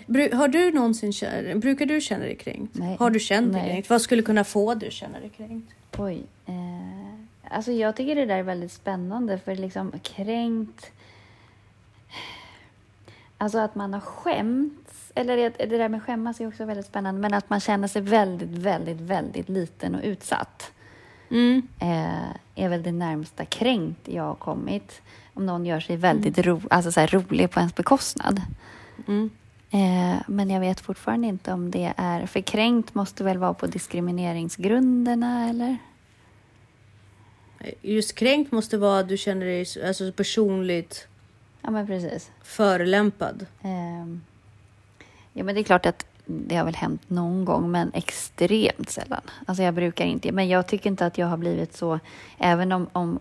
Bru- 0.06 0.34
har 0.34 0.48
du 0.48 0.72
någonsin 0.72 1.14
brukar 1.60 1.86
du 1.86 2.02
känna 2.02 2.24
dig 2.24 2.36
kränkt? 2.36 2.76
Nej. 2.76 2.98
Har 3.00 3.10
du 3.10 3.20
känt 3.20 3.54
dig 3.54 3.62
Nej. 3.62 3.72
kränkt? 3.72 3.90
Vad 3.90 4.02
skulle 4.02 4.22
kunna 4.22 4.44
få 4.44 4.74
dig 4.76 4.88
att 4.88 4.94
känna 4.94 5.20
dig 5.20 5.30
kränkt? 5.30 5.74
Oj. 5.98 6.24
Eh, 6.46 7.54
alltså 7.54 7.72
jag 7.72 7.96
tycker 7.96 8.16
det 8.16 8.26
där 8.26 8.38
är 8.38 8.44
väldigt 8.44 8.72
spännande 8.72 9.38
för 9.38 9.56
liksom 9.56 9.92
kränkt... 10.04 10.92
Alltså 13.38 13.58
att 13.58 13.76
man 13.76 13.94
har 13.94 14.02
Eller 15.16 15.38
det, 15.38 15.50
det 15.50 15.78
där 15.78 15.90
med 15.90 16.04
skämmas 16.04 16.42
är 16.42 16.48
också 16.48 16.66
väldigt 16.66 16.86
spännande. 16.86 17.22
Men 17.22 17.34
att 17.34 17.50
man 17.50 17.60
känner 17.60 17.88
sig 17.88 18.02
väldigt, 18.02 18.50
väldigt, 18.50 19.02
väldigt 19.02 19.50
liten 19.50 19.96
och 19.96 20.02
utsatt. 20.04 20.72
Mm. 21.32 21.68
Eh, 21.80 22.64
är 22.64 22.70
väl 22.70 22.84
det 22.84 22.92
närmsta 22.92 23.46
kränkt 23.46 24.08
jag 24.08 24.24
har 24.24 24.36
kommit. 24.36 25.02
Om 25.34 25.46
någon 25.46 25.66
gör 25.66 25.80
sig 25.80 25.98
väldigt 25.98 26.38
ro, 26.38 26.62
alltså 26.70 26.92
så 26.92 27.00
här, 27.00 27.08
rolig 27.08 27.52
på 27.52 27.60
ens 27.60 27.76
bekostnad. 27.76 28.42
Mm. 29.08 29.30
Eh, 29.72 30.22
men 30.28 30.50
jag 30.50 30.60
vet 30.60 30.80
fortfarande 30.80 31.28
inte 31.28 31.54
om 31.54 31.72
det 31.72 31.94
är... 31.98 32.26
För 32.26 32.42
kränkt 32.42 32.96
måste 32.96 33.24
väl 33.24 33.38
vara 33.38 33.54
på 33.54 33.68
diskrimineringsgrunderna, 33.68 35.50
eller? 35.50 35.78
Just 37.82 38.16
kränkt 38.16 38.52
måste 38.52 38.78
vara 38.78 39.00
att 39.00 39.10
du 39.10 39.18
känner 39.18 39.46
dig 39.46 39.66
alltså, 39.88 40.12
personligt 40.12 41.08
Ja, 41.62 41.72
men 41.72 41.88
precis. 41.88 42.32
förolämpad. 42.42 43.46
Ehm, 43.62 44.22
ja, 45.40 45.44
men 45.44 45.56
det 45.56 45.62
är 45.62 45.64
klart 45.64 45.86
att 45.86 46.06
det 46.26 46.56
har 46.56 46.66
väl 46.66 46.76
hänt 46.76 47.10
någon 47.10 47.46
gång, 47.46 47.72
men 47.72 47.92
extremt 47.94 48.90
sällan. 48.90 49.22
Alltså 49.46 49.64
jag 49.64 49.74
brukar 49.74 50.06
inte, 50.06 50.32
men 50.32 50.48
jag 50.48 50.68
tycker 50.68 50.90
inte 50.90 51.06
att 51.06 51.18
jag 51.18 51.28
har 51.28 51.38
blivit 51.38 51.78
så, 51.78 52.00
även 52.38 52.72
om, 52.72 52.88
om 52.92 53.20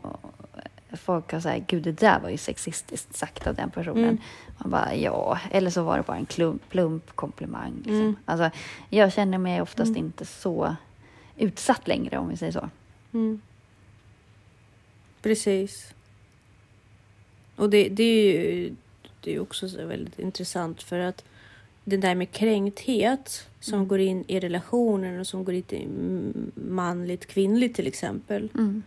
folk 0.92 1.32
har 1.32 1.40
sagt, 1.40 1.66
gud 1.66 1.82
det 1.82 1.92
där 1.92 2.20
var 2.20 2.28
ju 2.30 2.36
sexistiskt 2.36 3.16
sagt 3.16 3.46
av 3.46 3.54
den 3.54 3.70
personen. 3.70 4.04
Mm. 4.04 4.18
Man 4.58 4.70
bara, 4.70 4.94
ja, 4.94 5.38
eller 5.50 5.70
så 5.70 5.82
var 5.82 5.96
det 5.96 6.02
bara 6.02 6.16
en 6.16 6.26
klump, 6.26 6.68
plump 6.68 7.16
komplimang. 7.16 7.72
Liksom. 7.76 7.94
Mm. 7.94 8.16
Alltså, 8.24 8.50
jag 8.90 9.12
känner 9.12 9.38
mig 9.38 9.62
oftast 9.62 9.90
Mm. 9.90 10.04
inte 10.04 10.24
så 10.24 10.76
utsatt 11.36 11.88
längre, 11.88 12.18
om 12.18 12.28
vi 12.28 12.36
säger 12.36 12.52
så. 12.52 12.70
Mm. 13.12 13.40
Precis. 15.22 15.94
Och 17.56 17.70
det, 17.70 17.88
det 17.88 18.02
är 18.02 18.42
ju 18.42 18.74
det 19.20 19.34
är 19.34 19.40
också 19.40 19.68
så 19.68 19.86
väldigt 19.86 20.18
intressant 20.18 20.82
för 20.82 20.98
att 20.98 21.24
det 21.88 21.96
där 21.96 22.14
med 22.14 22.30
kränkthet 22.30 23.48
som 23.60 23.74
Mm. 23.74 23.88
går 23.88 24.00
in 24.00 24.24
i 24.28 24.40
relationen 24.40 25.20
och 25.20 25.26
som 25.26 25.44
går 25.44 25.54
in 25.54 25.64
i 25.70 25.88
manligt 26.60 27.26
kvinnligt 27.26 27.76
till 27.76 27.86
exempel. 27.86 28.48
Mm. 28.54 28.82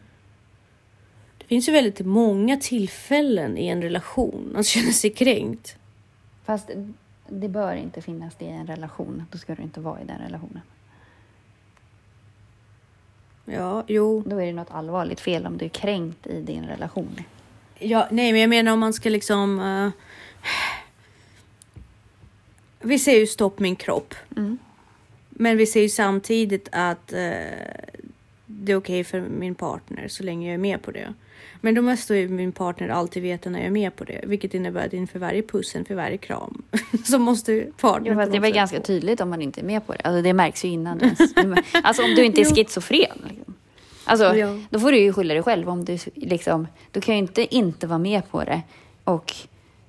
Det 1.38 1.46
finns 1.46 1.70
ju 1.70 1.72
väldigt 1.74 2.00
många 2.06 2.58
tillfällen 2.58 3.58
i 3.58 3.68
en 3.68 3.82
relation 3.82 4.56
att 4.56 4.66
känna 4.66 4.92
sig 4.92 5.10
kränkt. 5.10 5.76
Fast 6.46 6.70
det 7.30 7.48
bör 7.50 7.74
inte 7.74 8.02
finnas 8.02 8.36
det 8.36 8.46
i 8.46 8.50
en 8.50 8.68
relation. 8.68 9.24
Då 9.32 9.38
ska 9.38 9.56
du 9.56 9.64
inte 9.64 9.80
vara 9.80 10.02
i 10.02 10.06
den 10.06 10.18
relationen. 10.22 10.62
Ja, 13.46 13.84
jo. 13.88 14.24
Då 14.26 14.38
är 14.42 14.46
det 14.46 14.54
något 14.54 14.72
allvarligt 14.72 15.20
fel 15.20 15.46
om 15.46 15.58
du 15.58 15.66
är 15.66 15.70
kränkt 15.70 16.28
i 16.28 16.42
din 16.42 16.64
relation. 16.66 17.16
Ja, 17.80 18.08
nej, 18.12 18.32
men 18.32 18.42
jag 18.42 18.50
menar 18.50 18.72
om 18.74 18.80
man 18.80 18.94
ska 18.94 19.10
liksom... 19.10 19.60
eh, 19.60 19.90
vi 22.82 23.00
säger 23.00 23.20
ju 23.20 23.28
stopp 23.28 23.60
min 23.60 23.76
kropp. 23.76 24.14
Mm. 24.38 24.58
Men 25.30 25.58
vi 25.58 25.66
säger 25.66 25.84
ju 25.84 25.90
samtidigt 25.90 26.70
att 26.72 27.14
eh, 27.14 27.20
det 28.46 28.72
är 28.72 28.76
okej 28.76 29.04
för 29.04 29.22
min 29.22 29.56
partner 29.56 30.08
så 30.08 30.24
länge 30.24 30.48
jag 30.48 30.54
är 30.54 30.58
med 30.58 30.82
på 30.82 30.92
det. 30.92 31.14
Men 31.64 31.76
då 31.76 31.82
måste 31.82 32.16
ju 32.16 32.30
min 32.30 32.52
partner 32.52 32.90
alltid 32.90 33.24
veta 33.24 33.50
när 33.50 33.60
jag 33.60 33.66
är 33.68 33.72
med 33.72 33.96
på 33.96 34.04
det. 34.04 34.22
Vilket 34.24 34.54
innebär 34.54 34.86
att 34.88 34.94
inför 34.94 35.20
varje 35.20 35.42
puss, 35.44 35.76
inför 35.76 35.96
varje 35.96 36.18
kram 36.18 36.62
så 37.06 37.20
måste 37.20 37.66
partnern... 37.78 38.20
Jo, 38.20 38.26
på 38.26 38.32
det 38.32 38.40
var 38.40 38.48
sätt 38.48 38.56
ganska 38.56 38.78
få- 38.78 38.84
tydligt 38.84 39.22
om 39.22 39.30
man 39.30 39.42
inte 39.42 39.62
är 39.62 39.66
med 39.66 39.88
på 39.88 39.94
det. 39.94 40.00
Alltså, 40.04 40.22
det 40.22 40.34
märks 40.34 40.66
ju 40.66 40.70
innan. 40.70 41.00
Alltså 41.84 42.04
om 42.04 42.16
du 42.16 42.24
inte 42.26 42.42
är 42.42 42.46
schizofren. 42.56 43.18
Liksom. 43.30 43.54
Alltså, 44.04 44.36
Ja. 44.36 44.58
då 44.70 44.80
får 44.80 44.92
du 44.92 44.98
ju 45.00 45.14
skylla 45.14 45.34
dig 45.34 45.44
själv. 45.44 45.70
Om 45.70 45.86
du, 45.86 45.98
liksom, 46.16 46.68
du 46.92 47.02
kan 47.02 47.16
ju 47.16 47.20
inte 47.20 47.56
inte 47.56 47.88
vara 47.88 48.00
med 48.00 48.32
på 48.32 48.44
det 48.44 48.62
och 49.04 49.34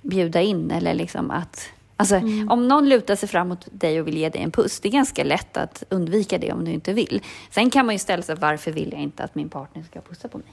bjuda 0.02 0.40
in 0.42 0.70
eller 0.70 0.94
liksom 0.94 1.30
att... 1.30 1.68
Alltså, 2.02 2.52
om 2.52 2.68
någon 2.68 2.88
lutar 2.88 3.16
sig 3.16 3.28
fram 3.28 3.48
mot 3.48 3.68
dig 3.72 4.00
och 4.00 4.06
vill 4.06 4.16
ge 4.16 4.28
dig 4.28 4.42
en 4.42 4.50
puss, 4.50 4.80
det 4.80 4.88
är 4.88 4.92
ganska 4.92 5.24
lätt 5.24 5.56
att 5.56 5.84
undvika 5.88 6.38
det 6.38 6.52
om 6.52 6.64
du 6.64 6.70
inte 6.70 6.92
vill. 6.92 7.22
Sen 7.50 7.70
kan 7.70 7.86
man 7.86 7.94
ju 7.94 7.98
ställa 7.98 8.22
sig, 8.22 8.36
varför 8.36 8.72
vill 8.72 8.92
jag 8.92 9.00
inte 9.00 9.24
att 9.24 9.34
min 9.34 9.48
partner 9.48 9.82
ska 9.82 10.00
pussa 10.00 10.28
på 10.28 10.38
mig? 10.38 10.46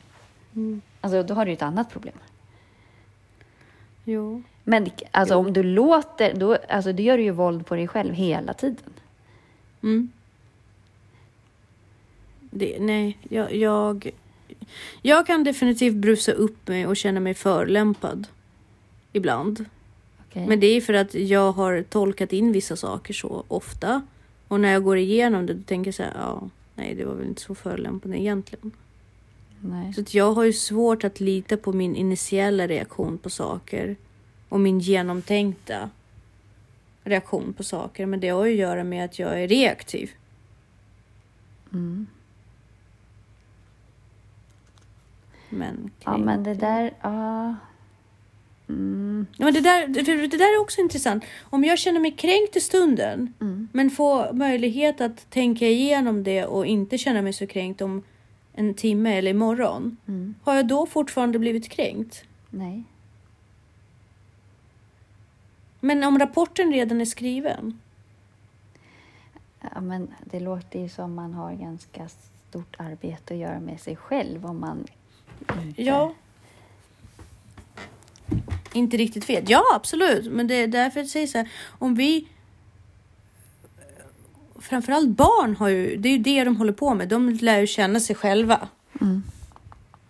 Mm. 0.55 0.81
Alltså, 1.01 1.23
då 1.23 1.33
har 1.33 1.45
du 1.45 1.51
ju 1.51 1.55
ett 1.55 1.61
annat 1.61 1.89
problem. 1.89 2.15
Jo. 4.03 4.43
Men 4.63 4.89
alltså, 5.11 5.35
om 5.35 5.53
du 5.53 5.63
låter, 5.63 6.33
då, 6.33 6.57
alltså, 6.69 6.93
då 6.93 7.03
gör 7.03 7.17
du 7.17 7.23
ju 7.23 7.31
våld 7.31 7.65
på 7.65 7.75
dig 7.75 7.87
själv 7.87 8.13
hela 8.13 8.53
tiden. 8.53 8.93
Mm. 9.83 10.11
Det, 12.51 12.77
nej, 12.79 13.17
jag, 13.29 13.55
jag... 13.55 14.11
Jag 15.01 15.27
kan 15.27 15.43
definitivt 15.43 15.95
brusa 15.95 16.31
upp 16.31 16.67
mig 16.67 16.87
och 16.87 16.97
känna 16.97 17.19
mig 17.19 17.33
förlämpad. 17.33 18.27
Ibland. 19.13 19.65
Okej? 20.29 20.47
Men 20.47 20.59
det 20.59 20.67
är 20.67 20.81
för 20.81 20.93
att 20.93 21.13
jag 21.13 21.51
har 21.51 21.83
tolkat 21.83 22.33
in 22.33 22.51
vissa 22.51 22.75
saker 22.75 23.13
så 23.13 23.43
ofta. 23.47 24.01
Och 24.47 24.59
när 24.59 24.71
jag 24.71 24.83
går 24.83 24.97
igenom 24.97 25.45
det, 25.45 25.53
då 25.53 25.63
tänker 25.63 25.87
jag 25.87 25.95
så 25.95 26.03
här, 26.03 26.13
ja, 26.15 26.49
nej, 26.75 26.95
det 26.95 27.05
var 27.05 27.13
väl 27.13 27.27
inte 27.27 27.41
så 27.41 27.55
förolämpande 27.55 28.21
egentligen. 28.21 28.71
Nej. 29.59 29.93
Så 29.93 30.01
att 30.01 30.13
jag 30.13 30.33
har 30.33 30.43
ju 30.43 30.53
svårt 30.53 31.03
att 31.03 31.19
lita 31.19 31.57
på 31.57 31.73
min 31.73 31.95
initiella 31.95 32.67
reaktion 32.67 33.17
på 33.17 33.29
saker 33.29 33.95
och 34.49 34.59
min 34.59 34.79
genomtänkta 34.79 35.89
reaktion 37.03 37.53
på 37.53 37.63
saker. 37.63 38.05
Men 38.05 38.19
det 38.19 38.29
har 38.29 38.45
ju 38.45 38.53
att 38.53 38.59
göra 38.59 38.83
med 38.83 39.05
att 39.05 39.19
jag 39.19 39.43
är 39.43 39.47
reaktiv. 39.47 40.11
Mm. 41.73 42.07
Men, 45.49 45.91
Ja, 46.05 46.17
men 46.17 46.43
det 46.43 46.53
där... 46.53 46.93
Ja. 47.01 47.55
Mm. 48.69 49.27
Men 49.37 49.53
det, 49.53 49.61
där, 49.61 49.87
det, 49.87 50.01
det 50.27 50.37
där 50.37 50.55
är 50.55 50.61
också 50.61 50.81
intressant. 50.81 51.23
Om 51.41 51.63
jag 51.63 51.79
känner 51.79 51.99
mig 51.99 52.11
kränkt 52.11 52.55
i 52.55 52.59
stunden 52.59 53.33
Mm. 53.41 53.67
men 53.73 53.89
får 53.89 54.33
möjlighet 54.33 55.01
att 55.01 55.29
tänka 55.29 55.67
igenom 55.67 56.23
det 56.23 56.45
och 56.45 56.65
inte 56.65 56.97
känna 56.97 57.21
mig 57.21 57.33
så 57.33 57.47
kränkt 57.47 57.81
om 57.81 58.03
en 58.53 58.73
timme 58.73 59.17
eller 59.17 59.31
imorgon. 59.31 59.97
Mm. 60.07 60.35
Har 60.43 60.55
jag 60.55 60.67
då 60.67 60.85
fortfarande 60.85 61.39
blivit 61.39 61.69
kränkt? 61.69 62.23
Nej. 62.49 62.83
Men 65.79 66.03
om 66.03 66.19
rapporten 66.19 66.73
redan 66.73 67.01
är 67.01 67.05
skriven? 67.05 67.79
Ja, 69.61 69.81
men 69.81 70.07
det 70.25 70.39
låter 70.39 70.79
ju 70.79 70.89
som 70.89 71.15
man 71.15 71.33
har 71.33 71.53
ganska 71.53 72.09
stort 72.49 72.75
arbete 72.77 73.33
att 73.33 73.39
göra 73.39 73.59
med 73.59 73.79
sig 73.79 73.95
själv 73.95 74.45
om 74.45 74.59
man 74.59 74.85
inte... 75.65 75.81
Ja. 75.81 76.13
Inte 78.73 78.97
riktigt 78.97 79.29
vet. 79.29 79.49
Ja, 79.49 79.63
absolut. 79.75 80.31
Men 80.31 80.47
det 80.47 80.55
är 80.55 80.67
därför 80.67 80.99
jag 80.99 81.09
säger 81.09 81.27
så 81.27 81.37
här. 81.37 81.49
Om 81.67 81.95
vi... 81.95 82.27
Framförallt 84.59 85.09
barn 85.09 85.55
har 85.55 85.69
ju... 85.69 85.97
Det 85.97 86.09
är 86.09 86.13
ju 86.13 86.17
det 86.17 86.43
de 86.43 86.55
håller 86.57 86.73
på 86.73 86.93
med. 86.93 87.09
De 87.09 87.29
lär 87.29 87.59
ju 87.59 87.67
känna 87.67 87.99
sig 87.99 88.15
själva. 88.15 88.67
Mm. 89.01 89.23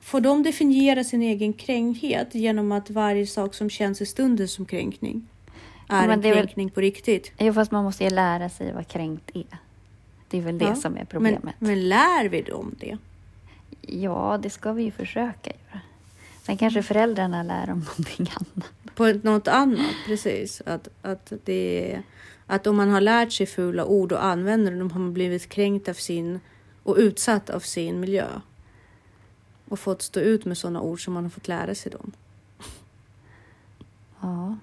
Får 0.02 0.22
de 0.22 0.44
definiera 0.44 1.04
sin 1.04 1.22
egen 1.22 1.54
kränkthet 1.54 2.36
genom 2.36 2.72
att 2.72 2.90
varje 2.90 3.28
sak 3.28 3.54
som 3.54 3.70
känns 3.70 4.02
i 4.02 4.06
stunden 4.06 4.48
som 4.48 4.66
kränkning 4.66 5.28
är 5.90 6.08
men 6.08 6.20
en 6.20 6.26
är 6.26 6.30
väl- 6.30 6.38
kränkning 6.38 6.70
på 6.70 6.82
riktigt? 6.82 7.32
Jo, 7.40 7.54
fast 7.54 7.72
man 7.72 7.84
måste 7.84 8.04
ju 8.04 8.10
lära 8.10 8.50
sig 8.50 8.74
vad 8.74 8.88
kränkt 8.88 9.32
är. 9.34 9.58
Det 10.30 10.38
är 10.38 10.42
väl 10.42 10.58
det 10.58 10.66
Ja, 10.66 10.76
som 10.76 10.98
är 10.98 11.06
problemet. 11.06 11.44
Men, 11.44 11.54
men 11.60 11.90
lär 11.90 12.30
vi 12.30 12.42
dem 12.42 12.76
det? 12.80 12.98
Ja, 13.82 14.40
det 14.44 14.50
ska 14.50 14.74
vi 14.74 14.84
ju 14.84 14.92
försöka 14.92 15.50
göra. 15.50 15.82
Sen 16.50 16.58
kanske 16.58 16.84
föräldrarna 16.84 17.44
lär 17.44 17.68
dem 17.68 17.80
någonting 17.98 18.32
annat. 18.36 18.96
På 18.96 19.14
något 19.24 19.48
annat, 19.48 19.96
precis. 20.06 20.62
Att, 20.66 20.88
att, 21.02 21.34
det, 21.46 21.92
är- 21.94 22.04
att 22.46 22.68
om 22.68 22.76
man 22.76 22.90
har 22.90 23.02
lärt 23.02 23.32
sig 23.32 23.46
fula 23.46 23.86
ord 23.86 24.12
och 24.12 24.24
använder 24.26 24.72
dem 24.72 24.92
har 24.92 25.00
man 25.00 25.14
blivit 25.14 25.50
kränkt 25.50 25.90
av 25.90 25.94
sin 25.94 26.40
och 26.84 26.96
utsatt 26.98 27.50
av 27.50 27.60
sin 27.60 28.00
miljö. 28.00 28.28
Och 29.68 29.80
fått 29.80 30.02
stå 30.02 30.20
ut 30.20 30.46
med 30.46 30.58
sådana 30.58 30.82
ord 30.82 31.04
som 31.04 31.14
man 31.14 31.24
har 31.24 31.30
fått 31.30 31.48
lära 31.48 31.76
sig 31.76 31.92
dem. 31.92 32.12
Ja. 34.22 34.58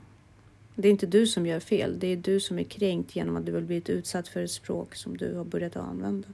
Det 0.74 0.88
är 0.88 0.92
inte 0.92 1.06
du 1.06 1.26
som 1.26 1.46
gör 1.46 1.60
fel, 1.60 1.98
det 1.98 2.06
är 2.06 2.16
du 2.16 2.40
som 2.40 2.58
är 2.58 2.64
kränkt 2.64 3.16
genom 3.16 3.36
att 3.36 3.46
du 3.46 3.54
har 3.54 3.60
blivit 3.60 3.88
utsatt 3.88 4.28
för 4.28 4.42
ett 4.42 4.50
språk 4.50 4.94
som 4.94 5.16
du 5.16 5.34
har 5.34 5.44
börjat 5.44 5.76
använda. 5.76 6.28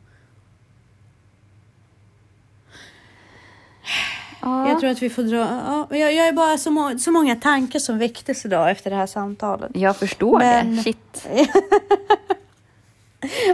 Ja. 4.42 4.68
Jag 4.68 4.80
tror 4.80 4.90
att 4.90 5.02
vi 5.02 5.10
får 5.10 5.22
dra... 5.22 5.38
Ja, 5.38 5.86
jag, 5.96 6.12
jag 6.14 6.28
är 6.28 6.32
bara 6.32 6.58
så, 6.58 6.70
må, 6.70 6.98
så 6.98 7.10
många 7.12 7.36
tankar 7.36 7.78
som 7.78 7.98
väcktes 7.98 8.44
idag 8.46 8.70
efter 8.70 8.90
det 8.90 8.96
här 8.96 9.06
samtalet. 9.06 9.70
Jag 9.74 9.96
förstår 9.96 10.38
Men- 10.38 10.76
det. 10.76 10.82
Shit. 10.82 11.28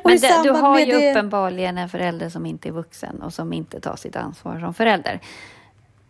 Men 0.05 0.19
det, 0.21 0.41
du 0.43 0.51
har 0.51 0.79
ju 0.79 0.87
det- 0.87 1.11
uppenbarligen 1.11 1.79
en 1.79 1.89
förälder 1.89 2.29
som 2.29 2.47
inte 2.47 2.69
är 2.69 2.73
vuxen 2.73 3.23
och 3.23 3.35
som 3.35 3.53
inte 3.53 3.81
tar 3.81 3.97
sitt 3.97 4.17
ansvar 4.17 4.61
som 4.61 4.75
förälder. 4.75 5.21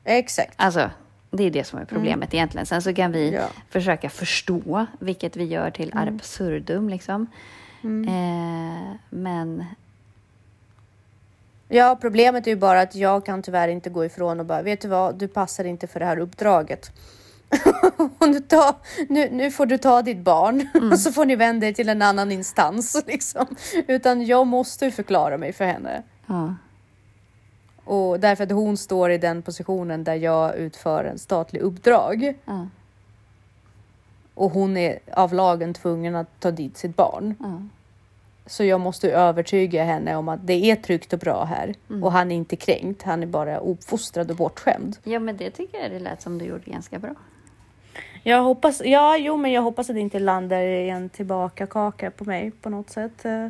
Exakt. 0.05 0.53
Alltså, 0.57 0.91
det 1.31 1.45
är 1.45 1.51
det 1.51 1.65
som 1.65 1.79
är 1.79 1.85
problemet 1.85 2.35
egentligen. 2.35 2.67
Sen 2.67 2.83
så 2.83 2.95
kan 2.95 3.13
vi 3.13 3.31
Ja. 3.31 3.43
försöka 3.71 4.11
förstå, 4.11 4.87
vilket 4.99 5.37
vi 5.37 5.45
gör 5.45 5.71
till 5.71 5.93
absurdum 5.97 6.89
liksom. 6.89 7.27
Eh, 7.83 8.97
men 9.11 9.65
Ja, 11.69 11.99
problemet 12.01 12.47
är 12.47 12.51
ju 12.51 12.57
bara 12.57 12.81
att 12.81 12.95
jag 12.95 13.27
kan 13.27 13.43
tyvärr 13.43 13.69
inte 13.69 13.91
gå 13.91 14.05
ifrån 14.05 14.41
och 14.41 14.47
bara, 14.47 14.63
vet 14.63 14.81
du 14.81 14.89
vad, 14.89 15.15
du 15.15 15.29
passar 15.29 15.65
inte 15.65 15.87
för 15.87 16.01
det 16.01 16.07
här 16.07 16.19
uppdraget. 16.19 16.93
nu, 18.21 18.41
ta, 18.41 18.77
nu, 19.09 19.29
nu 19.31 19.51
får 19.51 19.67
du 19.67 19.79
ta 19.79 20.03
ditt 20.03 20.19
barn 20.19 20.69
och 20.93 21.01
så 21.01 21.13
får 21.13 21.25
ni 21.25 21.37
vända 21.37 21.67
er 21.67 21.73
till 21.73 21.89
en 21.89 22.03
annan 22.03 22.33
instans. 22.33 23.03
Liksom. 23.07 23.47
Utan 23.87 24.27
jag 24.27 24.47
måste 24.47 24.91
förklara 24.91 25.39
mig 25.39 25.53
för 25.53 25.65
henne. 25.65 26.03
ja, 26.27 26.55
Och 27.85 28.21
därför 28.21 28.45
att 28.45 28.51
hon 28.51 28.77
står 28.77 29.11
i 29.11 29.19
den 29.19 29.43
positionen 29.43 30.05
där 30.05 30.15
jag 30.15 30.57
utför 30.57 31.05
en 31.05 31.19
statlig 31.19 31.61
uppdrag. 31.61 32.35
ja, 32.45 32.67
Och 34.35 34.51
hon 34.51 34.77
är 34.77 34.99
av 35.13 35.35
lagen 35.35 35.75
tvungen 35.75 36.17
att 36.17 36.41
ta 36.41 36.51
dit 36.51 36.77
sitt 36.77 36.97
barn. 36.97 37.35
ja. 37.41 37.61
Så 38.49 38.65
jag 38.65 38.81
måste 38.81 39.11
övertyga 39.11 39.85
henne 39.85 40.17
om 40.17 40.29
att 40.29 40.47
det 40.47 40.71
är 40.71 40.77
tryggt 40.77 41.13
och 41.13 41.19
bra 41.19 41.45
här. 41.45 41.75
Mm. 41.91 42.05
Och 42.05 42.13
han 42.13 42.31
är 42.33 42.37
inte 42.37 42.57
kränkt, 42.57 43.03
han 43.03 43.23
är 43.23 43.27
bara 43.27 43.59
uppfostrad 43.59 44.31
och 44.31 44.37
bortskämd. 44.37 44.97
ja, 45.05 45.19
men 45.19 45.37
det 45.37 45.51
tycker 45.51 45.79
jag 45.83 45.91
det 45.91 45.99
lät 45.99 46.23
som 46.23 46.39
du 46.39 46.45
gjorde 46.45 46.71
ganska 46.71 46.99
bra. 46.99 47.15
Jag 48.23 48.43
hoppas, 48.43 48.83
ja, 48.85 49.17
jo, 49.17 49.37
men 49.37 49.53
jag 49.53 49.63
hoppas 49.63 49.91
att 49.91 49.97
det 49.97 50.01
inte 50.01 50.19
landar 50.19 50.61
i 50.63 50.89
en 50.91 51.09
tillbaka 51.09 51.67
kaka 51.67 52.11
på 52.11 52.25
mig 52.25 52.51
på 52.51 52.71
något 52.71 52.91
sätt. 52.91 53.25
eh, 53.25 53.49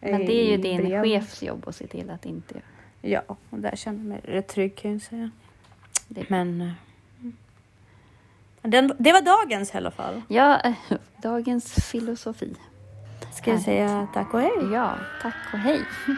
Men 0.00 0.26
det 0.26 0.32
är 0.32 0.50
ju 0.50 0.56
din 0.56 0.76
brev. 0.84 1.02
chefs 1.04 1.42
jobb 1.42 1.68
att 1.68 1.76
se 1.76 1.86
till 1.86 2.10
att 2.10 2.26
inte 2.26 2.54
göra. 2.54 2.64
Ja, 3.26 3.36
och 3.50 3.58
där 3.58 3.76
känner 3.76 3.98
jag 3.98 4.06
mig 4.06 4.20
rätt 4.24 4.48
trygg 4.48 4.76
kan 4.76 4.92
jag 4.92 5.02
säga. 5.02 5.30
Det- 6.08 6.30
Men... 6.30 6.60
eh, 6.60 6.68
Den, 8.62 8.92
det 8.98 9.12
var 9.12 9.20
dagens 9.22 9.74
i 9.74 9.76
alla 9.76 9.90
fall. 9.90 10.22
Ja, 10.28 10.60
eh, 10.60 10.72
dagens 11.22 11.72
filosofi. 11.90 12.54
Ska 13.32 13.50
Härligt. 13.50 13.64
säga 13.64 14.06
tack 14.14 14.34
och 14.34 14.40
hej? 14.40 14.72
Ja, 14.72 14.94
tack 15.22 15.34
och 15.52 15.58
hej. 15.58 15.80